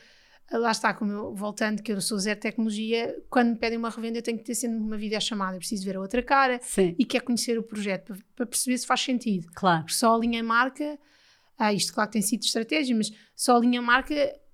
Lá 0.51 0.69
está, 0.71 0.93
como 0.93 1.11
eu, 1.11 1.33
voltando, 1.33 1.81
que 1.81 1.91
eu 1.91 1.99
sou 1.99 2.19
zero 2.19 2.39
tecnologia, 2.39 3.15
quando 3.31 3.49
me 3.49 3.55
pedem 3.55 3.79
uma 3.79 3.89
revenda, 3.89 4.19
eu 4.19 4.21
tenho 4.21 4.37
que 4.37 4.43
ter 4.43 4.53
sempre 4.53 4.77
uma 4.77 4.95
videochamada, 4.95 5.55
eu 5.55 5.59
preciso 5.59 5.83
ver 5.85 5.95
a 5.95 5.99
outra 5.99 6.21
cara 6.21 6.59
Sim, 6.61 6.95
e 6.99 7.03
quer 7.03 7.21
conhecer 7.21 7.57
o 7.57 7.63
projeto 7.63 8.05
para, 8.13 8.17
para 8.35 8.45
perceber 8.45 8.77
se 8.77 8.85
faz 8.85 9.01
sentido. 9.01 9.47
claro. 9.55 9.79
Porque 9.81 9.95
só 9.95 10.13
a 10.13 10.19
linha 10.19 10.43
marca, 10.43 10.99
ah, 11.57 11.73
isto 11.73 11.91
claro 11.93 12.09
que 12.09 12.13
tem 12.13 12.21
sido 12.21 12.43
estratégia, 12.43 12.95
mas 12.95 13.11
só 13.35 13.55
a 13.55 13.59
linha 13.59 13.81
marca 13.81 14.13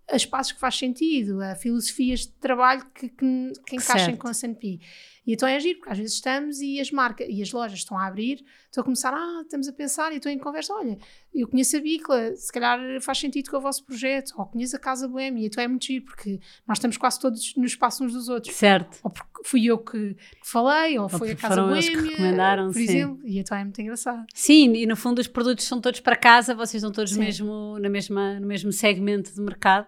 as 0.10 0.26
passos 0.26 0.54
que 0.54 0.60
faz 0.60 0.76
sentido, 0.78 1.42
a 1.42 1.56
filosofias 1.56 2.22
de 2.22 2.32
trabalho 2.34 2.86
que, 2.94 3.10
que, 3.10 3.52
que 3.68 3.76
encaixem 3.76 4.06
Certo. 4.08 4.18
com 4.18 4.28
a 4.28 4.32
SNP. 4.32 4.80
E 5.26 5.34
então 5.34 5.48
é 5.48 5.56
agir, 5.56 5.76
porque 5.76 5.92
às 5.92 5.98
vezes 5.98 6.16
estamos 6.16 6.62
e 6.62 6.80
as 6.80 6.90
marcas 6.90 7.28
e 7.30 7.42
as 7.42 7.52
lojas 7.52 7.80
estão 7.80 7.98
a 7.98 8.08
abrir, 8.08 8.44
estão 8.66 8.82
a 8.82 8.84
começar, 8.84 9.14
ah, 9.14 9.42
estamos 9.44 9.68
a 9.68 9.74
pensar 9.74 10.12
e 10.12 10.18
estou 10.18 10.32
em 10.32 10.40
conversa, 10.40 10.74
olha, 10.74 10.98
eu 11.34 11.48
conheço 11.48 11.78
a 11.78 11.80
Bicla, 11.80 12.36
se 12.36 12.52
calhar 12.52 12.80
faz 13.02 13.20
sentido 13.20 13.52
com 13.52 13.58
o 13.58 13.62
vosso 13.62 13.86
projeto, 13.86 14.34
ou 14.36 14.46
conheço 14.48 14.76
a 14.76 14.80
Casa 14.80 15.08
Boêmia, 15.08 15.46
então 15.46 15.64
é 15.64 15.68
muito 15.68 15.86
giro, 15.86 16.06
porque 16.06 16.40
nós 16.68 16.80
estamos 16.80 16.98
quase 16.98 17.20
todos 17.20 17.56
no 17.56 17.66
espaço 17.66 18.04
uns 18.04 18.14
dos 18.14 18.30
outros. 18.30 18.56
Certo. 18.56 18.98
Ou 19.04 19.12
porque 19.12 19.44
fui 19.44 19.66
eu 19.66 19.78
que 19.78 20.16
falei, 20.44 20.98
ou, 20.98 21.08
foi 21.08 21.20
porque 21.20 21.32
a 21.34 21.36
Casa 21.36 21.62
foram 21.62 21.76
eles 21.76 21.90
que 21.90 21.96
Boêmia, 21.96 22.12
recomendaram, 22.12 22.68
por 22.68 22.74
sim. 22.74 22.84
exemplo, 22.84 23.20
e 23.24 23.38
então 23.38 23.58
é 23.58 23.64
muito 23.64 23.80
engraçado. 23.80 24.26
Sim, 24.34 24.74
e 24.74 24.88
no 24.88 24.96
fundo 24.96 25.20
os 25.20 25.28
produtos 25.28 25.66
são 25.66 25.80
todos 25.80 26.00
para 26.00 26.16
casa, 26.16 26.56
vocês 26.56 26.82
estão 26.82 26.92
todos 26.92 27.14
Sim. 27.14 27.20
mesmo, 27.20 27.78
na 27.80 27.90
mesma, 27.90 28.40
no 28.40 28.48
mesmo 28.48 28.72
segmento 28.72 29.32
de 29.32 29.40
mercado 29.40 29.88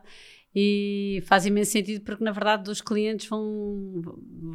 e 0.55 1.23
faz 1.25 1.45
imenso 1.45 1.71
sentido 1.71 2.03
porque 2.03 2.23
na 2.23 2.31
verdade 2.31 2.69
os 2.69 2.81
clientes 2.81 3.27
vão, 3.27 4.01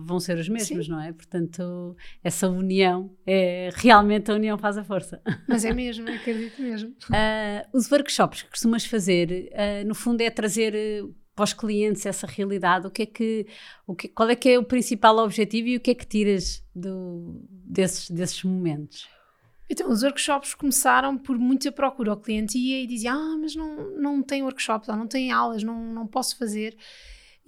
vão 0.05 0.21
ser 0.21 0.39
os 0.39 0.49
mesmos, 0.49 0.87
Sim. 0.87 0.93
não 0.93 1.01
é? 1.01 1.13
Portanto, 1.13 1.97
essa 2.23 2.49
união 2.49 3.11
é 3.27 3.71
realmente 3.75 4.31
a 4.31 4.35
união 4.35 4.57
faz 4.57 4.79
a 4.79 4.85
força. 4.85 5.21
Mas 5.49 5.65
é 5.65 5.73
mesmo, 5.73 6.09
acredito 6.09 6.63
mesmo. 6.63 6.91
Uh, 6.91 7.67
os 7.77 7.91
workshops 7.91 8.43
que 8.43 8.51
costumas 8.51 8.85
fazer, 8.85 9.51
uh, 9.53 9.87
no 9.87 9.95
fundo, 9.95 10.21
é 10.21 10.31
trazer 10.31 10.75
para 11.39 11.45
os 11.45 11.53
clientes 11.53 12.05
essa 12.05 12.27
realidade? 12.27 12.89
O 12.89 12.91
que 12.91 13.03
é 13.03 13.07
que, 13.07 13.47
o 13.87 13.95
que, 13.95 14.09
qual 14.09 14.29
é 14.29 14.35
que 14.35 14.49
é 14.49 14.59
o 14.59 14.65
principal 14.65 15.17
objetivo 15.19 15.69
e 15.69 15.77
o 15.77 15.81
que 15.81 15.93
é 15.93 15.95
que 15.95 16.05
tiras 16.05 16.65
do, 16.75 17.41
desses, 17.49 18.11
desses 18.11 18.43
momentos? 18.43 19.09
Então, 19.71 19.91
os 19.91 20.03
workshops 20.03 20.55
começaram 20.55 21.19
por 21.19 21.39
muita 21.39 21.71
procura. 21.71 22.13
O 22.13 22.17
cliente 22.17 22.59
ia 22.59 22.83
e 22.83 22.87
dizia: 22.87 23.13
Ah, 23.13 23.37
mas 23.39 23.55
não, 23.55 23.91
não 23.99 24.23
tem 24.23 24.43
workshops, 24.43 24.89
não 24.89 25.07
tem 25.07 25.31
aulas, 25.31 25.63
não, 25.63 25.93
não 25.93 26.07
posso 26.07 26.37
fazer. 26.39 26.77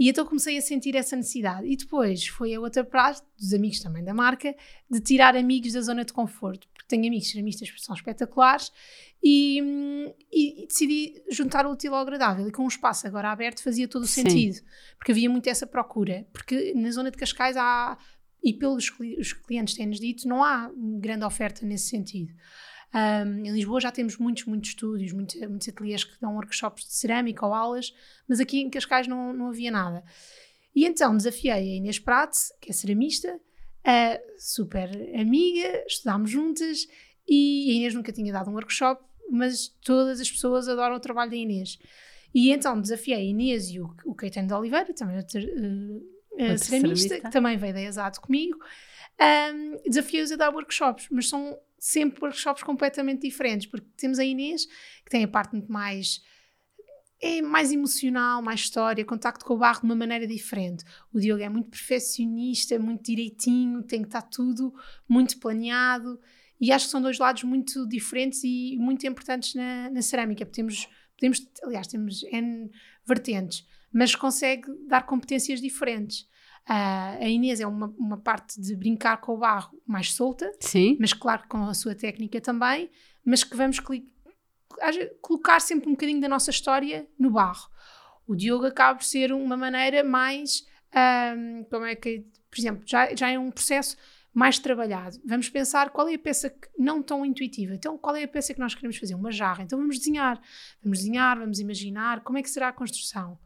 E 0.01 0.09
então 0.09 0.25
comecei 0.25 0.57
a 0.57 0.63
sentir 0.63 0.97
essa 0.97 1.15
necessidade. 1.15 1.67
E 1.67 1.77
depois 1.77 2.27
foi 2.27 2.55
a 2.55 2.61
outra 2.61 2.83
parte, 2.83 3.23
dos 3.39 3.53
amigos 3.53 3.81
também 3.81 4.03
da 4.03 4.15
marca, 4.15 4.57
de 4.91 4.99
tirar 4.99 5.37
amigos 5.37 5.75
da 5.75 5.83
zona 5.83 6.07
de 6.07 6.13
conforto. 6.15 6.67
Porque 6.73 6.89
tenho 6.89 7.07
amigos 7.07 7.31
ceramistas 7.31 7.71
que 7.71 7.79
são 7.79 7.95
espetaculares 7.95 8.73
e, 9.23 9.61
e, 10.33 10.63
e, 10.63 10.67
decidi 10.67 11.23
juntar 11.31 11.67
o 11.67 11.73
útil 11.73 11.95
ao 11.95 12.01
agradável. 12.01 12.49
E 12.49 12.51
com 12.51 12.65
um 12.65 12.69
espaço 12.69 13.07
agora 13.07 13.31
aberto 13.31 13.63
fazia 13.63 13.87
todo 13.87 14.05
o 14.05 14.07
Sim. 14.07 14.23
sentido. 14.23 14.65
Porque 14.97 15.13
havia 15.13 15.29
muito 15.29 15.47
essa 15.51 15.67
procura. 15.67 16.27
Porque 16.33 16.73
na 16.75 16.91
zona 16.91 17.11
de 17.11 17.19
Cascais 17.19 17.59
há, 17.59 17.99
e 18.43 18.53
pelos 18.55 18.91
os 19.19 19.33
clientes 19.33 19.75
têm-nos 19.75 20.01
dito, 20.01 20.29
não 20.29 20.43
há 20.43 20.71
grande 20.99 21.25
oferta 21.25 21.65
nesse 21.65 21.89
sentido. 21.89 22.33
Um, 22.93 23.45
em 23.45 23.53
Lisboa 23.53 23.81
já 23.81 23.93
temos 23.93 24.17
muitos, 24.17 24.45
muitos 24.47 24.71
estúdios, 24.71 25.13
muitos, 25.13 25.37
muitos 25.49 25.69
ateliês 25.69 26.03
que 26.03 26.21
dão 26.21 26.35
workshops 26.35 26.85
de 26.85 26.95
cerâmica 26.95 27.47
ou 27.47 27.55
aulas, 27.55 27.95
mas 28.29 28.41
aqui 28.41 28.61
em 28.61 28.71
Cascais 28.71 29.07
não, 29.07 29.33
não 29.33 29.49
havia 29.49 29.71
nada. 29.71 30.03
E 30.75 30.85
então 30.85 31.17
desafiei 31.17 31.53
a 31.53 31.61
Inês 31.61 31.99
Prate, 31.99 32.39
que 32.61 32.71
é 32.71 32.73
ceramista, 32.73 33.41
super 34.39 34.91
amiga, 35.19 35.85
estudámos 35.87 36.31
juntas 36.31 36.87
e 37.29 37.71
a 37.71 37.75
Inês 37.75 37.95
nunca 37.95 38.13
tinha 38.13 38.33
dado 38.33 38.51
um 38.51 38.55
workshop, 38.55 39.03
mas 39.31 39.69
todas 39.85 40.21
as 40.21 40.31
pessoas 40.31 40.69
adoram 40.69 40.97
o 40.97 41.01
trabalho 41.01 41.31
da 41.31 41.37
Inês. 41.37 41.79
E 42.35 42.51
então 42.51 42.81
desafiei 42.81 43.17
a 43.17 43.23
Inês 43.23 43.71
e 43.71 43.81
o, 43.81 43.95
o 44.05 44.15
Caetano 44.15 44.49
de 44.49 44.55
Oliveira, 44.55 44.93
também 44.95 45.19
uh, 45.19 46.03
uh, 46.33 46.37
ceramista, 46.37 46.67
ceramista, 46.67 47.21
que 47.21 47.31
também 47.31 47.57
veio 47.57 47.75
da 47.75 47.83
Exato 47.83 48.21
comigo, 48.21 48.59
um, 49.21 49.83
desafiei-os 49.89 50.33
a 50.33 50.37
dar 50.37 50.55
workshops, 50.55 51.09
mas 51.11 51.29
são 51.29 51.59
sempre 51.79 52.23
workshops 52.23 52.63
completamente 52.63 53.23
diferentes, 53.23 53.67
porque 53.67 53.87
temos 53.97 54.19
a 54.19 54.25
Inês, 54.25 54.67
que 55.05 55.11
tem 55.11 55.25
a 55.25 55.29
parte 55.29 55.53
muito 55.53 55.71
mais 55.71 56.23
é 57.23 57.43
mais 57.43 57.71
emocional, 57.71 58.41
mais 58.41 58.61
história, 58.61 59.05
contacto 59.05 59.45
com 59.45 59.55
o 59.55 59.59
barro 59.59 59.81
de 59.81 59.85
uma 59.85 59.95
maneira 59.95 60.27
diferente. 60.27 60.85
O 61.13 61.21
Diogo 61.21 61.43
é 61.43 61.49
muito 61.51 61.69
perfeccionista, 61.69 62.79
muito 62.79 63.05
direitinho, 63.05 63.83
tem 63.83 64.01
que 64.01 64.09
estar 64.09 64.23
tudo 64.23 64.73
muito 65.07 65.39
planeado. 65.39 66.19
E 66.59 66.73
acho 66.73 66.87
que 66.87 66.91
são 66.91 67.01
dois 67.01 67.19
lados 67.19 67.43
muito 67.43 67.87
diferentes 67.87 68.43
e 68.43 68.77
muito 68.79 69.07
importantes 69.07 69.55
na, 69.55 69.91
na 69.91 70.01
cerâmica. 70.01 70.47
Temos, 70.47 70.89
podemos, 71.15 71.47
aliás, 71.63 71.87
temos 71.87 72.23
N 72.25 72.71
vertentes, 73.05 73.67
mas 73.93 74.15
consegue 74.15 74.71
dar 74.87 75.05
competências 75.05 75.61
diferentes. 75.61 76.29
Uh, 76.69 77.25
a 77.25 77.29
Inês 77.29 77.61
é 77.61 77.67
uma, 77.67 77.93
uma 77.99 78.17
parte 78.17 78.61
de 78.61 78.77
brincar 78.77 79.17
com 79.21 79.35
o 79.35 79.39
barro 79.39 79.77
mais 79.87 80.13
solta, 80.13 80.53
Sim. 80.61 80.97
mas 81.01 81.13
claro 81.13 81.43
com 81.49 81.65
a 81.65 81.75
sua 81.75 81.95
técnica 81.95 82.41
também, 82.41 82.91
mas 83.25 83.43
que 83.43 83.57
vamos 83.57 83.81
colocar 85.21 85.61
sempre 85.61 85.89
um 85.89 85.93
bocadinho 85.93 86.21
da 86.21 86.29
nossa 86.29 86.51
história 86.51 87.09
no 87.19 87.31
barro. 87.31 87.69
O 88.27 88.37
Diogo 88.37 88.67
acaba 88.67 88.99
por 88.99 89.05
ser 89.05 89.33
uma 89.33 89.57
maneira 89.57 90.05
mais, 90.05 90.65
um, 91.37 91.65
como 91.65 91.87
é 91.87 91.97
que, 91.97 92.25
por 92.49 92.61
exemplo, 92.61 92.83
já, 92.87 93.15
já 93.17 93.31
é 93.31 93.39
um 93.39 93.51
processo 93.51 93.97
mais 94.33 94.61
trabalhado. 94.61 95.19
Vamos 95.25 95.49
pensar 95.49 95.91
qual 95.91 96.07
é 96.09 96.15
a 96.15 96.19
peça 96.19 96.51
que, 96.51 96.69
não 96.79 97.03
tão 97.03 97.27
intuitiva. 97.27 97.75
Então, 97.75 97.99
qual 97.99 98.15
é 98.15 98.23
a 98.23 98.29
peça 98.29 98.55
que 98.55 98.61
nós 98.61 98.77
queremos 98.77 98.97
fazer? 98.97 99.17
Uma 99.17 99.33
jarra. 99.33 99.65
Então, 99.65 99.77
vamos 99.77 99.99
desenhar. 99.99 100.41
Vamos 100.81 100.99
desenhar, 100.99 101.37
vamos 101.37 101.59
imaginar 101.59 102.21
como 102.21 102.39
é 102.39 102.43
que 102.43 102.49
será 102.49 102.69
a 102.69 102.73
construção 102.73 103.37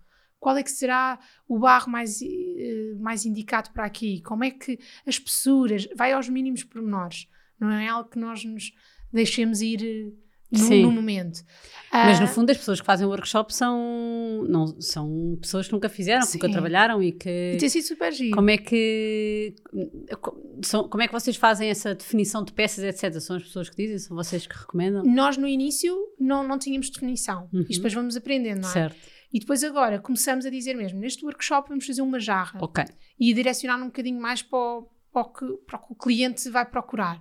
qual 0.44 0.58
é 0.58 0.62
que 0.62 0.70
será 0.70 1.18
o 1.48 1.58
barro 1.58 1.90
mais, 1.90 2.20
uh, 2.20 3.00
mais 3.00 3.24
indicado 3.24 3.70
para 3.70 3.86
aqui, 3.86 4.20
como 4.20 4.44
é 4.44 4.50
que 4.50 4.78
as 5.06 5.14
espessuras, 5.14 5.88
vai 5.96 6.12
aos 6.12 6.28
mínimos 6.28 6.62
pormenores, 6.62 7.26
não 7.58 7.70
é 7.70 7.88
algo 7.88 8.10
que 8.10 8.18
nós 8.18 8.44
nos 8.44 8.70
deixemos 9.10 9.62
ir 9.62 10.12
uh, 10.52 10.58
no, 10.58 10.82
no, 10.82 10.92
momento. 10.92 11.42
Mas 11.90 12.20
no 12.20 12.26
ah, 12.26 12.28
fundo 12.28 12.50
as 12.50 12.58
pessoas 12.58 12.78
que 12.78 12.84
fazem 12.84 13.06
o 13.06 13.08
workshop 13.08 13.54
são, 13.54 14.44
não, 14.46 14.78
são 14.82 15.38
pessoas 15.40 15.66
que 15.66 15.72
nunca 15.72 15.88
fizeram, 15.88 16.20
sim. 16.26 16.38
que 16.38 16.46
nunca 16.46 16.52
trabalharam 16.52 17.02
e 17.02 17.10
que... 17.10 17.52
E 17.54 17.56
tem 17.56 17.70
sido 17.70 17.84
super 17.84 18.12
giro. 18.12 18.36
Como 18.36 18.50
é 18.50 18.58
que... 18.58 19.54
Como 20.90 21.02
é 21.02 21.06
que 21.06 21.12
vocês 21.14 21.36
fazem 21.36 21.70
essa 21.70 21.94
definição 21.94 22.44
de 22.44 22.52
peças, 22.52 22.84
etc? 22.84 23.18
São 23.18 23.36
as 23.36 23.44
pessoas 23.44 23.70
que 23.70 23.76
dizem? 23.76 23.98
São 23.98 24.14
vocês 24.14 24.46
que 24.46 24.54
recomendam? 24.54 25.04
Nós 25.04 25.38
no 25.38 25.48
início 25.48 25.96
não, 26.20 26.46
não 26.46 26.58
tínhamos 26.58 26.90
definição. 26.90 27.48
Uhum. 27.50 27.64
E 27.66 27.74
depois 27.76 27.94
vamos 27.94 28.14
aprendendo, 28.14 28.60
não 28.60 28.68
é? 28.68 28.72
Certo. 28.72 29.14
E 29.34 29.40
depois 29.40 29.64
agora 29.64 29.98
começamos 29.98 30.46
a 30.46 30.50
dizer 30.50 30.74
mesmo, 30.74 31.00
neste 31.00 31.24
workshop 31.24 31.68
vamos 31.68 31.84
fazer 31.84 32.02
uma 32.02 32.20
jarra. 32.20 32.60
Ok. 32.62 32.84
E 33.18 33.34
direcionar 33.34 33.82
um 33.82 33.86
bocadinho 33.86 34.20
mais 34.20 34.42
para 34.42 34.56
o, 34.56 34.88
para 35.12 35.22
o, 35.22 35.24
que, 35.24 35.46
para 35.66 35.76
o 35.76 35.86
que 35.86 35.92
o 35.92 35.96
cliente 35.96 36.48
vai 36.48 36.64
procurar. 36.64 37.20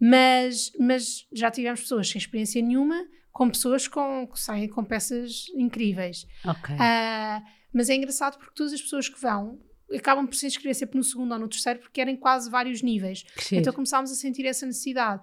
Mas, 0.00 0.72
mas 0.80 1.28
já 1.30 1.50
tivemos 1.50 1.82
pessoas 1.82 2.08
sem 2.08 2.18
experiência 2.18 2.62
nenhuma, 2.62 3.06
com 3.30 3.50
pessoas 3.50 3.86
com, 3.86 4.26
que 4.26 4.40
saem 4.40 4.66
com 4.66 4.82
peças 4.82 5.44
incríveis. 5.54 6.26
Ok. 6.42 6.74
Uh, 6.74 7.46
mas 7.70 7.90
é 7.90 7.96
engraçado 7.96 8.38
porque 8.38 8.54
todas 8.54 8.72
as 8.72 8.80
pessoas 8.80 9.10
que 9.10 9.20
vão 9.20 9.60
acabam 9.94 10.26
por 10.26 10.34
se 10.34 10.46
inscrever 10.46 10.74
sempre 10.74 10.96
no 10.96 11.04
segundo 11.04 11.32
ou 11.32 11.38
no 11.38 11.48
terceiro 11.48 11.80
porque 11.80 11.92
querem 12.00 12.16
quase 12.16 12.48
vários 12.48 12.80
níveis. 12.80 13.26
Sim. 13.36 13.58
Então 13.58 13.74
começámos 13.74 14.10
a 14.10 14.14
sentir 14.14 14.46
essa 14.46 14.64
necessidade. 14.64 15.22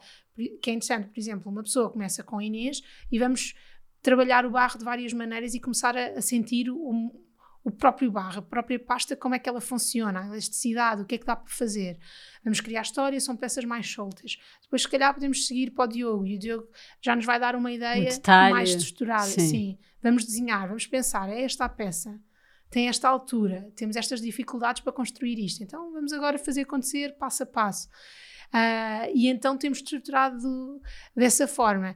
Que 0.61 0.69
é 0.69 0.73
interessante, 0.73 1.09
por 1.09 1.19
exemplo, 1.19 1.51
uma 1.51 1.63
pessoa 1.63 1.89
começa 1.89 2.23
com 2.23 2.37
a 2.37 2.43
Inês 2.43 2.81
e 3.11 3.17
vamos 3.17 3.55
trabalhar 4.01 4.45
o 4.45 4.51
barro 4.51 4.77
de 4.77 4.85
várias 4.85 5.13
maneiras 5.13 5.53
e 5.53 5.59
começar 5.59 5.95
a, 5.95 6.17
a 6.17 6.21
sentir 6.21 6.69
o, 6.69 7.11
o, 7.63 7.71
próprio 7.71 8.11
barro, 8.11 8.39
a 8.39 8.41
própria 8.41 8.79
pasta, 8.79 9.15
como 9.15 9.35
é 9.35 9.39
que 9.39 9.49
ela 9.49 9.61
funciona, 9.61 10.21
a 10.21 10.27
elasticidade, 10.27 11.01
o 11.01 11.05
que 11.05 11.15
é 11.15 11.17
que 11.17 11.25
dá 11.25 11.35
para 11.35 11.51
fazer. 11.51 11.99
Vamos 12.43 12.61
criar 12.61 12.81
história, 12.81 13.19
são 13.19 13.35
peças 13.35 13.65
mais 13.65 13.89
soltas. 13.91 14.37
Depois, 14.61 14.83
se 14.83 14.87
calhar, 14.87 15.13
podemos 15.13 15.47
seguir 15.47 15.71
para 15.71 15.85
o 15.85 15.87
Diogo 15.87 16.25
e 16.25 16.35
o 16.35 16.39
Diogo 16.39 16.67
já 17.01 17.15
nos 17.15 17.25
vai 17.25 17.39
dar 17.39 17.55
uma 17.55 17.71
ideia 17.71 18.09
um 18.09 18.49
mais 18.51 18.69
estruturada. 18.69 19.27
Sim. 19.27 19.47
Sim. 19.47 19.77
Vamos 20.01 20.25
desenhar, 20.25 20.67
vamos 20.67 20.87
pensar, 20.87 21.29
é 21.29 21.43
esta 21.43 21.65
a 21.65 21.69
peça, 21.69 22.17
tem 22.69 22.87
esta 22.87 23.09
altura, 23.09 23.69
temos 23.75 23.97
estas 23.97 24.21
dificuldades 24.21 24.81
para 24.81 24.93
construir 24.93 25.37
isto. 25.39 25.61
Então, 25.61 25.91
vamos 25.91 26.13
agora 26.13 26.37
fazer 26.37 26.61
acontecer 26.61 27.17
passo 27.17 27.43
a 27.43 27.45
passo. 27.45 27.89
Uh, 28.49 29.11
e 29.13 29.27
então 29.27 29.57
temos 29.57 29.77
estruturado 29.79 30.81
dessa 31.15 31.47
forma 31.47 31.95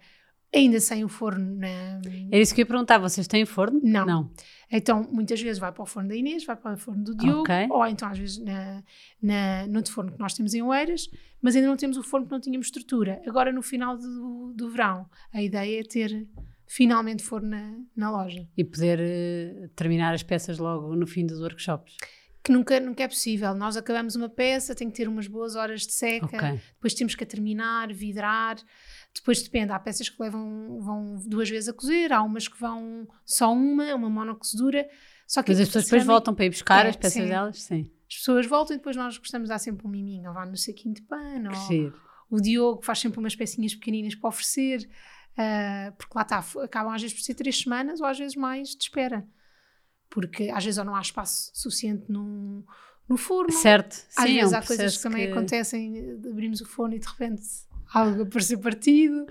ainda 0.53 0.79
sem 0.79 1.03
o 1.03 1.09
forno 1.09 1.55
na... 1.55 2.01
É 2.31 2.39
isso 2.39 2.53
que 2.53 2.61
eu 2.61 2.63
ia 2.63 2.67
perguntar, 2.67 2.97
vocês 2.97 3.27
têm 3.27 3.45
forno? 3.45 3.79
Não. 3.83 4.05
Não. 4.05 4.31
Então, 4.71 5.07
muitas 5.11 5.41
vezes 5.41 5.59
vai 5.59 5.71
para 5.71 5.83
o 5.83 5.85
forno 5.85 6.09
da 6.09 6.15
Inês, 6.15 6.45
vai 6.45 6.55
para 6.55 6.73
o 6.73 6.77
forno 6.77 7.03
do 7.03 7.15
Diogo, 7.15 7.41
okay. 7.41 7.67
ou 7.69 7.85
então 7.85 8.07
às 8.07 8.17
vezes 8.17 8.39
na, 8.39 8.83
na, 9.21 9.67
no 9.67 9.87
forno 9.87 10.11
que 10.11 10.19
nós 10.19 10.33
temos 10.33 10.53
em 10.53 10.61
Oeiras, 10.61 11.09
mas 11.41 11.55
ainda 11.55 11.67
não 11.67 11.77
temos 11.77 11.97
o 11.97 12.03
forno 12.03 12.25
porque 12.25 12.35
não 12.35 12.41
tínhamos 12.41 12.67
estrutura. 12.67 13.21
Agora, 13.27 13.51
no 13.51 13.61
final 13.61 13.97
do, 13.97 14.53
do 14.55 14.69
verão, 14.69 15.05
a 15.31 15.41
ideia 15.41 15.81
é 15.81 15.83
ter 15.83 16.27
finalmente 16.65 17.23
forno 17.23 17.49
na, 17.49 17.73
na 17.95 18.11
loja. 18.11 18.47
E 18.57 18.63
poder 18.63 18.99
uh, 18.99 19.69
terminar 19.75 20.13
as 20.13 20.23
peças 20.23 20.57
logo 20.57 20.95
no 20.95 21.05
fim 21.05 21.25
dos 21.25 21.39
workshops 21.39 21.95
que 22.43 22.51
nunca, 22.51 22.77
nunca 22.79 23.03
é 23.03 23.07
possível. 23.07 23.55
Nós 23.55 23.77
acabamos 23.77 24.17
uma 24.17 24.27
peça, 24.27 24.75
tem 24.75 24.89
que 24.89 24.97
ter 24.97 25.07
umas 25.07 25.27
boas 25.27 25.55
horas 25.55 25.87
de 25.87 25.93
seca, 25.93 26.25
okay. 26.25 26.59
depois 26.73 26.93
temos 26.93 27.15
que 27.15 27.23
a 27.23 27.27
terminar, 27.27 27.93
vidrar. 27.93 28.57
Depois 29.15 29.41
depende, 29.41 29.71
há 29.71 29.79
peças 29.79 30.09
que 30.09 30.21
levam 30.21 30.79
vão 30.81 31.15
duas 31.25 31.49
vezes 31.49 31.69
a 31.69 31.73
cozer, 31.73 32.11
há 32.11 32.21
umas 32.23 32.47
que 32.47 32.59
vão 32.59 33.07
só 33.25 33.53
uma, 33.53 33.93
uma 33.93 34.09
monocozedura. 34.09 34.89
Só 35.27 35.43
que 35.43 35.51
Mas 35.51 35.59
as 35.59 35.67
pessoas 35.67 35.85
depois 35.85 36.03
voltam 36.03 36.33
para 36.33 36.45
ir 36.45 36.49
buscar 36.49 36.85
é, 36.85 36.89
as 36.89 36.95
peças 36.95 37.13
sim. 37.13 37.27
delas? 37.27 37.61
Sim. 37.61 37.91
As 38.09 38.17
pessoas 38.17 38.45
voltam 38.45 38.75
e 38.75 38.77
depois 38.77 38.95
nós 38.95 39.17
gostamos 39.17 39.47
de 39.47 39.53
dar 39.53 39.59
sempre 39.59 39.87
um 39.87 39.89
miminho, 39.89 40.29
ou 40.29 40.33
vá 40.33 40.45
no 40.45 40.57
saquinho 40.57 40.93
de 40.93 41.01
pano, 41.01 41.51
ou 41.51 41.93
o 42.29 42.41
Diogo 42.41 42.81
faz 42.81 42.99
sempre 42.99 43.19
umas 43.19 43.35
pecinhas 43.35 43.75
pequeninas 43.75 44.15
para 44.15 44.27
oferecer, 44.27 44.89
uh, 45.33 45.95
porque 45.97 46.13
lá 46.15 46.23
está, 46.23 46.43
acabam 46.63 46.93
às 46.93 47.01
vezes 47.01 47.15
por 47.15 47.23
ser 47.23 47.35
três 47.35 47.59
semanas 47.59 48.01
ou 48.01 48.07
às 48.07 48.17
vezes 48.17 48.35
mais 48.35 48.69
de 48.69 48.83
espera. 48.83 49.27
Porque 50.09 50.49
às 50.49 50.63
vezes 50.63 50.79
ou 50.79 50.85
não 50.85 50.95
há 50.95 51.01
espaço 51.01 51.51
suficiente 51.53 52.11
no, 52.11 52.65
no 53.07 53.17
forno. 53.17 53.51
Certo, 53.51 53.93
Às 54.17 54.25
sim, 54.25 54.35
vezes 54.35 54.53
é 54.53 54.55
um 54.55 54.59
há 54.59 54.65
coisas 54.65 54.97
que 54.97 55.03
também 55.03 55.25
que... 55.27 55.31
acontecem, 55.31 56.19
abrimos 56.29 56.61
o 56.61 56.65
forno 56.65 56.95
e 56.95 56.99
de 56.99 57.07
repente 57.07 57.43
algo 57.93 58.25
para 58.25 58.41
ser 58.41 58.57
partido. 58.57 59.25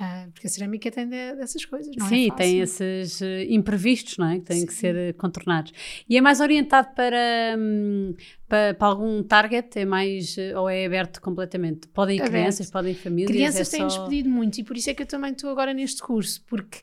Uh, 0.00 0.30
porque 0.32 0.46
a 0.46 0.50
cerâmica 0.50 0.90
tem 0.90 1.06
de, 1.06 1.34
dessas 1.34 1.66
coisas, 1.66 1.94
não 1.94 2.06
é 2.06 2.08
Sim, 2.08 2.28
é 2.28 2.34
tem 2.34 2.60
esses 2.60 3.20
uh, 3.20 3.24
imprevistos, 3.50 4.16
não 4.16 4.26
é? 4.26 4.38
Que 4.38 4.46
têm 4.46 4.60
Sim. 4.60 4.66
que 4.66 4.72
ser 4.72 5.10
uh, 5.10 5.14
contornados. 5.18 5.70
E 6.08 6.16
é 6.16 6.20
mais 6.20 6.40
orientado 6.40 6.88
para, 6.96 7.54
um, 7.58 8.14
para, 8.48 8.72
para, 8.72 8.88
algum 8.88 9.22
target? 9.22 9.78
É 9.78 9.84
mais, 9.84 10.34
ou 10.56 10.68
é 10.68 10.86
aberto 10.86 11.20
completamente? 11.20 11.88
Podem 11.88 12.16
ir 12.16 12.22
crianças, 12.22 12.70
podem 12.70 12.92
ir 12.92 12.94
famílias? 12.94 13.30
Crianças 13.30 13.68
é 13.68 13.76
têm-nos 13.76 13.94
só... 13.94 14.04
pedido 14.06 14.30
muito 14.30 14.58
e 14.58 14.64
por 14.64 14.78
isso 14.78 14.88
é 14.88 14.94
que 14.94 15.02
eu 15.02 15.06
também 15.06 15.32
estou 15.32 15.50
agora 15.50 15.74
neste 15.74 16.02
curso, 16.02 16.42
porque 16.48 16.78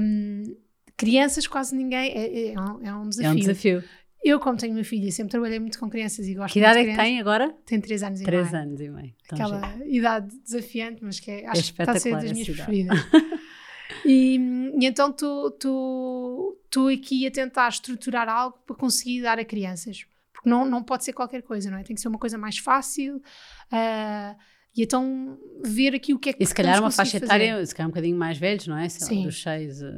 um, 0.00 0.56
Crianças, 0.98 1.46
quase 1.46 1.76
ninguém. 1.76 2.10
É, 2.10 2.52
é, 2.52 2.60
um, 2.60 2.84
é 2.84 2.92
um 2.92 3.08
desafio. 3.08 3.28
É 3.28 3.32
um 3.32 3.36
desafio. 3.36 3.84
Eu, 4.24 4.40
como 4.40 4.56
tenho 4.58 4.74
uma 4.74 4.84
filha, 4.84 5.10
sempre 5.12 5.30
trabalhei 5.30 5.58
muito 5.60 5.78
com 5.78 5.88
crianças 5.88 6.26
e 6.26 6.34
gosto 6.34 6.52
Que 6.52 6.58
idade 6.58 6.80
é 6.80 6.84
que 6.84 6.90
de 6.90 6.96
tem 6.96 7.20
agora? 7.20 7.54
Tem 7.64 7.80
3 7.80 8.02
anos 8.02 8.20
e 8.20 8.24
Três 8.24 8.50
meio. 8.50 8.62
anos 8.64 8.80
e 8.80 8.88
meio. 8.90 9.14
Então, 9.24 9.38
Aquela 9.38 9.60
já- 9.60 9.86
idade 9.86 10.36
desafiante, 10.44 11.04
mas 11.04 11.20
que 11.20 11.30
é, 11.30 11.46
acho 11.46 11.72
que 11.72 11.80
está 11.82 11.92
a 11.92 11.98
ser 12.00 12.12
das 12.12 12.32
minhas 12.32 12.48
preferidas. 12.48 12.98
e, 14.04 14.36
e 14.80 14.86
então 14.86 15.10
estou 15.10 16.88
aqui 16.92 17.26
a 17.26 17.30
tentar 17.30 17.68
estruturar 17.68 18.28
algo 18.28 18.58
para 18.66 18.76
conseguir 18.76 19.22
dar 19.22 19.38
a 19.38 19.44
crianças. 19.44 20.04
Porque 20.32 20.48
não, 20.50 20.64
não 20.64 20.82
pode 20.82 21.04
ser 21.04 21.12
qualquer 21.12 21.42
coisa, 21.42 21.70
não 21.70 21.78
é? 21.78 21.82
Tem 21.82 21.94
que 21.94 22.00
ser 22.02 22.08
uma 22.08 22.18
coisa 22.18 22.36
mais 22.38 22.58
fácil. 22.58 23.20
ah, 23.70 24.36
e 24.76 24.82
então 24.82 25.38
ver 25.64 25.94
aqui 25.94 26.14
o 26.14 26.18
que 26.18 26.30
é 26.30 26.32
que 26.32 26.42
E 26.42 26.46
se 26.46 26.54
calhar 26.54 26.78
uma 26.80 26.90
faixa 26.90 27.12
fazer. 27.18 27.24
etária, 27.24 27.66
se 27.66 27.74
calhar 27.74 27.88
um 27.88 27.90
bocadinho 27.90 28.16
mais 28.16 28.38
velhos, 28.38 28.66
não 28.66 28.76
é? 28.76 28.82
Lá, 28.82 28.88
Sim. 28.90 29.24
dos 29.24 29.42
seis, 29.42 29.82
eh, 29.82 29.92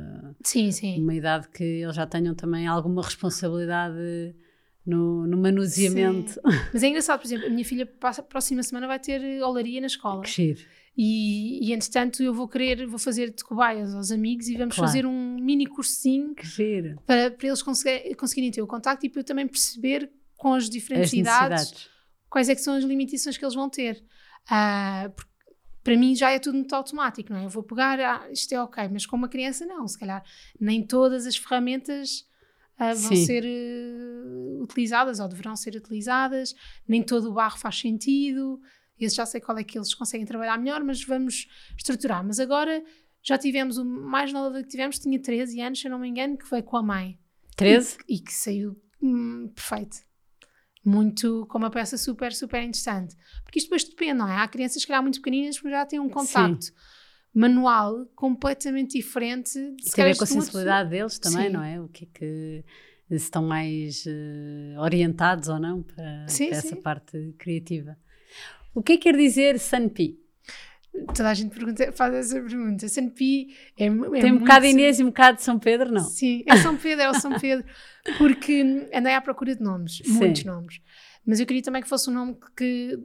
Sim, 0.44 0.70
sim. 0.72 1.02
uma 1.02 1.14
idade 1.14 1.48
que 1.50 1.62
eles 1.62 1.94
já 1.94 2.06
tenham 2.06 2.34
também 2.34 2.66
alguma 2.66 3.02
responsabilidade 3.02 4.34
no, 4.86 5.26
no 5.26 5.36
manuseamento. 5.36 6.32
Sim. 6.32 6.40
Mas 6.72 6.82
é 6.82 6.88
engraçado, 6.88 7.20
por 7.20 7.26
exemplo, 7.26 7.46
a 7.46 7.50
minha 7.50 7.64
filha 7.64 7.84
passa, 7.86 8.22
próxima 8.22 8.62
semana 8.62 8.86
vai 8.86 8.98
ter 8.98 9.22
eh, 9.22 9.44
olaria 9.44 9.80
na 9.80 9.86
escola. 9.86 10.22
Que 10.22 10.30
giro. 10.30 10.60
E, 10.96 11.68
e 11.68 11.72
entretanto 11.72 12.22
eu 12.22 12.34
vou 12.34 12.48
querer, 12.48 12.86
vou 12.86 12.98
fazer 12.98 13.30
de 13.32 13.44
cobaias 13.44 13.94
aos 13.94 14.10
amigos 14.10 14.48
e 14.48 14.56
vamos 14.56 14.74
Claro. 14.74 14.88
fazer 14.90 15.06
um 15.06 15.36
mini 15.40 15.66
cursinho 15.66 16.34
para, 17.06 17.30
para 17.30 17.46
eles 17.46 17.62
conseguir, 17.62 18.14
conseguirem 18.16 18.50
ter 18.50 18.60
o 18.60 18.66
contacto 18.66 19.06
e 19.06 19.08
para 19.08 19.20
eu 19.20 19.24
também 19.24 19.46
perceber 19.46 20.10
com 20.36 20.52
as 20.54 20.68
diferentes 20.68 21.12
As 21.12 21.18
idades 21.18 21.88
quais 22.28 22.48
é 22.48 22.54
que 22.54 22.60
são 22.60 22.74
as 22.74 22.84
limitações 22.84 23.36
que 23.36 23.44
eles 23.44 23.54
vão 23.54 23.68
ter. 23.70 24.02
Porque 25.14 25.30
para 25.82 25.96
mim 25.96 26.14
já 26.14 26.30
é 26.30 26.38
tudo 26.38 26.56
muito 26.56 26.74
automático, 26.74 27.32
não 27.32 27.40
é? 27.40 27.44
Eu 27.44 27.48
vou 27.48 27.62
pegar, 27.62 27.98
ah, 28.00 28.30
isto 28.30 28.52
é 28.52 28.62
ok, 28.62 28.88
mas 28.88 29.06
com 29.06 29.16
uma 29.16 29.28
criança 29.28 29.64
não, 29.64 29.86
se 29.88 29.98
calhar 29.98 30.22
nem 30.58 30.86
todas 30.86 31.26
as 31.26 31.36
ferramentas 31.36 32.26
ah, 32.78 32.94
vão 32.94 33.14
Sim. 33.14 33.24
ser 33.26 33.44
eh, 33.44 34.62
utilizadas 34.62 35.20
ou 35.20 35.28
deverão 35.28 35.56
ser 35.56 35.74
utilizadas, 35.74 36.54
nem 36.86 37.02
todo 37.02 37.30
o 37.30 37.32
barro 37.32 37.58
faz 37.58 37.78
sentido, 37.78 38.60
esse 38.98 39.16
já 39.16 39.24
sei 39.24 39.40
qual 39.40 39.56
é 39.58 39.64
que 39.64 39.78
eles 39.78 39.94
conseguem 39.94 40.26
trabalhar 40.26 40.58
melhor, 40.58 40.82
mas 40.84 41.02
vamos 41.02 41.48
estruturar. 41.76 42.24
Mas 42.24 42.38
agora 42.38 42.82
já 43.22 43.38
tivemos, 43.38 43.78
o 43.78 43.84
mais 43.84 44.32
nova 44.32 44.62
que 44.62 44.68
tivemos 44.68 44.98
tinha 44.98 45.20
13 45.20 45.60
anos, 45.60 45.80
se 45.80 45.86
eu 45.86 45.90
não 45.90 45.98
me 45.98 46.08
engano, 46.08 46.36
que 46.36 46.48
veio 46.48 46.62
com 46.62 46.76
a 46.76 46.82
mãe 46.82 47.18
13? 47.56 47.98
e 48.08 48.18
que 48.18 48.32
saiu 48.32 48.80
hum, 49.02 49.50
perfeito. 49.54 49.98
Muito, 50.84 51.46
com 51.48 51.58
uma 51.58 51.70
peça 51.70 51.98
super, 51.98 52.32
super 52.32 52.62
interessante. 52.62 53.14
Porque 53.44 53.58
isto 53.58 53.66
depois 53.66 53.84
depende, 53.84 54.14
não 54.14 54.28
é? 54.28 54.36
Há 54.36 54.48
crianças 54.48 54.82
que 54.82 54.88
calhar 54.88 55.02
muito 55.02 55.20
pequeninas 55.20 55.58
que 55.60 55.68
já 55.68 55.84
têm 55.84 56.00
um 56.00 56.08
contacto 56.08 56.72
manual 57.34 58.06
completamente 58.14 58.98
diferente. 58.98 59.52
de 59.76 59.84
se 59.84 59.92
tem 59.92 60.04
a 60.04 60.08
ver 60.08 60.16
com 60.16 60.24
a 60.24 60.26
sensibilidade 60.26 60.90
deles 60.90 61.18
também, 61.18 61.46
Sim. 61.46 61.52
não 61.52 61.62
é? 61.62 61.80
O 61.80 61.88
que 61.88 62.04
é 62.04 62.08
que 62.12 62.64
se 63.08 63.24
estão 63.24 63.42
mais 63.42 64.04
eh, 64.06 64.78
orientados 64.78 65.48
ou 65.48 65.58
não 65.58 65.82
para, 65.82 66.28
Sim, 66.28 66.48
para 66.48 66.58
essa 66.58 66.68
sim. 66.68 66.76
parte 66.76 67.34
criativa. 67.38 67.96
O 68.74 68.82
que 68.82 68.92
é 68.92 68.96
que 68.96 69.02
quer 69.02 69.16
dizer 69.16 69.58
Sunpi? 69.58 70.18
Toda 71.14 71.30
a 71.30 71.34
gente 71.34 71.54
pergunta, 71.54 71.92
faz 71.92 72.14
essa 72.14 72.40
pergunta. 72.40 72.88
Sanpi 72.88 73.54
é, 73.76 73.86
é 73.86 74.20
Tem 74.20 74.32
um 74.32 74.38
bocado 74.38 74.66
Inês 74.66 74.98
e 74.98 75.04
um 75.04 75.06
bocado 75.06 75.38
de 75.38 75.44
São 75.44 75.58
Pedro, 75.58 75.92
não? 75.92 76.02
Sim, 76.04 76.42
é 76.46 76.56
São 76.56 76.76
Pedro, 76.76 77.04
é 77.04 77.10
o 77.10 77.14
São 77.14 77.38
Pedro. 77.38 77.64
Porque 78.18 78.88
andei 78.92 79.14
à 79.14 79.20
procura 79.20 79.54
de 79.54 79.62
nomes, 79.62 79.98
Sim. 80.04 80.12
muitos 80.12 80.44
nomes. 80.44 80.80
Mas 81.24 81.38
eu 81.38 81.46
queria 81.46 81.62
também 81.62 81.82
que 81.82 81.88
fosse 81.88 82.10
um 82.10 82.12
nome 82.12 82.36
que. 82.56 82.98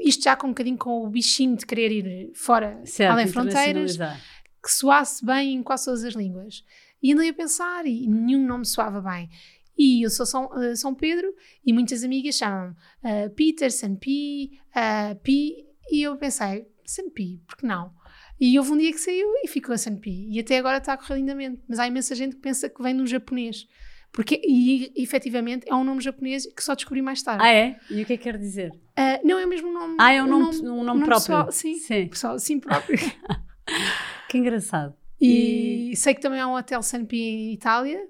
Isto 0.00 0.24
já 0.24 0.36
com 0.36 0.48
um 0.48 0.50
bocadinho 0.50 0.76
com 0.76 1.06
o 1.06 1.08
bichinho 1.08 1.56
de 1.56 1.64
querer 1.64 1.90
ir 1.90 2.32
fora, 2.34 2.78
Certo, 2.84 3.10
além 3.10 3.26
fronteiras, 3.26 3.96
que 3.96 4.70
soasse 4.70 5.24
bem 5.24 5.54
em 5.54 5.62
quase 5.62 5.86
todas 5.86 6.04
as 6.04 6.14
línguas. 6.14 6.62
E 7.02 7.12
andei 7.12 7.30
a 7.30 7.32
pensar 7.32 7.86
e 7.86 8.06
nenhum 8.06 8.46
nome 8.46 8.66
soava 8.66 9.00
bem. 9.00 9.30
E 9.78 10.04
eu 10.04 10.10
sou 10.10 10.26
São, 10.26 10.50
eh, 10.60 10.74
São 10.74 10.94
Pedro 10.94 11.32
e 11.64 11.72
muitas 11.72 12.02
amigas 12.02 12.34
chamam 12.34 12.74
uh, 13.04 13.30
Peter, 13.30 13.70
Sanpi, 13.70 14.58
uh, 14.74 15.14
Pi. 15.22 15.64
E 15.90 16.02
eu 16.02 16.16
pensei, 16.16 16.66
Sanpi, 16.90 17.40
por 17.46 17.56
que 17.56 17.66
não? 17.66 17.92
E 18.40 18.58
houve 18.58 18.72
um 18.72 18.76
dia 18.78 18.92
que 18.92 18.98
saiu 18.98 19.28
e 19.42 19.48
ficou 19.48 19.74
a 19.74 19.78
Sanpi. 19.78 20.28
E 20.30 20.38
até 20.40 20.58
agora 20.58 20.78
está 20.78 20.92
a 20.92 20.96
correr 20.96 21.16
lindamente. 21.16 21.60
Mas 21.68 21.78
há 21.78 21.86
imensa 21.86 22.14
gente 22.14 22.36
que 22.36 22.42
pensa 22.42 22.68
que 22.68 22.82
vem 22.82 22.96
do 22.96 23.06
japonês. 23.06 23.66
Porque, 24.12 24.40
e 24.42 24.90
efetivamente 24.96 25.66
é 25.68 25.74
um 25.74 25.84
nome 25.84 26.00
japonês 26.00 26.46
que 26.46 26.62
só 26.64 26.74
descobri 26.74 27.02
mais 27.02 27.22
tarde. 27.22 27.42
Ah, 27.44 27.52
é? 27.52 27.78
E 27.90 28.02
o 28.02 28.06
que 28.06 28.14
é 28.14 28.16
que 28.16 28.22
quer 28.22 28.38
dizer? 28.38 28.70
Uh, 28.70 29.26
não 29.26 29.38
é 29.38 29.44
o 29.44 29.48
mesmo 29.48 29.72
nome. 29.72 29.96
Ah, 30.00 30.12
é 30.12 30.22
um 30.22 30.26
nome, 30.26 30.58
um 30.68 30.82
nome 30.84 31.04
próprio. 31.04 31.26
pessoal, 31.26 31.52
sim, 31.52 31.74
Sim. 31.74 32.08
pessoal, 32.08 32.38
sim 32.38 32.58
próprio. 32.58 32.98
Que 34.28 34.38
engraçado. 34.38 34.94
E, 35.20 35.92
sei 35.96 36.14
que 36.14 36.20
também 36.20 36.38
há 36.40 36.46
um 36.46 36.54
hotel 36.54 36.82
Sanpi 36.82 37.18
em 37.20 37.52
Itália, 37.52 38.06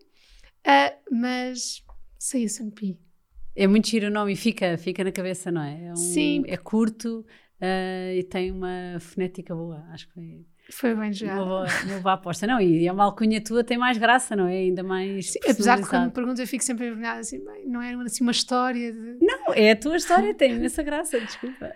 ah, 0.64 0.92
mas 1.10 1.82
sei 2.18 2.44
a 2.44 2.48
Sanpi. 2.48 2.98
É 3.56 3.66
muito 3.66 3.88
giro 3.88 4.06
o 4.06 4.10
nome 4.10 4.32
e 4.32 4.36
fica, 4.36 4.76
fica 4.78 5.02
na 5.02 5.10
cabeça, 5.10 5.50
não 5.50 5.62
é? 5.62 5.86
É, 5.86 5.92
um- 5.92 5.96
Sim. 5.96 6.44
é 6.46 6.56
curto 6.56 7.24
ah, 7.60 8.14
e 8.14 8.22
tem 8.22 8.50
uma 8.50 8.98
fonética 9.00 9.54
boa. 9.54 9.84
Acho 9.90 10.06
que 10.08 10.14
foi 10.14 10.46
Foi 10.70 10.90
bem 10.94 11.04
uma 11.04 11.12
jogado. 11.12 11.44
boa, 11.44 11.66
uma 11.84 12.00
boa 12.00 12.14
aposta. 12.14 12.46
Não, 12.46 12.60
e 12.60 12.88
a 12.88 12.94
malcunha 12.94 13.42
tua 13.42 13.64
tem 13.64 13.76
mais 13.78 13.98
graça, 13.98 14.36
não 14.36 14.46
é? 14.46 14.58
Ainda 14.58 14.82
mais. 14.82 15.32
Sim, 15.32 15.40
apesar 15.48 15.80
de 15.80 15.88
quando 15.88 16.06
me 16.06 16.10
perguntam, 16.12 16.44
eu 16.44 16.48
fico 16.48 16.62
sempre 16.62 16.86
envergonhada 16.86 17.20
assim, 17.20 17.44
bem, 17.44 17.66
não 17.66 17.82
é 17.82 17.94
assim 17.94 18.22
uma 18.22 18.32
história 18.32 18.92
de. 18.92 19.18
Não, 19.20 19.52
é 19.54 19.72
a 19.72 19.76
tua 19.76 19.96
história, 19.96 20.34
tem 20.34 20.52
imensa 20.52 20.82
graça, 20.82 21.18
desculpa. 21.20 21.72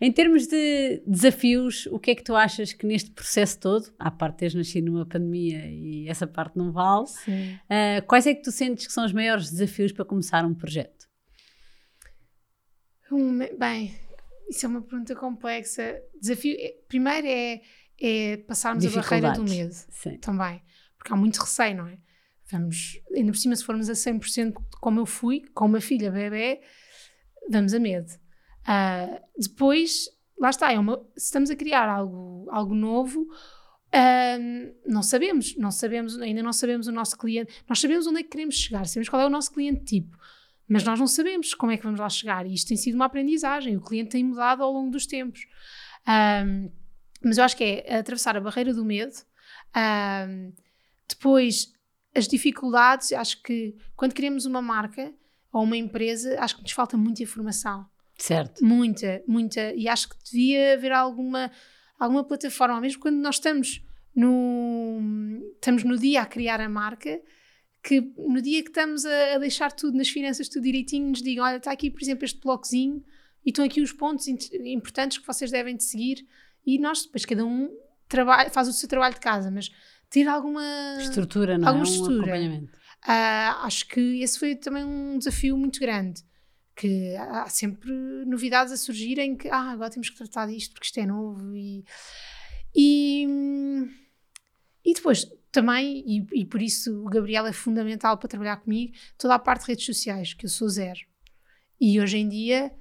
em 0.00 0.12
termos 0.12 0.46
de 0.46 1.02
desafios, 1.06 1.86
o 1.86 1.98
que 1.98 2.12
é 2.12 2.14
que 2.14 2.22
tu 2.22 2.36
achas 2.36 2.72
que 2.72 2.86
neste 2.86 3.10
processo 3.10 3.58
todo, 3.58 3.92
à 3.98 4.10
parte 4.10 4.34
de 4.34 4.38
teres 4.38 4.54
nascido 4.54 4.84
numa 4.84 5.06
pandemia 5.06 5.66
e 5.66 6.08
essa 6.08 6.26
parte 6.26 6.56
não 6.56 6.70
vale, 6.70 7.06
ah, 7.68 8.02
quais 8.06 8.26
é 8.26 8.34
que 8.34 8.42
tu 8.42 8.52
sentes 8.52 8.86
que 8.86 8.92
são 8.92 9.04
os 9.04 9.12
maiores 9.12 9.50
desafios 9.50 9.90
para 9.90 10.04
começar 10.04 10.44
um 10.44 10.54
projeto? 10.54 11.08
Um, 13.12 13.38
bem, 13.58 13.92
isso 14.50 14.66
é 14.66 14.68
uma 14.68 14.82
pergunta 14.82 15.14
complexa. 15.14 16.02
Desafio, 16.20 16.56
é- 16.58 16.74
primeiro 16.88 17.26
é, 17.26 17.60
é 18.00 18.36
passarmos 18.38 18.84
a 18.84 18.90
barreira 18.90 19.30
do 19.32 19.44
medo 19.44 19.72
Sim. 19.72 20.18
também, 20.18 20.60
porque 20.98 21.12
há 21.12 21.16
muito 21.16 21.38
receio, 21.38 21.76
não 21.76 21.86
é? 21.86 21.96
Vamos, 22.50 23.00
ainda 23.14 23.30
por 23.30 23.38
cima, 23.38 23.54
se 23.54 23.64
formos 23.64 23.88
a 23.88 23.94
100% 23.94 24.54
como 24.80 24.98
eu 24.98 25.06
fui, 25.06 25.44
com 25.54 25.66
uma 25.66 25.80
filha 25.80 26.10
bebê, 26.10 26.60
vamos 27.48 27.72
a 27.72 27.78
medo. 27.78 28.10
Ah, 28.66 29.22
depois, 29.38 30.08
lá 30.36 30.50
está, 30.50 30.72
é 30.72 30.78
uma, 30.78 30.98
se 31.16 31.26
estamos 31.26 31.48
a 31.48 31.54
criar 31.54 31.88
algo, 31.88 32.48
algo 32.50 32.74
novo, 32.74 33.24
ah, 33.92 34.36
não 34.84 35.02
sabemos, 35.02 35.56
não 35.56 35.70
sabemos, 35.70 36.20
ainda 36.20 36.42
não 36.42 36.52
sabemos 36.52 36.88
o 36.88 36.92
nosso 36.92 37.16
cliente, 37.16 37.52
nós 37.68 37.80
sabemos 37.80 38.08
onde 38.08 38.18
é 38.18 38.22
que 38.24 38.30
queremos 38.30 38.56
chegar, 38.56 38.84
sabemos 38.84 39.08
qual 39.08 39.22
é 39.22 39.26
o 39.26 39.30
nosso 39.30 39.52
cliente 39.52 39.84
tipo, 39.84 40.18
mas 40.70 40.84
nós 40.84 41.00
não 41.00 41.08
sabemos 41.08 41.52
como 41.52 41.72
é 41.72 41.76
que 41.76 41.82
vamos 41.82 41.98
lá 41.98 42.08
chegar 42.08 42.46
e 42.46 42.54
isto 42.54 42.68
tem 42.68 42.76
sido 42.76 42.94
uma 42.94 43.06
aprendizagem, 43.06 43.76
o 43.76 43.80
cliente 43.80 44.10
tem 44.10 44.22
mudado 44.22 44.62
ao 44.62 44.72
longo 44.72 44.88
dos 44.88 45.04
tempos. 45.04 45.40
Ah, 46.06 46.44
mas 47.20 47.38
eu 47.38 47.44
acho 47.44 47.56
que 47.56 47.64
é 47.84 47.98
atravessar 47.98 48.36
a 48.36 48.40
barreira 48.40 48.72
do 48.72 48.84
medo, 48.84 49.12
ah, 49.74 50.28
depois 51.08 51.72
as 52.14 52.28
dificuldades, 52.28 53.12
acho 53.12 53.42
que 53.42 53.76
quando 53.96 54.14
queremos 54.14 54.46
uma 54.46 54.62
marca 54.62 55.12
ou 55.52 55.64
uma 55.64 55.76
empresa, 55.76 56.38
acho 56.38 56.56
que 56.56 56.62
nos 56.62 56.72
falta 56.72 56.96
muita 56.96 57.24
informação. 57.24 57.84
Certo. 58.16 58.64
Muita, 58.64 59.24
muita. 59.26 59.74
E 59.74 59.88
acho 59.88 60.08
que 60.08 60.16
devia 60.24 60.74
haver 60.74 60.92
alguma, 60.92 61.50
alguma 61.98 62.22
plataforma, 62.22 62.80
mesmo 62.80 63.00
quando 63.00 63.16
nós 63.16 63.36
estamos 63.36 63.84
no, 64.14 65.00
estamos 65.54 65.82
no 65.82 65.98
dia 65.98 66.22
a 66.22 66.26
criar 66.26 66.60
a 66.60 66.68
marca, 66.68 67.20
que 67.82 68.00
no 68.18 68.40
dia 68.42 68.62
que 68.62 68.68
estamos 68.68 69.04
a, 69.06 69.34
a 69.34 69.38
deixar 69.38 69.72
tudo 69.72 69.96
nas 69.96 70.08
finanças, 70.08 70.48
tudo 70.48 70.62
direitinho, 70.64 71.08
nos 71.08 71.22
digam: 71.22 71.44
olha, 71.44 71.56
está 71.56 71.72
aqui, 71.72 71.90
por 71.90 72.02
exemplo, 72.02 72.24
este 72.24 72.40
blocozinho 72.40 73.02
e 73.44 73.50
estão 73.50 73.64
aqui 73.64 73.80
os 73.80 73.92
pontos 73.92 74.26
importantes 74.28 75.18
que 75.18 75.26
vocês 75.26 75.50
devem 75.50 75.76
de 75.76 75.84
seguir. 75.84 76.26
E 76.66 76.78
nós, 76.78 77.04
depois, 77.04 77.24
cada 77.24 77.44
um 77.44 77.70
trabalha, 78.08 78.50
faz 78.50 78.68
o 78.68 78.72
seu 78.72 78.88
trabalho 78.88 79.14
de 79.14 79.20
casa, 79.20 79.50
mas 79.50 79.70
ter 80.10 80.28
alguma 80.28 80.62
Estrutura, 81.00 81.56
não 81.56 81.68
Alguma 81.68 81.86
é? 81.86 81.88
Um 81.88 81.92
estrutura. 81.92 82.22
acompanhamento. 82.34 82.78
ah, 83.02 83.60
acho 83.64 83.86
que 83.88 84.22
esse 84.22 84.38
foi 84.38 84.56
também 84.56 84.84
um 84.84 85.16
desafio 85.18 85.56
muito 85.56 85.80
grande. 85.80 86.22
Que 86.76 87.14
há 87.16 87.48
sempre 87.48 87.90
novidades 88.26 88.72
a 88.72 88.76
surgirem 88.76 89.36
que 89.36 89.48
ah, 89.48 89.70
agora 89.70 89.90
temos 89.90 90.10
que 90.10 90.16
tratar 90.16 90.46
disto 90.46 90.72
porque 90.72 90.86
isto 90.86 90.98
é 90.98 91.06
novo 91.06 91.54
e, 91.54 91.84
e, 92.74 93.26
e 94.84 94.94
depois 94.94 95.26
também, 95.52 96.02
e, 96.06 96.40
e 96.42 96.44
por 96.46 96.60
isso 96.62 97.04
o 97.04 97.08
Gabriel 97.08 97.46
é 97.46 97.52
fundamental 97.52 98.16
para 98.18 98.28
trabalhar 98.28 98.56
comigo, 98.58 98.92
toda 99.18 99.34
a 99.34 99.38
parte 99.38 99.62
de 99.62 99.68
redes 99.68 99.84
sociais, 99.86 100.32
que 100.34 100.46
eu 100.46 100.50
sou 100.50 100.68
zero. 100.68 101.00
E 101.80 102.00
hoje 102.00 102.18
em 102.18 102.28
dia 102.28 102.72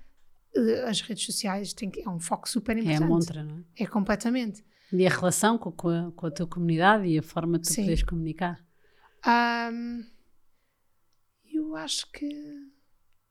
eh, 0.55 0.83
as 0.87 1.01
redes 1.01 1.25
sociais 1.25 1.73
têm 1.73 1.91
é 2.05 2.09
um 2.09 2.19
foco 2.19 2.47
super 2.49 2.75
É 2.77 2.79
importante. 2.81 3.03
a 3.03 3.07
montra, 3.07 3.43
não 3.43 3.59
é? 3.77 3.83
É 3.83 3.87
completamente. 3.87 4.63
E 4.91 5.05
a 5.05 5.09
relação 5.09 5.57
com, 5.57 5.71
com, 5.71 5.89
a, 5.89 6.11
com 6.11 6.25
a 6.27 6.31
tua 6.31 6.47
comunidade 6.47 7.07
e 7.07 7.17
a 7.17 7.21
forma 7.23 7.57
de 7.59 7.67
tu 7.67 7.73
Sim. 7.73 7.81
poderes 7.83 8.03
comunicar. 8.03 8.63
Ahm, 9.23 10.03
eu 11.51 11.75
acho 11.75 12.11
que 12.11 12.27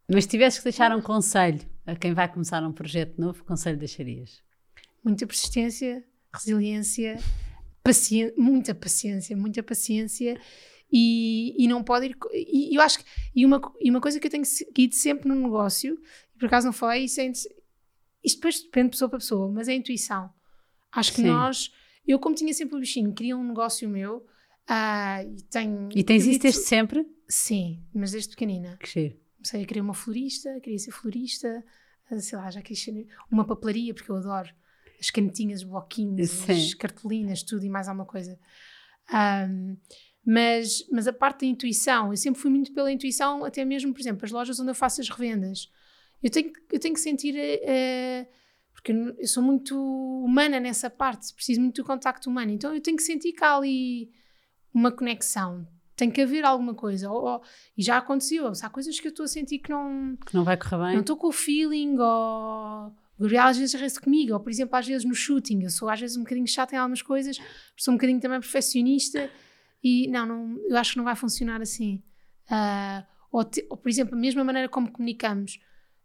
Mas 0.09 0.25
se 0.25 0.31
tivesses 0.31 0.59
que 0.61 0.65
deixar 0.65 0.95
um 0.97 1.01
conselho 1.03 1.61
a 1.87 1.95
quem 1.97 2.13
vai 2.15 2.31
começar 2.31 2.63
um 2.63 2.73
projeto 2.73 3.19
novo, 3.21 3.41
que 3.41 3.47
conselho 3.47 3.79
deixarias? 3.79 4.43
muita 5.05 5.27
persistência, 5.27 6.05
resiliência, 6.35 7.19
paciência, 7.89 8.35
muita 8.37 8.75
paciência, 8.75 9.37
muita 9.37 9.63
paciência 9.63 10.41
e, 10.93 11.55
e 11.65 11.67
não 11.67 11.83
pode 11.83 12.07
ir. 12.07 12.17
E 12.35 12.77
eu 12.77 12.83
acho 12.83 12.99
que. 12.99 13.05
E 13.35 13.47
uma, 13.47 13.61
e 13.81 13.91
uma 13.91 14.01
coisa 14.01 14.21
que 14.21 14.27
eu 14.27 14.31
tenho 14.31 14.45
seguido 14.45 14.95
sempre 14.95 15.29
no 15.29 15.35
negócio, 15.35 15.99
por 16.39 16.47
acaso 16.47 16.67
não 16.67 16.73
falei, 16.73 17.05
isso 17.05 17.21
é, 17.21 17.31
isto 17.31 18.37
depois 18.37 18.61
depende 18.63 18.89
de 18.89 18.91
pessoa 18.91 19.09
para 19.09 19.19
pessoa, 19.19 19.51
mas 19.51 19.69
é 19.69 19.73
a 19.73 19.77
intuição. 19.77 20.31
Acho 20.93 21.13
que 21.13 21.23
Sim. 21.23 21.29
nós. 21.29 21.73
Eu, 22.07 22.19
como 22.19 22.35
tinha 22.35 22.53
sempre 22.53 22.77
o 22.77 22.81
bichinho, 22.81 23.13
queria 23.13 23.37
um 23.37 23.47
negócio 23.47 23.89
meu. 23.89 24.27
Uh, 24.69 25.37
e, 25.37 25.43
tenho, 25.51 25.89
e 25.95 26.05
tens 26.05 26.27
isso 26.27 26.41
desde 26.41 26.61
sempre? 26.61 27.07
Sim, 27.27 27.83
mas 27.95 28.13
desde 28.13 28.31
pequenina. 28.31 28.77
Que 28.79 28.89
cheiro. 28.89 29.17
Comecei 29.37 29.63
a 29.63 29.67
querer 29.67 29.81
uma 29.81 29.95
florista, 29.95 30.61
queria 30.61 30.79
ser 30.79 30.91
florista, 30.91 31.65
ah, 32.11 32.19
sei 32.19 32.37
lá, 32.37 32.51
já 32.51 32.61
quis 32.61 32.83
ser 32.83 33.07
uma 33.31 33.47
papelaria, 33.47 33.95
porque 33.95 34.11
eu 34.11 34.17
adoro 34.17 34.53
as 35.01 35.11
canetinhas, 35.11 35.63
os 35.63 35.69
bloquinhos, 35.69 36.31
Sim. 36.31 36.53
as 36.53 36.75
cartolinas, 36.75 37.43
tudo 37.43 37.65
e 37.65 37.69
mais 37.69 37.89
alguma 37.89 38.07
coisa. 38.07 38.39
Um, 39.13 39.77
mas, 40.25 40.87
mas 40.91 41.09
a 41.09 41.13
parte 41.13 41.41
da 41.41 41.47
intuição, 41.47 42.13
eu 42.13 42.17
sempre 42.17 42.41
fui 42.41 42.51
muito 42.51 42.73
pela 42.73 42.93
intuição, 42.93 43.45
até 43.45 43.65
mesmo, 43.65 43.93
por 43.95 44.01
exemplo, 44.01 44.25
as 44.25 44.31
lojas 44.31 44.61
onde 44.61 44.71
eu 44.71 44.75
faço 44.75 45.01
as 45.01 45.09
revendas. 45.09 45.71
Eu 46.23 46.31
tenho, 46.31 46.53
eu 46.71 46.79
tenho 46.79 46.95
que 46.95 47.01
sentir, 47.01 47.35
uh, 47.35 48.27
porque 48.75 48.93
eu 48.93 49.27
sou 49.27 49.43
muito 49.43 49.75
humana 50.25 50.61
nessa 50.61 50.91
parte, 50.91 51.33
preciso 51.33 51.61
muito 51.61 51.83
do 51.83 51.87
contacto 51.87 52.29
humano, 52.29 52.51
então 52.51 52.75
eu 52.75 52.81
tenho 52.81 52.97
que 52.97 53.03
sentir 53.03 53.33
que 53.33 53.43
há 53.43 53.57
ali 53.57 54.11
uma 54.75 54.93
conexão, 54.93 55.67
tem 55.97 56.11
que 56.11 56.21
haver 56.21 56.45
alguma 56.45 56.75
coisa. 56.75 57.11
Ou, 57.11 57.25
ou, 57.25 57.43
e 57.77 57.83
já 57.83 57.97
aconteceu, 57.97 58.47
há 58.47 58.69
coisas 58.69 59.01
que 59.01 59.07
eu 59.07 59.11
estou 59.11 59.25
a 59.25 59.29
sentir 59.29 59.59
que 59.61 59.71
não, 59.71 60.17
que 60.27 60.35
não 60.35 60.45
vai 60.45 60.57
correr 60.57 60.79
bem. 60.79 60.93
Não 60.95 61.01
estou 61.01 61.17
com 61.17 61.29
o 61.29 61.33
feeling, 61.33 61.97
ou 61.99 62.93
Gabriel 63.19 63.45
às 63.45 63.59
vezes 63.59 63.81
resta 63.81 64.01
comigo, 64.01 64.33
ou 64.33 64.41
por 64.41 64.51
exemplo, 64.51 64.77
às 64.77 64.87
vezes 64.87 65.05
no 65.05 65.15
shooting, 65.15 65.63
eu 65.63 65.71
sou 65.71 65.89
às 65.89 66.01
vezes 66.01 66.17
um 66.17 66.21
bocadinho 66.21 66.47
chata 66.47 66.75
em 66.75 66.79
algumas 66.79 67.03
coisas, 67.03 67.39
sou 67.77 67.93
um 67.93 67.97
bocadinho 67.97 68.21
também 68.21 68.41
perfeccionista 68.41 69.31
e 69.83 70.09
não, 70.09 70.27
não 70.27 70.59
eu 70.69 70.77
acho 70.77 70.93
que 70.93 70.99
não 70.99 71.05
vai 71.05 71.17
funcionar 71.17 71.61
assim. 71.61 72.03
Uh, 72.51 73.05
ou, 73.31 73.45
te, 73.45 73.67
ou, 73.69 73.77
por 73.77 73.89
exemplo, 73.89 74.15
a 74.15 74.19
mesma 74.19 74.45
maneira 74.45 74.69
como 74.69 74.91
comunicamos, 74.91 75.59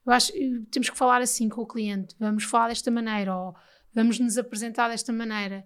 eu 0.05 0.11
acho 0.11 0.34
temos 0.72 0.89
que 0.89 0.97
falar 0.97 1.22
assim 1.22 1.47
com 1.47 1.61
o 1.61 1.68
cliente, 1.68 2.16
vamos 2.20 2.43
falar 2.43 2.70
desta 2.70 2.89
maneira, 2.89 3.36
ou 3.36 3.55
vamos 3.93 4.20
nos 4.20 4.38
apresentar 4.38 4.89
desta 4.89 5.14
maneira, 5.14 5.66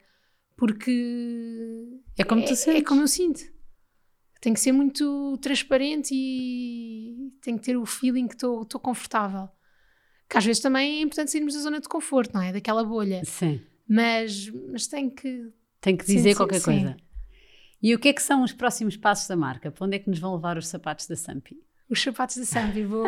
porque 0.56 2.02
é 2.18 2.24
como 2.24 2.44
tu 2.44 2.52
é, 2.52 2.56
sentes. 2.56 2.82
É 2.82 2.84
como 2.84 3.02
eu 3.02 3.08
sinto. 3.08 3.42
Tem 4.42 4.54
que 4.54 4.60
ser 4.60 4.72
muito 4.72 5.38
transparente 5.42 6.14
e 6.14 7.32
tem 7.42 7.58
que 7.58 7.64
ter 7.64 7.78
o 7.78 7.86
feeling 7.86 8.28
que 8.28 8.36
estou 8.36 8.80
confortável. 8.80 9.50
Que 10.30 10.38
às 10.38 10.46
vezes 10.46 10.62
também 10.62 11.00
é 11.00 11.02
importante 11.02 11.32
sairmos 11.32 11.54
da 11.54 11.62
zona 11.62 11.80
de 11.80 11.88
conforto, 11.88 12.34
não 12.34 12.42
é? 12.42 12.52
Daquela 12.52 12.84
bolha. 12.84 13.24
Sim. 13.24 13.62
Mas, 13.88 14.50
mas 14.72 14.88
tem 14.88 15.10
que. 15.10 15.52
Tem 15.80 15.96
que 15.96 16.06
dizer 16.06 16.32
sim, 16.32 16.36
qualquer 16.36 16.60
sim, 16.60 16.66
coisa. 16.66 16.98
E 17.82 17.94
o 17.94 18.00
que 18.00 18.10
é 18.10 18.14
que 18.14 18.22
são 18.22 18.44
os 18.44 18.52
próximos 18.52 18.98
passos 18.98 19.28
da 19.28 19.36
marca? 19.36 19.72
Para 19.72 19.86
onde 19.86 19.96
é 19.96 20.00
que 20.00 20.10
nos 20.10 20.20
vão 20.20 20.36
levar 20.36 20.58
os 20.58 20.68
sapatos 20.68 21.08
da 21.08 21.16
Sampi? 21.16 21.56
Os 21.90 22.02
sapatos 22.02 22.38
da 22.38 22.46
Sampi, 22.46 22.84
vou 22.84 23.06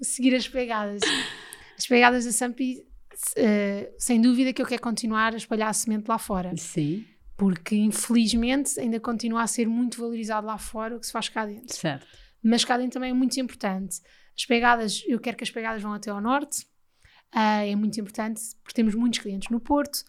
seguir 0.00 0.34
as 0.34 0.46
pegadas. 0.46 1.00
As 1.76 1.86
pegadas 1.86 2.24
da 2.24 2.32
Sampi, 2.32 2.78
uh, 2.78 3.94
sem 3.98 4.20
dúvida 4.20 4.52
que 4.52 4.60
eu 4.60 4.66
quero 4.66 4.82
continuar 4.82 5.32
a 5.32 5.36
espalhar 5.36 5.68
a 5.68 5.72
semente 5.72 6.08
lá 6.08 6.18
fora. 6.18 6.54
Sim. 6.56 7.04
Porque 7.36 7.74
infelizmente 7.74 8.78
ainda 8.78 9.00
continua 9.00 9.42
a 9.42 9.46
ser 9.46 9.66
muito 9.66 9.98
valorizado 9.98 10.46
lá 10.46 10.58
fora 10.58 10.96
o 10.96 11.00
que 11.00 11.06
se 11.06 11.12
faz 11.12 11.28
cá 11.28 11.46
dentro. 11.46 11.74
Certo. 11.74 12.06
Mas 12.42 12.64
cá 12.64 12.76
dentro 12.76 12.92
também 12.92 13.10
é 13.10 13.14
muito 13.14 13.40
importante. 13.40 14.00
As 14.36 14.46
pegadas, 14.46 15.02
eu 15.06 15.20
quero 15.20 15.36
que 15.36 15.44
as 15.44 15.50
pegadas 15.50 15.82
vão 15.82 15.92
até 15.92 16.10
ao 16.10 16.20
norte, 16.20 16.62
uh, 17.34 17.64
é 17.64 17.74
muito 17.76 18.00
importante, 18.00 18.40
porque 18.62 18.74
temos 18.74 18.94
muitos 18.94 19.20
clientes 19.20 19.50
no 19.50 19.60
Porto. 19.60 20.04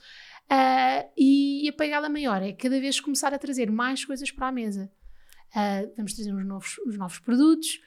Uh, 0.52 1.10
e 1.18 1.68
a 1.70 1.74
pegada 1.74 2.10
maior 2.10 2.42
é 2.42 2.52
cada 2.52 2.80
vez 2.80 3.00
começar 3.00 3.34
a 3.34 3.40
trazer 3.40 3.72
mais 3.72 4.04
coisas 4.04 4.30
para 4.32 4.48
a 4.48 4.52
mesa. 4.52 4.92
Uh, 5.56 5.94
vamos 5.96 6.14
trazer 6.14 6.34
os 6.34 6.46
novos, 6.46 6.78
os 6.80 6.98
novos 6.98 7.20
produtos, 7.20 7.80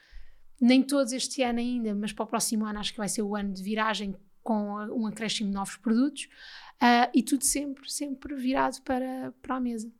nem 0.61 0.83
todos 0.83 1.13
este 1.13 1.43
ano 1.43 1.59
ainda, 1.59 1.95
mas 1.95 2.13
para 2.13 2.25
o 2.25 2.27
próximo 2.27 2.65
ano 2.65 2.79
acho 2.79 2.93
que 2.93 2.99
vai 2.99 3.09
ser 3.09 3.23
o 3.23 3.37
ano 3.37 3.53
de 3.53 3.63
viragem 3.63 4.17
com 4.43 4.77
um 4.93 5.07
acréscimo 5.07 5.51
de 5.51 5.55
novos 5.55 5.77
produtos 5.77 6.29
uh, 6.77 7.11
e 7.13 7.23
tudo 7.23 7.45
sempre, 7.45 7.91
sempre 7.91 8.35
virado 8.37 8.81
para, 8.83 9.33
para 9.43 9.57
a 9.57 9.61
mesa. 9.61 9.93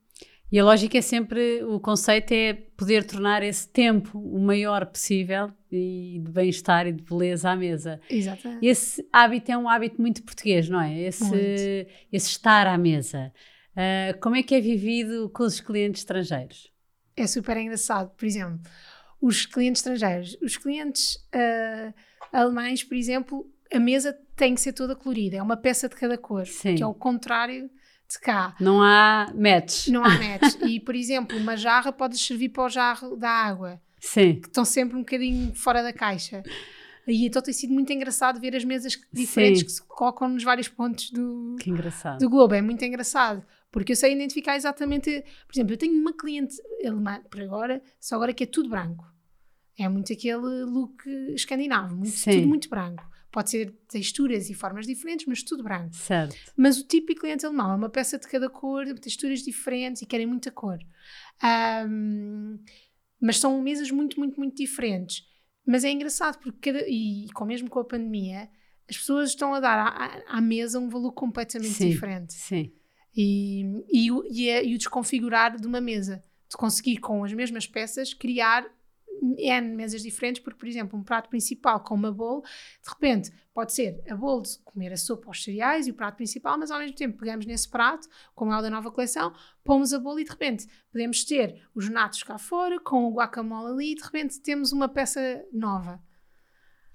E 0.51 0.61
a 0.61 0.65
lógica 0.65 0.97
é 0.97 1.01
sempre, 1.01 1.65
o 1.65 1.81
conceito 1.81 2.33
é 2.33 2.53
poder 2.55 3.05
tornar 3.05 3.43
esse 3.43 3.69
tempo 3.69 4.17
o 4.19 4.39
maior 4.39 4.87
possível 4.87 5.53
e 5.71 6.21
de 6.25 6.31
bem-estar 6.31 6.87
e 6.87 6.93
de 6.93 7.03
beleza 7.03 7.51
à 7.51 7.57
mesa. 7.57 8.01
Exatamente. 8.09 8.65
Esse 8.65 9.07
hábito 9.13 9.51
é 9.51 9.59
um 9.59 9.69
hábito 9.69 10.01
muito 10.01 10.23
português, 10.23 10.69
não 10.69 10.81
é? 10.81 10.97
Esse, 11.01 11.87
esse 12.13 12.29
estar 12.31 12.67
à 12.69 12.79
mesa. 12.79 13.33
Uh, 13.73 14.19
como 14.21 14.37
é 14.37 14.43
que 14.43 14.55
é 14.55 14.61
vivido 14.61 15.29
com 15.31 15.43
os 15.43 15.61
clientes 15.61 16.03
estrangeiros? 16.03 16.73
É 17.17 17.27
super 17.27 17.57
engraçado. 17.57 18.11
Por 18.17 18.25
exemplo, 18.25 18.61
os 19.21 19.47
clientes 19.47 19.81
estrangeiros, 19.81 20.39
os 20.41 20.57
clientes 20.57 21.17
uh, 21.35 21.93
alemães, 22.33 22.85
por 22.85 22.97
exemplo, 22.97 23.51
a 23.73 23.81
mesa 23.81 24.17
tem 24.37 24.55
que 24.55 24.61
ser 24.61 24.73
toda 24.73 24.95
colorida, 24.95 25.37
é 25.37 25.43
uma 25.43 25.57
peça 25.57 25.89
de 25.89 25.97
cada 25.97 26.17
cor, 26.17 26.47
Sim. 26.47 26.77
que 26.77 26.83
é 26.83 26.87
o 26.87 26.95
contrário 26.95 27.69
de 28.09 28.19
cá. 28.21 28.55
Não 28.61 28.83
há 28.83 29.33
match. 29.35 29.89
Não 29.89 30.05
há 30.05 30.11
match. 30.19 30.57
e, 30.67 30.81
por 30.81 30.95
exemplo, 30.95 31.37
uma 31.39 31.57
jarra 31.57 31.93
pode 31.93 32.19
servir 32.19 32.51
para 32.51 32.65
o 32.65 32.69
jarro 32.69 33.17
da 33.17 33.31
água. 33.31 33.81
Sim. 34.01 34.41
Que 34.41 34.49
estão 34.49 34.65
sempre 34.65 34.97
um 34.97 35.01
bocadinho 35.01 35.55
fora 35.55 35.83
da 35.83 35.93
caixa. 35.93 36.43
E 37.07 37.25
então 37.25 37.41
tem 37.41 37.55
sido 37.55 37.73
muito 37.73 37.93
engraçado 37.93 38.41
ver 38.41 38.57
as 38.57 38.65
mesas 38.65 38.99
diferentes 39.13 39.61
Sim. 39.61 39.67
que 39.67 39.73
se 39.73 39.83
colocam 39.83 40.29
nos 40.29 40.43
vários 40.43 40.69
pontos 40.69 41.11
do, 41.11 41.57
do 42.19 42.29
globo. 42.29 42.55
É 42.55 42.61
muito 42.61 42.85
engraçado. 42.85 43.45
Porque 43.71 43.93
eu 43.93 43.97
sei 43.97 44.13
identificar 44.13 44.57
exatamente. 44.57 45.23
Por 45.47 45.55
exemplo, 45.55 45.73
eu 45.73 45.77
tenho 45.77 45.95
uma 45.95 46.13
cliente 46.13 46.57
alemã, 46.85 47.21
por 47.31 47.41
agora, 47.41 47.81
só 48.01 48.17
agora 48.17 48.33
que 48.33 48.43
é 48.43 48.47
tudo 48.47 48.69
branco. 48.71 49.05
É 49.79 49.89
muito 49.89 50.13
aquele 50.13 50.65
look 50.65 51.07
escandinavo, 51.35 51.95
muito, 51.95 52.19
tudo 52.25 52.49
muito 52.49 52.69
branco. 52.69 53.05
Pode 53.37 53.51
ser 53.51 53.71
texturas 53.87 54.49
e 54.49 54.55
formas 54.55 54.87
diferentes, 54.87 55.27
mas 55.27 55.43
tudo 55.43 55.63
branco. 55.63 55.95
Certo. 55.95 56.35
Mas 56.57 56.79
o 56.79 56.85
típico 56.89 57.21
cliente 57.21 57.45
alemão 57.45 57.71
é 57.71 57.75
uma 57.75 57.91
peça 57.91 58.19
de 58.19 58.27
cada 58.27 58.49
cor, 58.49 58.87
texturas 58.99 59.41
diferentes 59.41 60.01
e 60.01 60.07
querem 60.07 60.25
muita 60.25 60.51
cor. 60.51 60.79
Um, 61.87 62.59
mas 63.21 63.39
são 63.39 63.61
mesas 63.61 63.91
muito, 63.91 64.19
muito, 64.19 64.41
muito 64.41 64.57
diferentes. 64.57 65.23
Mas 65.67 65.85
é 65.85 65.91
engraçado 65.91 66.39
porque 66.39 66.73
cada, 66.73 66.89
e 66.89 67.27
com 67.35 67.45
mesmo 67.45 67.69
com 67.69 67.79
a 67.79 67.85
pandemia, 67.85 68.49
as 68.89 68.97
pessoas 68.97 69.29
estão 69.29 69.53
a 69.53 69.61
dar 69.61 69.87
à, 69.87 70.39
à 70.39 70.41
mesa 70.41 70.81
um 70.81 70.89
valor 70.89 71.13
completamente 71.13 71.75
sim, 71.75 71.91
diferente. 71.91 72.33
Sim. 72.33 72.73
E, 73.15 73.65
e, 73.93 74.09
e, 74.31 74.49
é, 74.49 74.65
e 74.65 74.75
o 74.75 74.79
desconfigurar 74.79 75.61
de 75.61 75.67
uma 75.67 75.83
mesa, 75.83 76.25
de 76.49 76.57
conseguir 76.57 77.01
com 77.01 77.23
as 77.23 77.35
mesmas 77.35 77.67
peças 77.67 78.15
criar 78.15 78.65
N 79.39 79.75
mesas 79.75 80.03
diferentes, 80.03 80.43
porque, 80.43 80.59
por 80.59 80.69
exemplo, 80.69 80.99
um 80.99 81.03
prato 81.03 81.29
principal 81.29 81.81
com 81.81 81.95
uma 81.95 82.13
bowl, 82.13 82.43
de 82.43 82.89
repente 82.89 83.33
pode 83.55 83.73
ser 83.73 84.03
a 84.09 84.15
bowl 84.15 84.43
de 84.43 84.59
comer 84.65 84.93
a 84.93 84.97
sopa 84.97 85.29
aos 85.29 85.43
cereais 85.43 85.87
e 85.87 85.91
o 85.91 85.95
prato 85.95 86.17
principal, 86.17 86.59
mas 86.59 86.71
ao 86.71 86.79
mesmo 86.79 86.97
tempo 86.97 87.19
pegamos 87.19 87.47
nesse 87.47 87.69
prato, 87.69 88.09
como 88.35 88.53
é 88.53 88.59
o 88.59 88.63
da 88.63 88.71
nova 88.71 88.91
coleção, 88.91 89.33
pomos 89.65 89.93
a 89.93 89.99
bowl 89.99 90.19
e 90.21 90.25
de 90.25 90.31
repente 90.31 90.67
podemos 90.93 91.25
ter 91.25 91.67
os 91.75 91.89
natos 91.89 92.23
cá 92.23 92.39
fora, 92.39 92.79
com 92.81 93.05
o 93.05 93.15
guacamole 93.15 93.73
ali 93.73 93.93
e 93.93 93.95
de 93.95 94.03
repente 94.03 94.41
temos 94.41 94.73
uma 94.73 94.89
peça 94.89 95.45
nova. 95.53 96.01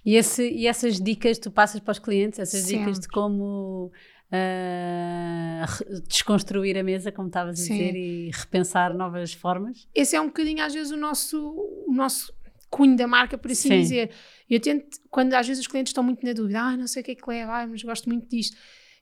E, 0.04 0.16
esse, 0.16 0.50
e 0.50 0.66
essas 0.66 1.00
dicas 1.00 1.38
tu 1.38 1.52
passas 1.52 1.80
para 1.80 1.92
os 1.92 2.00
clientes, 2.00 2.40
essas 2.40 2.62
Sempre. 2.62 2.86
dicas 2.86 3.00
de 3.00 3.08
como 3.08 3.92
uh, 4.32 6.02
desconstruir 6.08 6.78
a 6.78 6.84
mesa, 6.84 7.12
como 7.12 7.28
estavas 7.28 7.60
a 7.60 7.62
dizer, 7.62 7.96
e 7.96 8.32
repensar 8.32 8.94
novas 8.94 9.34
formas? 9.34 9.88
Esse 9.94 10.16
é 10.16 10.22
um 10.22 10.28
bocadinho, 10.28 10.64
às 10.64 10.74
vezes, 10.74 10.92
o 10.92 10.98
nosso, 10.98 11.40
o 11.88 11.94
nosso 11.94 12.34
cunho 12.70 12.96
da 12.96 13.08
marca, 13.08 13.38
por 13.38 13.52
assim 13.52 13.70
Sim. 13.70 13.80
dizer. 13.82 14.12
Eu 14.50 14.60
tento, 14.60 15.00
quando 15.10 15.34
às 15.34 15.48
vezes 15.48 15.62
os 15.62 15.68
clientes 15.68 15.92
estão 15.92 16.04
muito 16.04 16.26
na 16.26 16.34
dúvida, 16.34 16.62
ah, 16.62 16.78
não 16.78 16.88
sei 16.88 17.02
o 17.02 17.06
que 17.06 17.12
é 17.12 17.16
que 17.16 17.30
leva, 17.30 17.62
ah, 17.62 17.68
mas 17.68 17.84
gosto 17.84 18.10
muito 18.10 18.28
disto. 18.30 18.58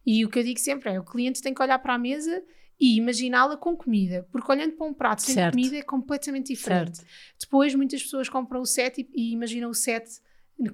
E 0.06 0.26
o 0.26 0.30
que 0.30 0.40
eu 0.40 0.44
digo 0.44 0.60
sempre 0.60 0.92
é: 0.92 1.00
o 1.00 1.04
cliente 1.04 1.42
tem 1.42 1.54
que 1.54 1.62
olhar 1.62 1.78
para 1.80 1.94
a 1.94 1.98
mesa 1.98 2.44
e 2.80 2.98
imaginá-la 2.98 3.58
com 3.58 3.76
comida, 3.76 4.28
porque 4.32 4.50
olhando 4.52 4.74
para 4.74 4.88
um 4.88 4.94
prato 4.94 5.22
sem 5.22 5.36
certo. 5.36 5.54
comida 5.54 5.78
é 5.78 5.82
completamente 5.82 6.54
diferente. 6.54 6.98
Certo. 6.98 7.10
Depois, 7.40 7.76
muitas 7.76 8.02
pessoas 8.02 8.30
compram 8.30 8.62
o 8.62 8.66
set 8.66 9.02
e, 9.02 9.10
e 9.14 9.34
imaginam 9.34 9.70
o 9.70 9.74
set 9.74 10.06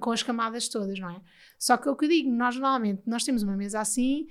com 0.00 0.10
as 0.10 0.22
camadas 0.22 0.68
todas, 0.68 0.98
não 0.98 1.10
é? 1.10 1.20
Só 1.58 1.76
que 1.76 1.88
é 1.88 1.90
o 1.90 1.96
que 1.96 2.04
eu 2.04 2.08
digo, 2.08 2.30
nós 2.30 2.54
normalmente 2.56 3.02
nós 3.06 3.24
temos 3.24 3.42
uma 3.42 3.56
mesa 3.56 3.80
assim, 3.80 4.26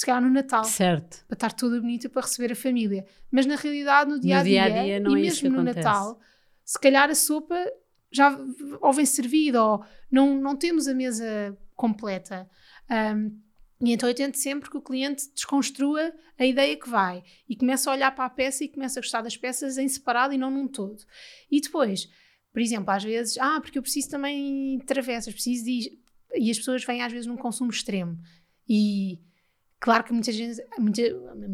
se 0.00 0.06
calhar 0.06 0.22
no 0.22 0.30
Natal. 0.30 0.64
Certo. 0.64 1.22
Para 1.26 1.34
estar 1.34 1.52
toda 1.52 1.78
bonita 1.78 2.08
para 2.08 2.22
receber 2.22 2.50
a 2.52 2.56
família. 2.56 3.04
Mas 3.30 3.44
na 3.44 3.54
realidade, 3.54 4.10
no 4.10 4.18
dia 4.18 4.38
a 4.38 4.42
dia, 4.42 4.70
dia, 4.70 4.82
-dia 4.82 5.00
não 5.00 5.14
e 5.14 5.20
é 5.20 5.24
mesmo 5.24 5.50
no 5.50 5.56
acontece. 5.56 5.76
Natal, 5.76 6.18
se 6.64 6.80
calhar 6.80 7.10
a 7.10 7.14
sopa 7.14 7.54
já 8.10 8.34
ou 8.80 8.92
vem 8.94 9.04
servida 9.04 9.62
ou 9.62 9.84
não, 10.10 10.40
não 10.40 10.56
temos 10.56 10.88
a 10.88 10.94
mesa 10.94 11.54
completa. 11.76 12.48
Um, 12.90 13.38
e 13.82 13.92
então 13.92 14.08
eu 14.08 14.14
tento 14.14 14.38
sempre 14.38 14.70
que 14.70 14.76
o 14.78 14.80
cliente 14.80 15.30
desconstrua 15.34 16.14
a 16.38 16.46
ideia 16.46 16.74
que 16.78 16.88
vai 16.88 17.22
e 17.46 17.54
começa 17.54 17.90
a 17.90 17.92
olhar 17.92 18.14
para 18.14 18.24
a 18.24 18.30
peça 18.30 18.64
e 18.64 18.68
começa 18.68 19.00
a 19.00 19.02
gostar 19.02 19.20
das 19.20 19.36
peças 19.36 19.76
em 19.76 19.86
separado 19.86 20.32
e 20.32 20.38
não 20.38 20.50
num 20.50 20.66
todo. 20.66 21.04
E 21.50 21.60
depois, 21.60 22.08
por 22.50 22.62
exemplo, 22.62 22.90
às 22.90 23.04
vezes, 23.04 23.36
ah, 23.36 23.60
porque 23.60 23.76
eu 23.76 23.82
preciso 23.82 24.08
também 24.08 24.78
de 24.78 24.86
travessas, 24.86 25.34
preciso 25.34 25.66
de. 25.66 26.00
E 26.36 26.50
as 26.50 26.56
pessoas 26.56 26.82
vêm 26.86 27.02
às 27.02 27.12
vezes 27.12 27.26
num 27.26 27.36
consumo 27.36 27.70
extremo. 27.70 28.18
E 28.66 29.18
Claro 29.80 30.04
que 30.04 30.12
muitas 30.12 30.36
vezes, 30.36 30.62
muita, 30.78 31.02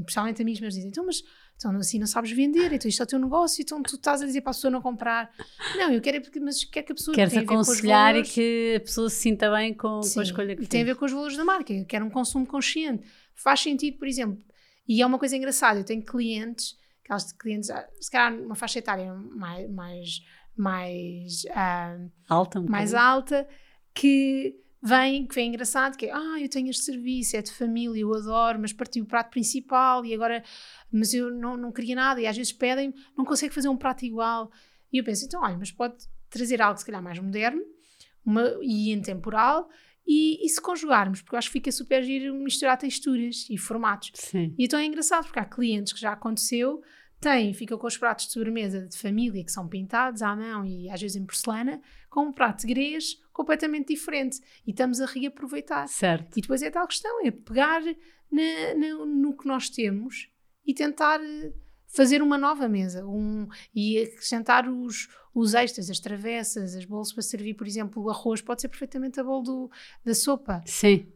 principalmente 0.04 0.42
amigos 0.42 0.60
meus 0.60 0.74
dizem, 0.74 0.88
então, 0.90 1.06
mas 1.06 1.22
então 1.56 1.70
assim 1.76 1.98
não 1.98 2.08
sabes 2.08 2.32
vender, 2.32 2.72
então 2.72 2.88
isto 2.88 3.00
é 3.00 3.04
o 3.04 3.06
teu 3.06 3.18
negócio, 3.20 3.62
então 3.62 3.80
tu 3.82 3.94
estás 3.94 4.20
a 4.20 4.26
dizer 4.26 4.40
para 4.40 4.50
a 4.50 4.54
pessoa 4.54 4.70
não 4.70 4.82
comprar. 4.82 5.30
Não, 5.76 5.92
eu 5.92 6.00
quero 6.00 6.16
é 6.16 6.20
porque, 6.20 6.40
mas 6.40 6.64
quer 6.64 6.82
que 6.82 6.90
a 6.92 6.94
pessoa 6.94 7.14
Queres 7.14 7.36
aconselhar 7.36 8.10
e 8.10 8.12
valores. 8.14 8.32
que 8.32 8.74
a 8.76 8.80
pessoa 8.80 9.08
se 9.08 9.16
sinta 9.16 9.50
bem 9.50 9.72
com, 9.72 9.88
com 9.88 9.98
a 10.00 10.02
Sim, 10.02 10.22
escolha 10.22 10.56
que 10.56 10.64
e 10.64 10.66
tem 10.66 10.82
a 10.82 10.84
ver 10.84 10.96
com 10.96 11.04
os 11.04 11.12
valores 11.12 11.36
da 11.36 11.44
marca. 11.44 11.72
Eu 11.72 11.86
quero 11.86 12.04
um 12.04 12.10
consumo 12.10 12.44
consciente. 12.46 13.06
Faz 13.34 13.60
sentido, 13.60 13.96
por 13.96 14.08
exemplo, 14.08 14.44
e 14.88 15.00
é 15.00 15.06
uma 15.06 15.18
coisa 15.20 15.36
engraçada, 15.36 15.78
eu 15.80 15.84
tenho 15.84 16.02
clientes, 16.04 16.76
aquelas 17.04 17.32
clientes, 17.32 17.70
ah, 17.70 17.88
se 18.00 18.10
calhar 18.10 18.34
uma 18.40 18.54
faixa 18.56 18.80
etária 18.80 19.14
mais, 19.14 19.70
mais, 19.70 20.20
mais, 20.56 21.42
ah, 21.52 21.96
Alta 22.28 22.58
um 22.60 22.66
mais 22.68 22.90
bocadinho. 22.90 23.10
alta, 23.12 23.48
que 23.94 24.54
vem, 24.86 25.26
que 25.26 25.34
vem 25.34 25.48
engraçado, 25.48 25.96
que 25.96 26.06
é, 26.06 26.12
ah, 26.12 26.40
eu 26.40 26.48
tenho 26.48 26.70
este 26.70 26.84
serviço, 26.84 27.36
é 27.36 27.42
de 27.42 27.52
família, 27.52 28.00
eu 28.00 28.14
adoro, 28.14 28.58
mas 28.60 28.72
partiu 28.72 29.02
o 29.02 29.06
prato 29.06 29.30
principal 29.30 30.04
e 30.04 30.14
agora, 30.14 30.42
mas 30.92 31.12
eu 31.12 31.30
não, 31.30 31.56
não 31.56 31.72
queria 31.72 31.96
nada, 31.96 32.20
e 32.20 32.26
às 32.26 32.36
vezes 32.36 32.52
pedem, 32.52 32.94
não 33.16 33.24
consegue 33.24 33.52
fazer 33.52 33.68
um 33.68 33.76
prato 33.76 34.04
igual. 34.04 34.50
E 34.92 34.98
eu 34.98 35.04
penso, 35.04 35.24
então, 35.24 35.42
olha, 35.42 35.56
mas 35.58 35.72
pode 35.72 35.96
trazer 36.30 36.62
algo 36.62 36.78
se 36.78 36.86
calhar 36.86 37.02
mais 37.02 37.18
moderno 37.18 37.60
uma, 38.24 38.58
e 38.62 38.92
intemporal, 38.92 39.68
e, 40.06 40.44
e 40.44 40.48
se 40.48 40.60
conjugarmos, 40.60 41.20
porque 41.20 41.34
eu 41.34 41.38
acho 41.38 41.48
que 41.48 41.54
fica 41.54 41.72
super 41.72 42.02
giro 42.02 42.32
misturar 42.34 42.78
texturas 42.78 43.46
e 43.50 43.58
formatos. 43.58 44.12
Sim. 44.14 44.54
E 44.56 44.64
então 44.64 44.78
é 44.78 44.84
engraçado, 44.84 45.24
porque 45.24 45.38
há 45.38 45.44
clientes 45.44 45.92
que 45.92 46.00
já 46.00 46.12
aconteceu, 46.12 46.80
têm, 47.20 47.52
ficam 47.52 47.76
com 47.76 47.86
os 47.86 47.96
pratos 47.96 48.26
de 48.26 48.32
sobremesa 48.32 48.86
de 48.86 48.96
família 48.96 49.44
que 49.44 49.50
são 49.50 49.66
pintados 49.66 50.22
à 50.22 50.36
mão 50.36 50.64
e 50.64 50.88
às 50.90 51.00
vezes 51.00 51.16
em 51.16 51.24
porcelana, 51.24 51.80
com 52.16 52.28
um 52.28 52.32
prato 52.32 52.62
de 52.66 52.72
grês 52.72 53.20
completamente 53.30 53.88
diferente. 53.88 54.40
E 54.66 54.70
estamos 54.70 55.02
a 55.02 55.06
reaproveitar. 55.06 55.86
Certo. 55.86 56.38
E 56.38 56.40
depois 56.40 56.62
é 56.62 56.70
tal 56.70 56.86
questão, 56.86 57.20
é 57.26 57.30
pegar 57.30 57.82
na- 57.84 58.74
na- 58.74 59.04
no 59.04 59.36
que 59.36 59.46
nós 59.46 59.68
temos 59.68 60.30
e 60.66 60.72
tentar 60.72 61.20
eh, 61.22 61.52
fazer 61.86 62.22
uma 62.22 62.38
nova 62.38 62.66
mesa 62.68 63.06
um, 63.06 63.46
e 63.74 63.98
acrescentar 63.98 64.66
os, 64.66 65.08
os 65.34 65.52
extras, 65.54 65.90
as 65.90 66.00
travessas, 66.00 66.74
as 66.74 66.86
bolos 66.86 67.12
para 67.12 67.22
servir, 67.22 67.52
por 67.54 67.66
exemplo, 67.66 68.02
o 68.02 68.08
arroz, 68.10 68.40
pode 68.40 68.62
ser 68.62 68.68
perfeitamente 68.68 69.20
a 69.20 69.24
bolo 69.24 69.42
do- 69.42 69.70
da 70.02 70.14
sopa. 70.14 70.62
Sim. 70.64 71.06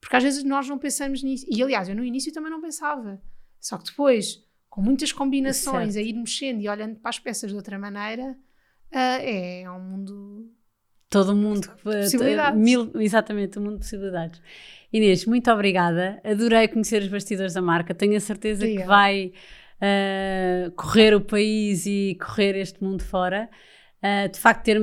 Porque 0.00 0.16
às 0.16 0.22
vezes 0.24 0.42
nós 0.42 0.68
não 0.68 0.78
pensamos 0.78 1.22
nisso. 1.22 1.46
E 1.48 1.62
aliás, 1.62 1.88
eu 1.88 1.94
no 1.94 2.04
início 2.04 2.32
também 2.32 2.50
não 2.50 2.60
pensava. 2.60 3.22
Só 3.60 3.78
que 3.78 3.84
depois, 3.84 4.42
com 4.68 4.82
muitas 4.82 5.12
combinações, 5.12 5.94
Certo. 5.94 6.04
a 6.04 6.08
ir 6.08 6.14
mexendo 6.14 6.60
e 6.60 6.68
olhando 6.68 6.96
para 6.98 7.10
as 7.10 7.18
peças 7.20 7.50
de 7.50 7.56
outra 7.56 7.78
maneira, 7.78 8.36
ah, 8.92 9.18
é 9.22 9.64
um 9.70 9.80
mundo. 9.80 10.50
Todo 11.08 11.34
mundo. 11.34 11.68
Possibilidades. 11.82 12.60
Mil, 12.60 12.90
exatamente, 13.00 13.58
um 13.58 13.62
mundo 13.62 13.74
de 13.74 13.78
possibilidades. 13.80 14.40
Inês, 14.92 15.26
muito 15.26 15.50
obrigada. 15.50 16.20
Adorei 16.24 16.68
conhecer 16.68 17.02
os 17.02 17.08
bastidores 17.08 17.54
da 17.54 17.62
marca. 17.62 17.94
Tenho 17.94 18.16
a 18.16 18.20
certeza 18.20 18.64
que 18.66 18.84
vai 18.86 19.32
eh, 19.80 20.70
correr 20.76 21.14
o 21.14 21.20
país 21.20 21.86
e 21.86 22.16
correr 22.20 22.56
este 22.56 22.82
mundo 22.82 23.02
fora. 23.02 23.48
Eh, 24.02 24.28
de 24.28 24.38
facto, 24.38 24.64
ter, 24.64 24.80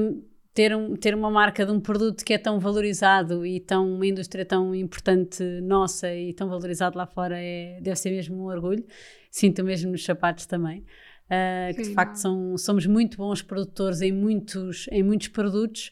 ter, 0.53 0.75
um- 0.75 0.95
ter 0.95 1.13
uma 1.15 1.29
marca 1.29 1.65
de 1.65 1.71
um 1.71 1.79
produto 1.79 2.25
que 2.25 2.33
é 2.33 2.37
tão 2.37 2.59
valorizado 2.59 3.45
e 3.45 3.59
tão, 3.59 3.95
uma 3.95 4.05
indústria 4.07 4.45
tão 4.45 4.73
importante 4.75 5.43
nossa 5.61 6.13
e 6.13 6.33
tão 6.33 6.49
valorizado 6.49 6.97
lá 6.97 7.05
fora 7.05 7.37
é, 7.39 7.79
deve 7.81 7.95
ser 7.97 8.09
mesmo 8.11 8.35
um 8.43 8.47
orgulho. 8.47 8.83
Sinto 9.31 9.63
mesmo 9.63 9.91
nos 9.91 10.03
sapatos 10.03 10.45
também. 10.45 10.83
Uh, 11.27 11.75
que 11.75 11.81
de 11.81 11.93
facto 11.93 12.15
são, 12.15 12.57
somos 12.57 12.85
muito 12.85 13.17
bons 13.17 13.41
produtores 13.41 14.01
em 14.01 14.13
muitos, 14.13 14.87
em 14.89 15.03
muitos 15.03 15.27
produtos, 15.27 15.91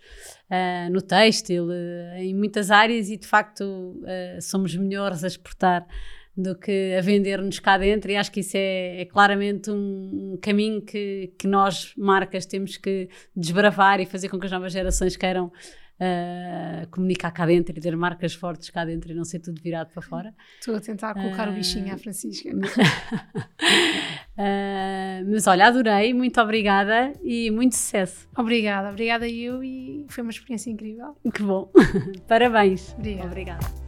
uh, 0.49 0.89
no 0.89 1.01
têxtil, 1.01 1.67
uh, 1.67 2.17
em 2.17 2.33
muitas 2.33 2.71
áreas 2.71 3.09
e 3.09 3.17
de 3.17 3.27
facto 3.27 4.01
somos 4.41 4.73
melhores 4.75 5.25
a 5.25 5.27
exportar 5.27 5.85
do 6.37 6.55
que 6.55 6.95
a 6.97 7.01
vender-nos 7.01 7.59
cá 7.59 7.77
dentro. 7.77 8.11
E 8.11 8.15
acho 8.15 8.31
que 8.31 8.39
isso 8.41 8.55
é, 8.55 9.01
é 9.01 9.05
claramente 9.05 9.69
um, 9.69 10.33
um 10.33 10.37
caminho 10.41 10.81
que, 10.81 11.33
que 11.37 11.47
nós, 11.47 11.93
marcas, 11.97 12.45
temos 12.45 12.77
que 12.77 13.09
desbravar 13.35 13.99
e 13.99 14.05
fazer 14.05 14.29
com 14.29 14.39
que 14.39 14.45
as 14.45 14.51
novas 14.51 14.71
gerações 14.71 15.15
queiram 15.15 15.51
uh, 15.99 16.87
comunicar 16.89 17.31
cá 17.31 17.45
dentro 17.45 17.77
e 17.77 17.81
ter 17.81 17.95
marcas 17.95 18.33
fortes 18.33 18.69
cá 18.69 18.85
dentro 18.85 19.11
e 19.11 19.15
não 19.15 19.23
ser 19.23 19.39
tudo 19.39 19.61
virado 19.61 19.91
para 19.91 20.01
fora. 20.01 20.33
Estou 20.59 20.75
a 20.75 20.79
tentar 20.79 21.13
colocar 21.13 21.49
o 21.49 21.53
bichinho 21.53 21.93
à 21.93 21.97
Francisca. 21.97 22.49
Uh, 22.55 22.59
mas 25.31 25.47
olha, 25.47 25.67
adorei, 25.67 26.13
muito 26.13 26.39
obrigada 26.41 27.13
e 27.23 27.49
muito 27.51 27.75
sucesso. 27.75 28.27
Obrigada, 28.37 28.89
obrigada 28.89 29.27
eu 29.27 29.63
e 29.63 30.05
foi 30.09 30.23
uma 30.23 30.31
experiência 30.31 30.69
incrível. 30.69 31.15
Que 31.33 31.43
bom. 31.43 31.71
Parabéns. 32.27 32.93
Obrigada. 32.97 33.27
Obrigada. 33.27 33.84